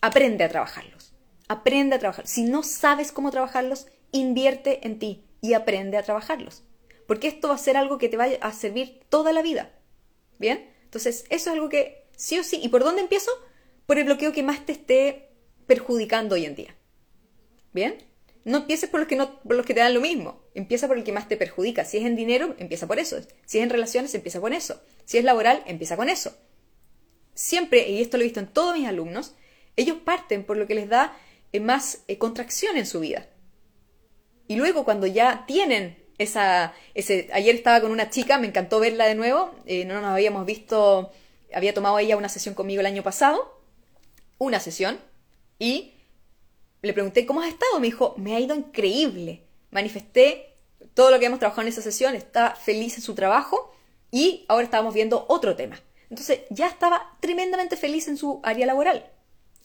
Aprende 0.00 0.44
a 0.44 0.48
trabajarlos. 0.48 1.12
Aprende 1.48 1.96
a 1.96 1.98
trabajar. 1.98 2.26
Si 2.26 2.44
no 2.44 2.62
sabes 2.62 3.12
cómo 3.12 3.30
trabajarlos, 3.30 3.86
invierte 4.12 4.86
en 4.86 4.98
ti 4.98 5.24
y 5.40 5.54
aprende 5.54 5.96
a 5.96 6.02
trabajarlos. 6.02 6.62
Porque 7.06 7.28
esto 7.28 7.48
va 7.48 7.54
a 7.54 7.58
ser 7.58 7.76
algo 7.76 7.98
que 7.98 8.08
te 8.08 8.16
va 8.16 8.26
a 8.40 8.52
servir 8.52 9.00
toda 9.08 9.32
la 9.32 9.42
vida. 9.42 9.72
¿Bien? 10.38 10.72
Entonces, 10.84 11.24
eso 11.28 11.50
es 11.50 11.54
algo 11.54 11.68
que 11.68 12.08
sí 12.16 12.38
o 12.38 12.44
sí. 12.44 12.60
¿Y 12.62 12.68
por 12.68 12.84
dónde 12.84 13.02
empiezo? 13.02 13.30
Por 13.86 13.98
el 13.98 14.04
bloqueo 14.04 14.32
que 14.32 14.42
más 14.42 14.64
te 14.64 14.72
esté 14.72 15.30
perjudicando 15.66 16.34
hoy 16.34 16.46
en 16.46 16.54
día. 16.54 16.76
¿Bien? 17.72 17.98
No 18.44 18.58
empieces 18.58 18.88
por 18.88 19.00
los 19.00 19.08
que, 19.08 19.16
no, 19.16 19.40
por 19.42 19.56
los 19.56 19.66
que 19.66 19.74
te 19.74 19.80
dan 19.80 19.94
lo 19.94 20.00
mismo. 20.00 20.45
Empieza 20.56 20.88
por 20.88 20.96
el 20.96 21.04
que 21.04 21.12
más 21.12 21.28
te 21.28 21.36
perjudica. 21.36 21.84
Si 21.84 21.98
es 21.98 22.06
en 22.06 22.16
dinero, 22.16 22.56
empieza 22.58 22.86
por 22.86 22.98
eso. 22.98 23.20
Si 23.44 23.58
es 23.58 23.62
en 23.62 23.68
relaciones, 23.68 24.14
empieza 24.14 24.40
con 24.40 24.54
eso. 24.54 24.80
Si 25.04 25.18
es 25.18 25.24
laboral, 25.24 25.62
empieza 25.66 25.98
con 25.98 26.08
eso. 26.08 26.34
Siempre, 27.34 27.90
y 27.90 28.00
esto 28.00 28.16
lo 28.16 28.22
he 28.22 28.24
visto 28.24 28.40
en 28.40 28.46
todos 28.46 28.74
mis 28.74 28.88
alumnos, 28.88 29.34
ellos 29.76 29.98
parten 30.02 30.44
por 30.44 30.56
lo 30.56 30.66
que 30.66 30.74
les 30.74 30.88
da 30.88 31.14
eh, 31.52 31.60
más 31.60 32.04
eh, 32.08 32.16
contracción 32.16 32.78
en 32.78 32.86
su 32.86 33.00
vida. 33.00 33.28
Y 34.48 34.56
luego 34.56 34.86
cuando 34.86 35.06
ya 35.06 35.44
tienen 35.46 36.02
esa... 36.16 36.72
Ayer 37.34 37.54
estaba 37.54 37.82
con 37.82 37.90
una 37.90 38.08
chica, 38.08 38.38
me 38.38 38.46
encantó 38.46 38.80
verla 38.80 39.04
de 39.04 39.14
nuevo, 39.14 39.54
eh, 39.66 39.84
no 39.84 40.00
nos 40.00 40.10
habíamos 40.10 40.46
visto, 40.46 41.12
había 41.52 41.74
tomado 41.74 41.98
ella 41.98 42.16
una 42.16 42.30
sesión 42.30 42.54
conmigo 42.54 42.80
el 42.80 42.86
año 42.86 43.02
pasado, 43.02 43.60
una 44.38 44.58
sesión, 44.58 44.98
y 45.58 45.92
le 46.80 46.94
pregunté, 46.94 47.26
¿cómo 47.26 47.42
has 47.42 47.48
estado? 47.48 47.78
Me 47.78 47.88
dijo, 47.88 48.14
me 48.16 48.34
ha 48.34 48.40
ido 48.40 48.56
increíble. 48.56 49.45
Manifesté 49.70 50.54
todo 50.94 51.10
lo 51.10 51.18
que 51.18 51.26
hemos 51.26 51.38
trabajado 51.38 51.62
en 51.62 51.68
esa 51.68 51.82
sesión, 51.82 52.14
está 52.14 52.54
feliz 52.54 52.96
en 52.96 53.02
su 53.02 53.14
trabajo 53.14 53.74
y 54.10 54.44
ahora 54.48 54.64
estábamos 54.64 54.94
viendo 54.94 55.26
otro 55.28 55.56
tema. 55.56 55.80
Entonces 56.10 56.40
ya 56.50 56.68
estaba 56.68 57.16
tremendamente 57.20 57.76
feliz 57.76 58.08
en 58.08 58.16
su 58.16 58.40
área 58.42 58.66
laboral. 58.66 59.10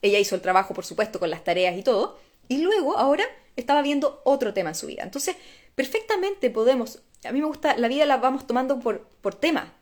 Ella 0.02 0.20
hizo 0.20 0.36
el 0.36 0.42
trabajo, 0.42 0.74
por 0.74 0.86
supuesto, 0.86 1.20
con 1.20 1.30
las 1.30 1.44
tareas 1.44 1.78
y 1.78 1.84
todo, 1.84 2.20
y 2.48 2.58
luego 2.58 2.98
ahora 2.98 3.24
estaba 3.56 3.82
viendo 3.82 4.22
otro 4.26 4.54
tema 4.54 4.70
en 4.70 4.76
su 4.76 4.88
vida. 4.88 5.04
Entonces, 5.04 5.36
perfectamente 5.76 6.50
podemos, 6.50 7.00
a 7.24 7.32
mí 7.32 7.40
me 7.40 7.46
gusta, 7.46 7.78
la 7.78 7.88
vida 7.88 8.06
la 8.06 8.18
vamos 8.18 8.48
tomando 8.48 8.80
por, 8.80 9.08
por 9.22 9.36
tema. 9.36 9.74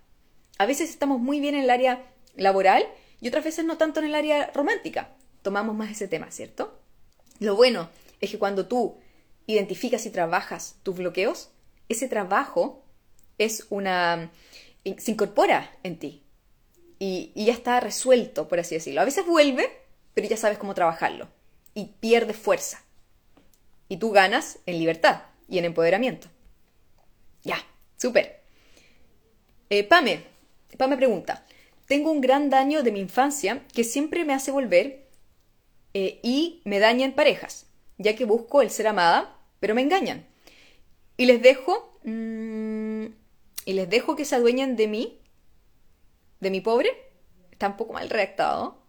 A 0.57 0.65
veces 0.65 0.89
estamos 0.89 1.20
muy 1.20 1.39
bien 1.39 1.55
en 1.55 1.63
el 1.63 1.70
área 1.70 2.03
laboral 2.36 2.86
y 3.22 3.30
otras 3.30 3.45
veces 3.45 3.65
no 3.65 3.78
tanto 3.78 4.01
en 4.01 4.07
el 4.07 4.15
área 4.15 4.51
romántica. 4.53 5.09
Tomamos 5.41 5.76
más 5.76 5.89
ese 5.89 6.07
tema, 6.07 6.30
¿cierto? 6.32 6.78
Lo 7.39 7.55
bueno 7.55 7.89
es 8.20 8.30
que 8.30 8.39
cuando 8.39 8.67
tú 8.67 8.97
identificas 9.53 10.05
y 10.05 10.09
trabajas 10.09 10.77
tus 10.83 10.97
bloqueos, 10.97 11.49
ese 11.87 12.07
trabajo 12.07 12.83
es 13.37 13.65
una 13.69 14.31
se 14.97 15.11
incorpora 15.11 15.71
en 15.83 15.99
ti 15.99 16.23
y, 16.99 17.31
ya 17.35 17.53
está 17.53 17.79
resuelto, 17.79 18.47
por 18.47 18.59
así 18.59 18.75
decirlo. 18.75 19.01
A 19.01 19.05
veces 19.05 19.25
vuelve, 19.25 19.69
pero 20.13 20.27
ya 20.27 20.37
sabes 20.37 20.57
cómo 20.57 20.73
trabajarlo. 20.73 21.29
y 21.75 21.85
pierdes 21.99 22.35
fuerza. 22.35 22.83
Y 23.87 23.97
tú 23.97 24.11
ganas 24.11 24.59
en 24.65 24.79
libertad 24.79 25.21
y 25.47 25.59
en 25.59 25.65
empoderamiento. 25.65 26.27
Ya, 27.43 27.63
súper. 27.95 28.41
Eh, 29.69 29.83
Pame, 29.83 30.23
Pame 30.77 30.97
pregunta, 30.97 31.45
tengo 31.87 32.11
un 32.11 32.21
gran 32.21 32.49
daño 32.49 32.83
de 32.83 32.91
mi 32.91 32.99
infancia 32.99 33.63
que 33.73 33.83
siempre 33.83 34.25
me 34.25 34.33
hace 34.33 34.51
volver 34.51 35.07
eh, 35.93 36.19
y 36.21 36.61
me 36.65 36.79
daña 36.79 37.05
en 37.05 37.13
parejas, 37.13 37.67
ya 37.97 38.15
que 38.15 38.25
busco 38.25 38.61
el 38.61 38.71
ser 38.71 38.87
amada, 38.87 39.38
pero 39.60 39.76
me 39.76 39.82
engañan. 39.82 40.26
Y 41.18 41.26
les 41.26 41.41
dejo... 41.41 41.99
Mm, 42.03 43.05
y 43.66 43.74
les 43.74 43.89
dejo 43.89 44.16
que 44.16 44.26
se 44.26 44.36
adueñen 44.36 44.76
de 44.76 44.88
mí, 44.88 45.20
de 46.39 46.49
mi 46.49 46.62
pobre. 46.62 46.89
Está 47.51 47.68
un 47.68 47.78
poco 47.78 47.93
mal 47.93 48.10
redactado. 48.10 48.82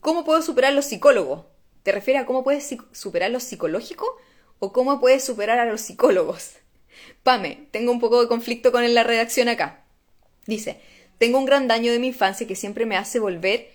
¿Cómo 0.00 0.24
puedo 0.24 0.42
superar 0.42 0.72
los 0.74 0.84
psicólogos? 0.84 1.46
¿Te 1.82 1.92
refieres 1.92 2.22
a 2.22 2.26
cómo 2.26 2.44
puedes 2.44 2.76
superar 2.92 3.30
lo 3.30 3.40
psicológico 3.40 4.06
o 4.58 4.72
cómo 4.72 5.00
puedes 5.00 5.24
superar 5.24 5.58
a 5.58 5.64
los 5.64 5.80
psicólogos? 5.80 6.52
Pame, 7.22 7.66
tengo 7.70 7.90
un 7.90 8.00
poco 8.00 8.20
de 8.20 8.28
conflicto 8.28 8.70
con 8.70 8.94
la 8.94 9.02
redacción 9.02 9.48
acá. 9.48 9.84
Dice, 10.46 10.80
tengo 11.18 11.38
un 11.38 11.46
gran 11.46 11.68
daño 11.68 11.90
de 11.90 11.98
mi 11.98 12.08
infancia 12.08 12.46
que 12.46 12.54
siempre 12.54 12.86
me 12.86 12.96
hace 12.96 13.18
volver, 13.18 13.70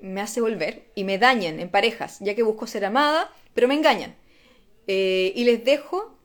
me 0.00 0.20
hace 0.20 0.40
volver 0.40 0.90
y 0.94 1.04
me 1.04 1.18
dañan 1.18 1.60
en 1.60 1.68
parejas, 1.68 2.18
ya 2.20 2.34
que 2.34 2.42
busco 2.42 2.66
ser 2.66 2.84
amada, 2.84 3.32
pero 3.54 3.68
me 3.68 3.74
engañan. 3.74 4.14
Eh, 4.86 5.32
y 5.34 5.44
les 5.44 5.64
dejo 5.64 6.18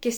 que 0.00 0.12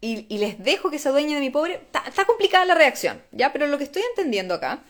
y, 0.00 0.38
les 0.38 0.62
dejo 0.62 0.90
que 0.90 0.98
se 0.98 1.08
adueñe 1.08 1.34
de 1.34 1.40
mi 1.40 1.50
pobre. 1.50 1.80
Está, 2.06 2.24
complicada 2.26 2.64
la 2.66 2.74
reacción, 2.74 3.22
¿ya? 3.32 3.52
Pero 3.52 3.66
lo 3.66 3.78
que 3.78 3.84
estoy 3.84 4.02
entendiendo 4.10 4.54
acá 4.54 4.84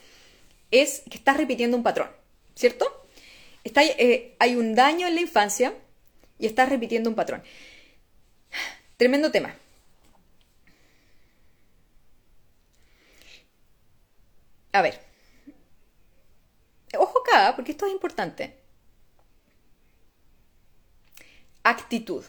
es 0.70 1.02
que 1.08 1.16
estás 1.16 1.36
repitiendo 1.36 1.76
un 1.76 1.84
patrón, 1.84 2.10
¿cierto? 2.56 3.06
Está, 3.62 3.84
eh, 3.84 4.34
hay 4.40 4.56
un 4.56 4.74
daño 4.74 5.06
en 5.06 5.14
la 5.14 5.20
infancia 5.20 5.72
y 6.38 6.46
estás 6.46 6.68
repitiendo 6.68 7.08
un 7.08 7.16
patrón. 7.16 7.42
Tremendo 8.96 9.30
tema. 9.30 9.54
A 14.72 14.82
ver. 14.82 15.00
Ojo 16.98 17.20
acá, 17.20 17.52
porque 17.54 17.72
esto 17.72 17.86
es 17.86 17.92
importante. 17.92 18.63
Actitud. 21.64 22.24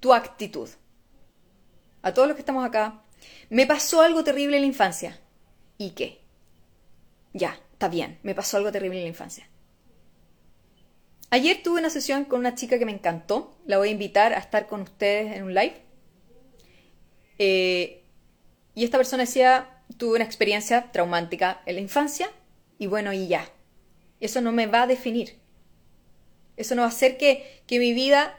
Tu 0.00 0.12
actitud 0.12 0.68
a 2.04 2.12
todos 2.12 2.28
los 2.28 2.36
que 2.36 2.42
estamos 2.42 2.64
acá, 2.66 3.02
me 3.48 3.66
pasó 3.66 4.02
algo 4.02 4.22
terrible 4.22 4.56
en 4.56 4.62
la 4.62 4.68
infancia. 4.68 5.18
¿Y 5.78 5.92
qué? 5.92 6.20
Ya, 7.32 7.58
está 7.72 7.88
bien, 7.88 8.18
me 8.22 8.34
pasó 8.34 8.58
algo 8.58 8.70
terrible 8.70 8.98
en 8.98 9.04
la 9.04 9.08
infancia. 9.08 9.48
Ayer 11.30 11.62
tuve 11.62 11.80
una 11.80 11.88
sesión 11.88 12.26
con 12.26 12.40
una 12.40 12.54
chica 12.54 12.78
que 12.78 12.84
me 12.84 12.92
encantó, 12.92 13.56
la 13.66 13.78
voy 13.78 13.88
a 13.88 13.92
invitar 13.92 14.34
a 14.34 14.38
estar 14.38 14.66
con 14.66 14.82
ustedes 14.82 15.34
en 15.34 15.44
un 15.44 15.54
live. 15.54 15.80
Eh, 17.38 18.04
y 18.74 18.84
esta 18.84 18.98
persona 18.98 19.22
decía, 19.22 19.82
tuve 19.96 20.16
una 20.16 20.24
experiencia 20.24 20.92
traumática 20.92 21.62
en 21.64 21.76
la 21.76 21.80
infancia 21.80 22.28
y 22.78 22.86
bueno, 22.86 23.14
y 23.14 23.28
ya. 23.28 23.48
Eso 24.20 24.42
no 24.42 24.52
me 24.52 24.66
va 24.66 24.82
a 24.82 24.86
definir. 24.86 25.38
Eso 26.56 26.74
no 26.74 26.82
va 26.82 26.86
a 26.86 26.90
hacer 26.90 27.16
que, 27.16 27.62
que 27.66 27.78
mi 27.78 27.92
vida 27.92 28.38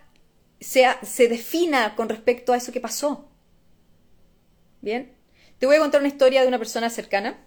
sea, 0.59 0.99
se 1.03 1.27
defina 1.27 1.95
con 1.95 2.09
respecto 2.09 2.53
a 2.53 2.57
eso 2.57 2.71
que 2.71 2.79
pasó. 2.79 3.29
Bien. 4.81 5.13
Te 5.59 5.65
voy 5.65 5.77
a 5.77 5.79
contar 5.79 6.01
una 6.01 6.09
historia 6.09 6.41
de 6.41 6.47
una 6.47 6.57
persona 6.57 6.89
cercana 6.89 7.39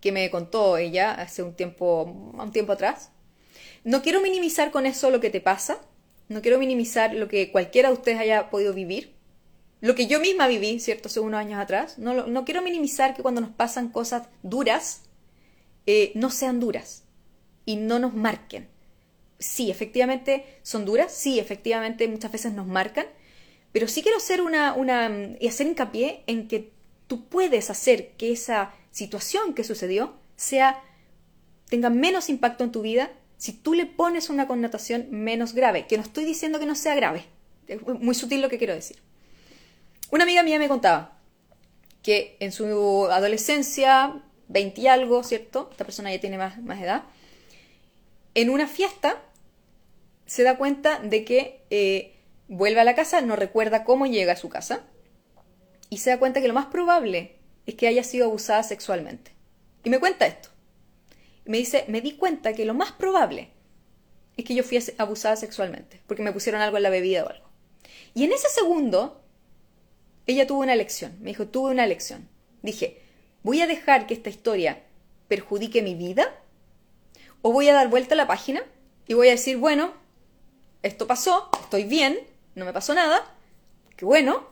que 0.00 0.12
me 0.12 0.30
contó 0.30 0.76
ella 0.76 1.12
hace 1.12 1.42
un 1.42 1.54
tiempo, 1.54 2.04
un 2.04 2.52
tiempo 2.52 2.72
atrás. 2.72 3.10
No 3.84 4.02
quiero 4.02 4.20
minimizar 4.20 4.70
con 4.70 4.86
eso 4.86 5.10
lo 5.10 5.20
que 5.20 5.30
te 5.30 5.40
pasa, 5.40 5.80
no 6.28 6.42
quiero 6.42 6.58
minimizar 6.58 7.14
lo 7.14 7.28
que 7.28 7.50
cualquiera 7.50 7.88
de 7.88 7.94
ustedes 7.94 8.20
haya 8.20 8.50
podido 8.50 8.74
vivir, 8.74 9.14
lo 9.80 9.94
que 9.94 10.06
yo 10.06 10.20
misma 10.20 10.48
viví, 10.48 10.80
¿cierto?, 10.80 11.08
hace 11.08 11.20
unos 11.20 11.38
años 11.38 11.60
atrás. 11.60 11.98
No, 11.98 12.26
no 12.26 12.44
quiero 12.44 12.62
minimizar 12.62 13.14
que 13.14 13.22
cuando 13.22 13.40
nos 13.40 13.50
pasan 13.50 13.90
cosas 13.90 14.28
duras, 14.42 15.02
eh, 15.86 16.12
no 16.14 16.30
sean 16.30 16.60
duras 16.60 17.04
y 17.64 17.76
no 17.76 17.98
nos 17.98 18.14
marquen. 18.14 18.68
Sí, 19.38 19.70
efectivamente 19.70 20.44
son 20.62 20.84
duras, 20.84 21.12
sí, 21.12 21.38
efectivamente 21.38 22.08
muchas 22.08 22.32
veces 22.32 22.52
nos 22.52 22.66
marcan, 22.66 23.06
pero 23.72 23.86
sí 23.86 24.02
quiero 24.02 24.16
hacer 24.16 24.42
una, 24.42 24.74
una 24.74 25.36
y 25.38 25.46
hacer 25.46 25.66
hincapié 25.66 26.24
en 26.26 26.48
que 26.48 26.72
tú 27.06 27.28
puedes 27.28 27.70
hacer 27.70 28.12
que 28.16 28.32
esa 28.32 28.74
situación 28.90 29.54
que 29.54 29.64
sucedió 29.64 30.14
sea 30.36 30.82
tenga 31.68 31.90
menos 31.90 32.28
impacto 32.28 32.64
en 32.64 32.72
tu 32.72 32.82
vida 32.82 33.12
si 33.36 33.52
tú 33.52 33.74
le 33.74 33.86
pones 33.86 34.30
una 34.30 34.48
connotación 34.48 35.06
menos 35.10 35.54
grave, 35.54 35.86
que 35.86 35.96
no 35.96 36.02
estoy 36.02 36.24
diciendo 36.24 36.58
que 36.58 36.66
no 36.66 36.74
sea 36.74 36.96
grave, 36.96 37.24
es 37.68 37.80
muy 37.82 38.14
sutil 38.14 38.42
lo 38.42 38.48
que 38.48 38.58
quiero 38.58 38.74
decir. 38.74 38.96
Una 40.10 40.24
amiga 40.24 40.42
mía 40.42 40.58
me 40.58 40.68
contaba 40.68 41.18
que 42.02 42.36
en 42.40 42.50
su 42.50 43.06
adolescencia, 43.10 44.20
20 44.48 44.80
y 44.80 44.86
algo, 44.88 45.22
¿cierto? 45.22 45.68
Esta 45.70 45.84
persona 45.84 46.12
ya 46.12 46.20
tiene 46.20 46.38
más, 46.38 46.60
más 46.62 46.80
edad, 46.80 47.04
en 48.34 48.50
una 48.50 48.66
fiesta 48.66 49.22
se 50.28 50.44
da 50.44 50.56
cuenta 50.56 51.00
de 51.00 51.24
que 51.24 51.64
eh, 51.70 52.14
Vuelve 52.48 52.80
a 52.80 52.84
la 52.84 52.94
casa, 52.94 53.20
no 53.20 53.36
recuerda 53.36 53.84
cómo 53.84 54.06
llega 54.06 54.32
a 54.32 54.36
su 54.36 54.48
casa 54.48 54.80
y 55.90 55.98
se 55.98 56.08
da 56.08 56.18
cuenta 56.18 56.40
que 56.40 56.48
lo 56.48 56.54
más 56.54 56.66
probable 56.66 57.36
es 57.66 57.74
que 57.74 57.86
haya 57.86 58.02
sido 58.02 58.24
abusada 58.24 58.62
sexualmente. 58.62 59.32
Y 59.84 59.90
me 59.90 60.00
cuenta 60.00 60.26
esto. 60.26 60.48
Me 61.44 61.58
dice, 61.58 61.84
me 61.88 62.00
di 62.00 62.12
cuenta 62.12 62.54
que 62.54 62.64
lo 62.64 62.72
más 62.72 62.92
probable 62.92 63.50
es 64.38 64.46
que 64.46 64.54
yo 64.54 64.64
fui 64.64 64.82
abusada 64.96 65.36
sexualmente, 65.36 66.00
porque 66.06 66.22
me 66.22 66.32
pusieron 66.32 66.62
algo 66.62 66.78
en 66.78 66.84
la 66.84 66.90
bebida 66.90 67.24
o 67.24 67.28
algo. 67.28 67.46
Y 68.14 68.24
en 68.24 68.32
ese 68.32 68.48
segundo, 68.48 69.22
ella 70.26 70.46
tuvo 70.46 70.60
una 70.60 70.74
lección. 70.74 71.18
Me 71.20 71.30
dijo, 71.30 71.48
tuve 71.48 71.70
una 71.70 71.86
lección. 71.86 72.30
Dije, 72.62 73.02
¿voy 73.42 73.60
a 73.60 73.66
dejar 73.66 74.06
que 74.06 74.14
esta 74.14 74.30
historia 74.30 74.84
perjudique 75.28 75.82
mi 75.82 75.94
vida? 75.94 76.34
¿O 77.42 77.52
voy 77.52 77.68
a 77.68 77.74
dar 77.74 77.88
vuelta 77.88 78.14
a 78.14 78.16
la 78.16 78.26
página 78.26 78.62
y 79.06 79.12
voy 79.12 79.28
a 79.28 79.32
decir, 79.32 79.58
bueno, 79.58 79.92
esto 80.88 81.06
pasó, 81.06 81.48
estoy 81.60 81.84
bien, 81.84 82.18
no 82.54 82.64
me 82.64 82.72
pasó 82.72 82.94
nada, 82.94 83.34
qué 83.96 84.04
bueno, 84.04 84.46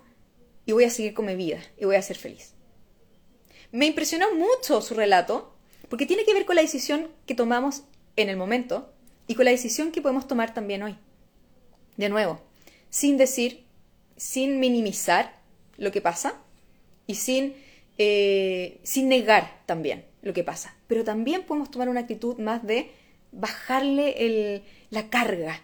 y 0.64 0.72
voy 0.72 0.84
a 0.84 0.90
seguir 0.90 1.14
con 1.14 1.26
mi 1.26 1.36
vida 1.36 1.60
y 1.78 1.84
voy 1.84 1.96
a 1.96 2.02
ser 2.02 2.16
feliz. 2.16 2.52
Me 3.72 3.86
impresionó 3.86 4.34
mucho 4.34 4.80
su 4.80 4.94
relato 4.94 5.54
porque 5.88 6.06
tiene 6.06 6.24
que 6.24 6.34
ver 6.34 6.46
con 6.46 6.56
la 6.56 6.62
decisión 6.62 7.10
que 7.26 7.34
tomamos 7.34 7.82
en 8.16 8.28
el 8.28 8.36
momento 8.36 8.92
y 9.26 9.34
con 9.34 9.44
la 9.44 9.50
decisión 9.50 9.92
que 9.92 10.02
podemos 10.02 10.28
tomar 10.28 10.54
también 10.54 10.82
hoy. 10.82 10.96
De 11.96 12.08
nuevo, 12.08 12.40
sin 12.90 13.16
decir, 13.16 13.64
sin 14.16 14.60
minimizar 14.60 15.40
lo 15.76 15.92
que 15.92 16.00
pasa 16.00 16.40
y 17.06 17.16
sin, 17.16 17.54
eh, 17.98 18.80
sin 18.82 19.08
negar 19.08 19.62
también 19.66 20.04
lo 20.22 20.32
que 20.32 20.44
pasa. 20.44 20.74
Pero 20.86 21.04
también 21.04 21.44
podemos 21.44 21.70
tomar 21.70 21.88
una 21.88 22.00
actitud 22.00 22.38
más 22.38 22.64
de 22.66 22.90
bajarle 23.32 24.62
la 24.90 25.08
carga 25.10 25.60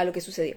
a 0.00 0.04
lo 0.04 0.12
que 0.12 0.20
sucedió. 0.20 0.56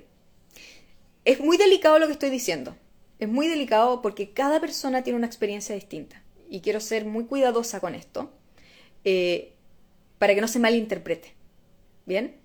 Es 1.26 1.40
muy 1.40 1.58
delicado 1.58 2.00
lo 2.00 2.08
que 2.08 2.14
estoy 2.14 2.30
diciendo. 2.30 2.76
Es 3.20 3.30
muy 3.30 3.48
delicado 3.48 4.02
porque 4.02 4.32
cada 4.32 4.60
persona 4.60 5.04
tiene 5.04 5.18
una 5.18 5.28
experiencia 5.28 5.76
distinta. 5.76 6.22
Y 6.50 6.62
quiero 6.62 6.80
ser 6.80 7.06
muy 7.06 7.26
cuidadosa 7.26 7.80
con 7.80 7.96
esto 7.96 8.32
eh, 9.04 9.54
para 10.18 10.36
que 10.36 10.42
no 10.42 10.48
se 10.48 10.60
malinterprete. 10.60 11.34
¿Bien? 12.06 12.36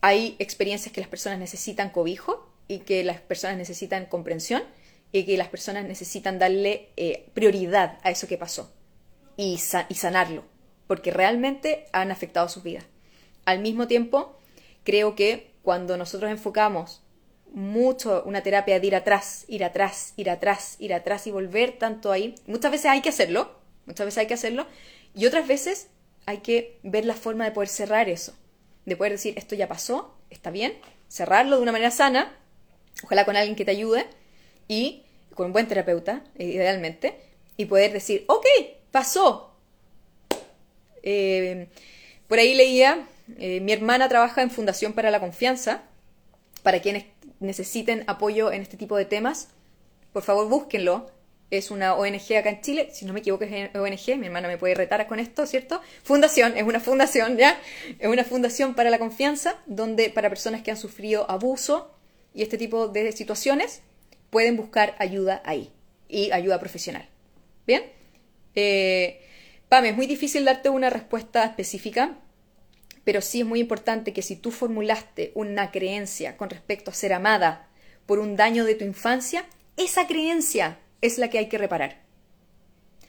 Hay 0.00 0.36
experiencias 0.38 0.92
que 0.92 1.00
las 1.00 1.10
personas 1.10 1.38
necesitan 1.38 1.90
cobijo 1.90 2.50
y 2.68 2.80
que 2.80 3.04
las 3.04 3.20
personas 3.20 3.56
necesitan 3.56 4.06
comprensión 4.06 4.62
y 5.12 5.24
que 5.24 5.36
las 5.36 5.48
personas 5.48 5.84
necesitan 5.84 6.38
darle 6.38 6.88
eh, 6.96 7.28
prioridad 7.34 7.98
a 8.02 8.10
eso 8.10 8.26
que 8.26 8.38
pasó 8.38 8.72
y, 9.36 9.58
y 9.88 9.94
sanarlo, 9.94 10.44
porque 10.86 11.10
realmente 11.10 11.86
han 11.92 12.10
afectado 12.10 12.48
sus 12.48 12.62
vidas. 12.62 12.84
Al 13.44 13.60
mismo 13.60 13.86
tiempo, 13.86 14.38
creo 14.84 15.14
que 15.14 15.50
cuando 15.66 15.96
nosotros 15.96 16.30
enfocamos 16.30 17.02
mucho 17.52 18.22
una 18.24 18.40
terapia 18.40 18.78
de 18.78 18.86
ir 18.86 18.94
atrás, 18.94 19.44
ir 19.48 19.64
atrás, 19.64 20.12
ir 20.16 20.30
atrás, 20.30 20.76
ir 20.78 20.94
atrás 20.94 21.26
y 21.26 21.32
volver 21.32 21.76
tanto 21.76 22.12
ahí. 22.12 22.36
Muchas 22.46 22.70
veces 22.70 22.86
hay 22.86 23.00
que 23.00 23.08
hacerlo, 23.08 23.50
muchas 23.84 24.06
veces 24.06 24.18
hay 24.18 24.26
que 24.28 24.34
hacerlo, 24.34 24.68
y 25.12 25.26
otras 25.26 25.48
veces 25.48 25.88
hay 26.24 26.38
que 26.38 26.78
ver 26.84 27.04
la 27.04 27.14
forma 27.14 27.44
de 27.44 27.50
poder 27.50 27.68
cerrar 27.68 28.08
eso, 28.08 28.32
de 28.84 28.94
poder 28.94 29.10
decir, 29.10 29.36
esto 29.36 29.56
ya 29.56 29.66
pasó, 29.66 30.14
está 30.30 30.52
bien, 30.52 30.72
cerrarlo 31.08 31.56
de 31.56 31.62
una 31.62 31.72
manera 31.72 31.90
sana, 31.90 32.32
ojalá 33.02 33.24
con 33.24 33.34
alguien 33.34 33.56
que 33.56 33.64
te 33.64 33.72
ayude, 33.72 34.06
y 34.68 35.02
con 35.34 35.46
un 35.46 35.52
buen 35.52 35.66
terapeuta, 35.66 36.22
idealmente, 36.38 37.18
y 37.56 37.64
poder 37.64 37.92
decir, 37.92 38.24
ok, 38.28 38.46
pasó. 38.92 39.56
Eh, 41.02 41.66
por 42.28 42.38
ahí 42.38 42.54
leía, 42.54 43.08
eh, 43.38 43.60
mi 43.60 43.72
hermana 43.72 44.08
trabaja 44.08 44.42
en 44.42 44.50
Fundación 44.50 44.92
para 44.92 45.10
la 45.10 45.20
Confianza, 45.20 45.82
para 46.62 46.80
quienes 46.80 47.04
necesiten 47.40 48.04
apoyo 48.06 48.52
en 48.52 48.62
este 48.62 48.76
tipo 48.76 48.96
de 48.96 49.04
temas, 49.04 49.48
por 50.12 50.22
favor 50.22 50.48
búsquenlo. 50.48 51.10
es 51.50 51.70
una 51.70 51.94
ONG 51.94 52.36
acá 52.36 52.50
en 52.50 52.60
Chile, 52.60 52.88
si 52.92 53.04
no 53.04 53.12
me 53.12 53.20
equivoco 53.20 53.44
es 53.44 53.74
ONG, 53.74 54.18
mi 54.18 54.26
hermana 54.26 54.48
me 54.48 54.58
puede 54.58 54.74
retar 54.74 55.06
con 55.06 55.20
esto, 55.20 55.46
¿cierto? 55.46 55.80
Fundación, 56.02 56.56
es 56.56 56.64
una 56.64 56.80
fundación, 56.80 57.36
¿ya? 57.36 57.56
Es 58.00 58.08
una 58.08 58.24
fundación 58.24 58.74
para 58.74 58.90
la 58.90 58.98
confianza, 58.98 59.56
donde 59.66 60.10
para 60.10 60.28
personas 60.28 60.62
que 60.62 60.72
han 60.72 60.76
sufrido 60.76 61.30
abuso 61.30 61.94
y 62.34 62.42
este 62.42 62.58
tipo 62.58 62.88
de 62.88 63.12
situaciones, 63.12 63.82
pueden 64.30 64.56
buscar 64.56 64.96
ayuda 64.98 65.40
ahí 65.44 65.72
y 66.08 66.32
ayuda 66.32 66.58
profesional. 66.58 67.08
¿Bien? 67.66 67.84
Eh, 68.54 69.20
es 69.70 69.96
muy 69.96 70.06
difícil 70.06 70.44
darte 70.44 70.68
una 70.68 70.90
respuesta 70.90 71.44
específica, 71.44 72.16
pero 73.06 73.20
sí 73.20 73.42
es 73.42 73.46
muy 73.46 73.60
importante 73.60 74.12
que 74.12 74.20
si 74.20 74.34
tú 74.34 74.50
formulaste 74.50 75.30
una 75.36 75.70
creencia 75.70 76.36
con 76.36 76.50
respecto 76.50 76.90
a 76.90 76.94
ser 76.94 77.12
amada 77.12 77.68
por 78.04 78.18
un 78.18 78.34
daño 78.34 78.64
de 78.64 78.74
tu 78.74 78.84
infancia, 78.84 79.46
esa 79.76 80.08
creencia 80.08 80.80
es 81.02 81.16
la 81.16 81.30
que 81.30 81.38
hay 81.38 81.48
que 81.48 81.56
reparar. 81.56 82.02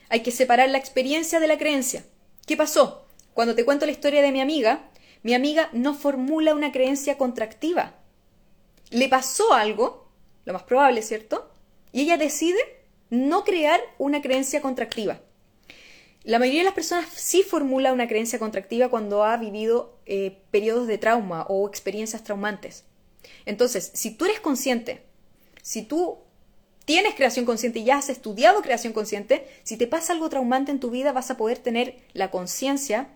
Hay 0.08 0.20
que 0.20 0.30
separar 0.30 0.70
la 0.70 0.78
experiencia 0.78 1.40
de 1.40 1.48
la 1.48 1.58
creencia. 1.58 2.04
¿Qué 2.46 2.56
pasó? 2.56 3.08
Cuando 3.34 3.56
te 3.56 3.64
cuento 3.64 3.86
la 3.86 3.92
historia 3.92 4.22
de 4.22 4.30
mi 4.30 4.40
amiga, 4.40 4.88
mi 5.24 5.34
amiga 5.34 5.68
no 5.72 5.94
formula 5.94 6.54
una 6.54 6.70
creencia 6.70 7.18
contractiva. 7.18 7.96
Le 8.90 9.08
pasó 9.08 9.52
algo, 9.52 10.12
lo 10.44 10.52
más 10.52 10.62
probable, 10.62 11.02
¿cierto? 11.02 11.50
Y 11.90 12.02
ella 12.02 12.18
decide 12.18 12.60
no 13.10 13.42
crear 13.42 13.80
una 13.98 14.22
creencia 14.22 14.62
contractiva. 14.62 15.22
La 16.24 16.38
mayoría 16.38 16.60
de 16.60 16.66
las 16.66 16.74
personas 16.74 17.06
sí 17.14 17.42
formula 17.42 17.92
una 17.92 18.08
creencia 18.08 18.38
contractiva 18.38 18.88
cuando 18.88 19.24
ha 19.24 19.36
vivido 19.36 19.98
eh, 20.06 20.38
periodos 20.50 20.86
de 20.86 20.98
trauma 20.98 21.46
o 21.48 21.68
experiencias 21.68 22.24
traumantes. 22.24 22.84
Entonces, 23.46 23.90
si 23.94 24.10
tú 24.10 24.24
eres 24.24 24.40
consciente, 24.40 25.02
si 25.62 25.82
tú 25.82 26.18
tienes 26.84 27.14
creación 27.14 27.44
consciente 27.44 27.80
y 27.80 27.84
ya 27.84 27.98
has 27.98 28.08
estudiado 28.08 28.62
creación 28.62 28.92
consciente, 28.92 29.46
si 29.62 29.76
te 29.76 29.86
pasa 29.86 30.12
algo 30.12 30.28
traumante 30.28 30.72
en 30.72 30.80
tu 30.80 30.90
vida 30.90 31.12
vas 31.12 31.30
a 31.30 31.36
poder 31.36 31.58
tener 31.58 31.98
la 32.14 32.30
conciencia 32.30 33.08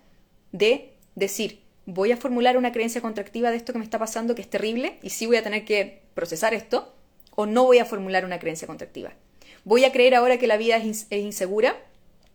de 0.52 0.92
decir, 1.14 1.62
voy 1.86 2.12
a 2.12 2.16
formular 2.16 2.56
una 2.56 2.72
creencia 2.72 3.00
contractiva 3.00 3.50
de 3.50 3.56
esto 3.56 3.72
que 3.72 3.78
me 3.78 3.84
está 3.84 3.98
pasando, 3.98 4.34
que 4.34 4.42
es 4.42 4.50
terrible, 4.50 4.98
y 5.02 5.10
sí 5.10 5.26
voy 5.26 5.36
a 5.36 5.42
tener 5.42 5.64
que 5.64 6.02
procesar 6.14 6.54
esto, 6.54 6.94
o 7.34 7.46
no 7.46 7.64
voy 7.64 7.78
a 7.78 7.84
formular 7.84 8.24
una 8.24 8.38
creencia 8.38 8.66
contractiva. 8.66 9.14
Voy 9.64 9.84
a 9.84 9.92
creer 9.92 10.14
ahora 10.14 10.38
que 10.38 10.46
la 10.46 10.56
vida 10.56 10.76
es, 10.76 11.06
insegura 11.10 11.76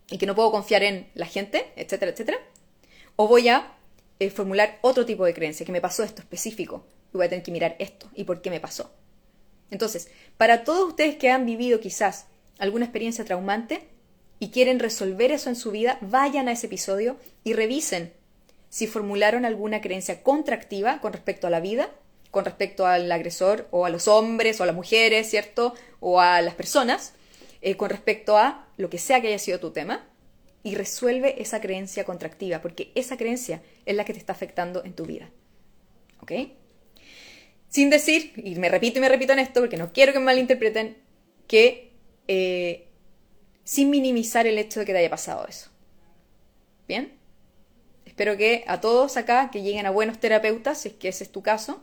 y 0.09 0.17
que 0.17 0.25
no 0.25 0.35
puedo 0.35 0.51
confiar 0.51 0.83
en 0.83 1.09
la 1.13 1.25
gente, 1.25 1.71
etcétera, 1.75 2.11
etcétera. 2.11 2.37
O 3.15 3.27
voy 3.27 3.49
a 3.49 3.73
eh, 4.19 4.29
formular 4.29 4.79
otro 4.81 5.05
tipo 5.05 5.25
de 5.25 5.33
creencia, 5.33 5.65
que 5.65 5.71
me 5.71 5.81
pasó 5.81 6.03
esto 6.03 6.21
específico, 6.21 6.85
y 7.13 7.17
voy 7.17 7.25
a 7.25 7.29
tener 7.29 7.43
que 7.43 7.51
mirar 7.51 7.75
esto 7.79 8.09
y 8.15 8.23
por 8.23 8.41
qué 8.41 8.49
me 8.49 8.59
pasó. 8.59 8.91
Entonces, 9.69 10.09
para 10.37 10.63
todos 10.63 10.89
ustedes 10.89 11.17
que 11.17 11.29
han 11.29 11.45
vivido 11.45 11.79
quizás 11.79 12.27
alguna 12.57 12.85
experiencia 12.85 13.25
traumante 13.25 13.87
y 14.39 14.49
quieren 14.49 14.79
resolver 14.79 15.31
eso 15.31 15.49
en 15.49 15.55
su 15.55 15.71
vida, 15.71 15.97
vayan 16.01 16.47
a 16.47 16.53
ese 16.53 16.67
episodio 16.67 17.17
y 17.43 17.53
revisen 17.53 18.13
si 18.69 18.87
formularon 18.87 19.45
alguna 19.45 19.81
creencia 19.81 20.23
contractiva 20.23 20.99
con 21.01 21.13
respecto 21.13 21.47
a 21.47 21.49
la 21.49 21.59
vida, 21.59 21.89
con 22.31 22.45
respecto 22.45 22.85
al 22.85 23.11
agresor 23.11 23.67
o 23.71 23.85
a 23.85 23.89
los 23.89 24.07
hombres 24.07 24.59
o 24.59 24.63
a 24.63 24.67
las 24.67 24.75
mujeres, 24.75 25.29
¿cierto? 25.29 25.73
O 25.99 26.19
a 26.19 26.41
las 26.41 26.53
personas, 26.55 27.13
eh, 27.61 27.75
con 27.75 27.89
respecto 27.89 28.37
a 28.37 28.67
lo 28.77 28.89
que 28.89 28.97
sea 28.97 29.21
que 29.21 29.27
haya 29.27 29.39
sido 29.39 29.59
tu 29.59 29.71
tema, 29.71 30.07
y 30.63 30.75
resuelve 30.75 31.41
esa 31.41 31.61
creencia 31.61 32.03
contractiva, 32.03 32.61
porque 32.61 32.91
esa 32.93 33.15
creencia 33.15 33.61
es 33.85 33.95
la 33.95 34.03
que 34.03 34.11
te 34.11 34.19
está 34.19 34.33
afectando 34.33 34.83
en 34.83 34.93
tu 34.93 35.05
vida. 35.05 35.29
¿Ok? 36.21 36.31
Sin 37.69 37.89
decir, 37.89 38.33
y 38.35 38.55
me 38.55 38.67
repito 38.67 38.97
y 38.97 39.01
me 39.01 39.07
repito 39.07 39.31
en 39.31 39.39
esto 39.39 39.61
porque 39.61 39.77
no 39.77 39.93
quiero 39.93 40.11
que 40.11 40.19
malinterpreten, 40.19 40.97
que 41.47 41.93
eh, 42.27 42.87
sin 43.63 43.89
minimizar 43.89 44.45
el 44.45 44.57
hecho 44.57 44.81
de 44.81 44.85
que 44.85 44.91
te 44.91 44.99
haya 44.99 45.09
pasado 45.09 45.47
eso. 45.47 45.69
¿Bien? 46.85 47.17
Espero 48.05 48.35
que 48.35 48.65
a 48.67 48.81
todos 48.81 49.15
acá 49.15 49.49
que 49.51 49.61
lleguen 49.61 49.85
a 49.85 49.91
buenos 49.91 50.19
terapeutas, 50.19 50.81
si 50.81 50.89
es 50.89 50.95
que 50.95 51.07
ese 51.07 51.23
es 51.23 51.31
tu 51.31 51.43
caso, 51.43 51.81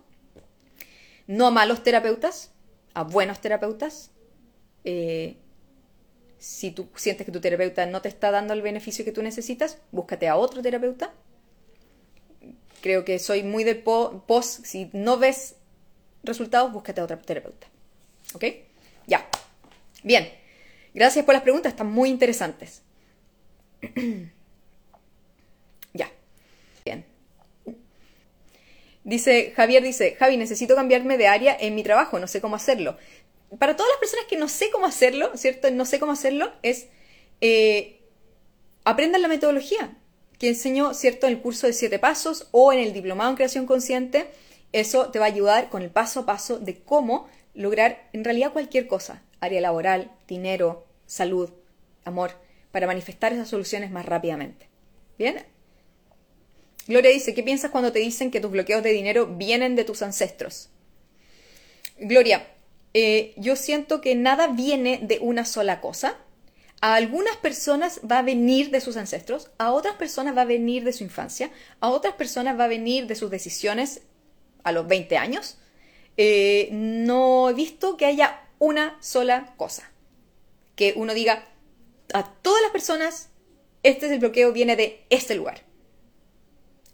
no 1.26 1.46
a 1.46 1.50
malos 1.50 1.82
terapeutas, 1.82 2.52
a 2.92 3.02
buenos 3.02 3.40
terapeutas. 3.40 4.10
Eh, 4.84 5.38
si 6.44 6.70
tú 6.70 6.88
sientes 6.94 7.24
que 7.24 7.32
tu 7.32 7.40
terapeuta 7.40 7.86
no 7.86 8.02
te 8.02 8.10
está 8.10 8.30
dando 8.30 8.52
el 8.52 8.60
beneficio 8.60 9.02
que 9.02 9.12
tú 9.12 9.22
necesitas, 9.22 9.78
búscate 9.92 10.28
a 10.28 10.36
otro 10.36 10.60
terapeuta. 10.60 11.10
Creo 12.82 13.02
que 13.02 13.18
soy 13.18 13.42
muy 13.42 13.64
de 13.64 13.74
post, 13.74 14.66
si 14.66 14.90
no 14.92 15.16
ves 15.16 15.54
resultados, 16.22 16.70
búscate 16.70 17.00
a 17.00 17.04
otra 17.04 17.18
terapeuta. 17.18 17.66
¿Ok? 18.34 18.44
Ya. 19.06 19.26
Bien. 20.02 20.30
Gracias 20.92 21.24
por 21.24 21.32
las 21.32 21.42
preguntas, 21.42 21.72
están 21.72 21.90
muy 21.90 22.10
interesantes. 22.10 22.82
ya. 25.94 26.12
Bien. 26.84 27.06
Dice, 29.02 29.54
Javier 29.56 29.82
dice, 29.82 30.14
Javi, 30.18 30.36
necesito 30.36 30.74
cambiarme 30.74 31.16
de 31.16 31.26
área 31.26 31.56
en 31.58 31.74
mi 31.74 31.82
trabajo, 31.82 32.18
no 32.18 32.26
sé 32.26 32.42
cómo 32.42 32.56
hacerlo. 32.56 32.98
Para 33.58 33.76
todas 33.76 33.90
las 33.92 33.98
personas 33.98 34.26
que 34.26 34.36
no 34.36 34.48
sé 34.48 34.70
cómo 34.70 34.86
hacerlo, 34.86 35.30
¿cierto? 35.36 35.70
No 35.70 35.84
sé 35.84 35.98
cómo 35.98 36.12
hacerlo, 36.12 36.52
es 36.62 36.88
eh, 37.40 38.00
aprendan 38.84 39.22
la 39.22 39.28
metodología 39.28 39.96
que 40.38 40.48
enseño, 40.48 40.94
¿cierto? 40.94 41.26
En 41.26 41.34
el 41.34 41.40
curso 41.40 41.66
de 41.66 41.72
siete 41.72 41.98
pasos 41.98 42.48
o 42.50 42.72
en 42.72 42.80
el 42.80 42.92
diplomado 42.92 43.30
en 43.30 43.36
creación 43.36 43.66
consciente 43.66 44.28
eso 44.74 45.10
te 45.10 45.20
va 45.20 45.26
a 45.26 45.28
ayudar 45.28 45.70
con 45.70 45.82
el 45.82 45.90
paso 45.90 46.20
a 46.20 46.26
paso 46.26 46.58
de 46.58 46.80
cómo 46.80 47.28
lograr 47.54 48.08
en 48.12 48.24
realidad 48.24 48.52
cualquier 48.52 48.88
cosa, 48.88 49.22
área 49.38 49.60
laboral, 49.60 50.10
dinero, 50.26 50.84
salud, 51.06 51.48
amor, 52.04 52.32
para 52.72 52.88
manifestar 52.88 53.32
esas 53.32 53.48
soluciones 53.48 53.92
más 53.92 54.04
rápidamente. 54.04 54.68
¿Bien? 55.16 55.46
Gloria 56.88 57.12
dice, 57.12 57.34
¿qué 57.34 57.44
piensas 57.44 57.70
cuando 57.70 57.92
te 57.92 58.00
dicen 58.00 58.32
que 58.32 58.40
tus 58.40 58.50
bloqueos 58.50 58.82
de 58.82 58.90
dinero 58.90 59.28
vienen 59.28 59.76
de 59.76 59.84
tus 59.84 60.02
ancestros? 60.02 60.70
Gloria, 62.00 62.44
eh, 62.94 63.34
yo 63.36 63.56
siento 63.56 64.00
que 64.00 64.14
nada 64.14 64.46
viene 64.46 65.00
de 65.02 65.18
una 65.20 65.44
sola 65.44 65.80
cosa. 65.80 66.16
A 66.80 66.94
algunas 66.94 67.36
personas 67.36 68.00
va 68.10 68.18
a 68.18 68.22
venir 68.22 68.70
de 68.70 68.80
sus 68.80 68.96
ancestros, 68.96 69.50
a 69.58 69.72
otras 69.72 69.96
personas 69.96 70.36
va 70.36 70.42
a 70.42 70.46
venir 70.46 70.84
de 70.84 70.92
su 70.92 71.02
infancia, 71.02 71.50
a 71.80 71.88
otras 71.88 72.14
personas 72.14 72.58
va 72.58 72.64
a 72.64 72.68
venir 72.68 73.06
de 73.06 73.14
sus 73.14 73.30
decisiones 73.30 74.02
a 74.64 74.72
los 74.72 74.86
20 74.86 75.16
años, 75.16 75.58
eh, 76.16 76.68
no 76.72 77.50
he 77.50 77.54
visto 77.54 77.96
que 77.96 78.06
haya 78.06 78.42
una 78.58 78.96
sola 79.00 79.54
cosa. 79.56 79.90
Que 80.76 80.92
uno 80.96 81.14
diga, 81.14 81.48
a 82.12 82.32
todas 82.42 82.62
las 82.62 82.70
personas, 82.70 83.30
este 83.82 84.06
es 84.06 84.12
el 84.12 84.18
bloqueo, 84.18 84.52
viene 84.52 84.76
de 84.76 85.04
este 85.10 85.34
lugar. 85.34 85.62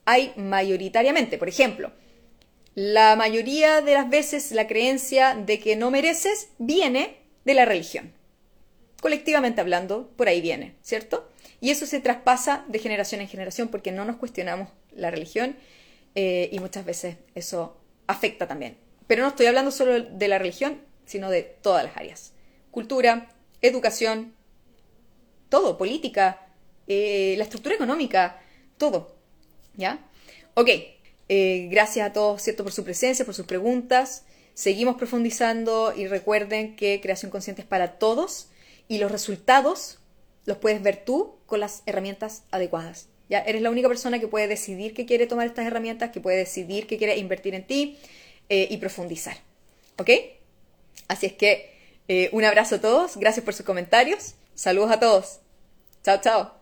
Hay 0.05 0.33
mayoritariamente, 0.37 1.37
por 1.37 1.49
ejemplo, 1.49 1.93
la 2.81 3.15
mayoría 3.15 3.83
de 3.83 3.93
las 3.93 4.09
veces 4.09 4.53
la 4.53 4.67
creencia 4.67 5.35
de 5.35 5.61
que 5.61 5.77
no 5.77 5.91
mereces 5.91 6.49
viene 6.57 7.19
de 7.45 7.53
la 7.53 7.67
religión. 7.67 8.15
Colectivamente 9.03 9.61
hablando, 9.61 10.09
por 10.17 10.29
ahí 10.29 10.41
viene, 10.41 10.77
¿cierto? 10.81 11.29
Y 11.61 11.69
eso 11.69 11.85
se 11.85 12.01
traspasa 12.01 12.65
de 12.69 12.79
generación 12.79 13.21
en 13.21 13.29
generación 13.29 13.69
porque 13.69 13.93
no 13.93 14.07
nos 14.07 14.17
cuestionamos 14.17 14.71
la 14.93 15.11
religión 15.11 15.57
eh, 16.15 16.49
y 16.53 16.59
muchas 16.59 16.87
veces 16.87 17.17
eso 17.35 17.77
afecta 18.07 18.49
también. 18.49 18.79
Pero 19.07 19.25
no 19.25 19.29
estoy 19.29 19.45
hablando 19.45 19.73
solo 19.73 20.01
de 20.01 20.29
la 20.29 20.39
religión, 20.39 20.81
sino 21.05 21.29
de 21.29 21.43
todas 21.43 21.85
las 21.85 21.99
áreas. 21.99 22.33
Cultura, 22.71 23.29
educación, 23.61 24.33
todo, 25.51 25.77
política, 25.77 26.47
eh, 26.87 27.35
la 27.37 27.45
estructura 27.45 27.75
económica, 27.75 28.41
todo. 28.79 29.19
¿Ya? 29.77 29.99
Ok, 30.55 30.71
eh, 31.33 31.69
gracias 31.71 32.05
a 32.05 32.13
todos, 32.13 32.43
¿cierto?, 32.43 32.65
por 32.65 32.73
su 32.73 32.83
presencia, 32.83 33.25
por 33.25 33.35
sus 33.35 33.47
preguntas. 33.47 34.25
Seguimos 34.55 34.97
profundizando 34.97 35.95
y 35.97 36.09
recuerden 36.09 36.75
que 36.75 37.01
creación 37.01 37.31
consciente 37.31 37.63
es 37.63 37.69
para 37.69 38.01
todos 38.01 38.49
y 38.89 38.99
los 38.99 39.13
resultados 39.13 40.01
los 40.45 40.59
puedes 40.59 40.83
ver 40.83 41.05
tú 41.05 41.37
con 41.47 41.61
las 41.61 41.85
herramientas 41.87 42.43
adecuadas. 42.51 43.07
Ya 43.29 43.39
eres 43.39 43.63
la 43.63 43.71
única 43.71 43.87
persona 43.87 44.19
que 44.19 44.27
puede 44.27 44.49
decidir 44.49 44.93
que 44.93 45.07
quiere 45.07 45.29
tomar 45.29 45.47
estas 45.47 45.67
herramientas, 45.69 46.11
que 46.11 46.21
puede 46.21 46.37
decidir 46.37 46.89
que 46.89 46.99
quiere 46.99 47.17
invertir 47.17 47.55
en 47.55 47.65
ti 47.65 47.97
eh, 48.49 48.67
y 48.69 48.79
profundizar. 48.79 49.37
¿Ok? 49.99 50.11
Así 51.07 51.27
es 51.27 51.35
que 51.35 51.71
eh, 52.09 52.29
un 52.33 52.43
abrazo 52.43 52.75
a 52.75 52.81
todos, 52.81 53.17
gracias 53.17 53.45
por 53.45 53.55
sus 53.55 53.65
comentarios, 53.65 54.35
saludos 54.57 54.91
a 54.91 54.99
todos. 54.99 55.39
Chao, 56.03 56.21
chao. 56.21 56.60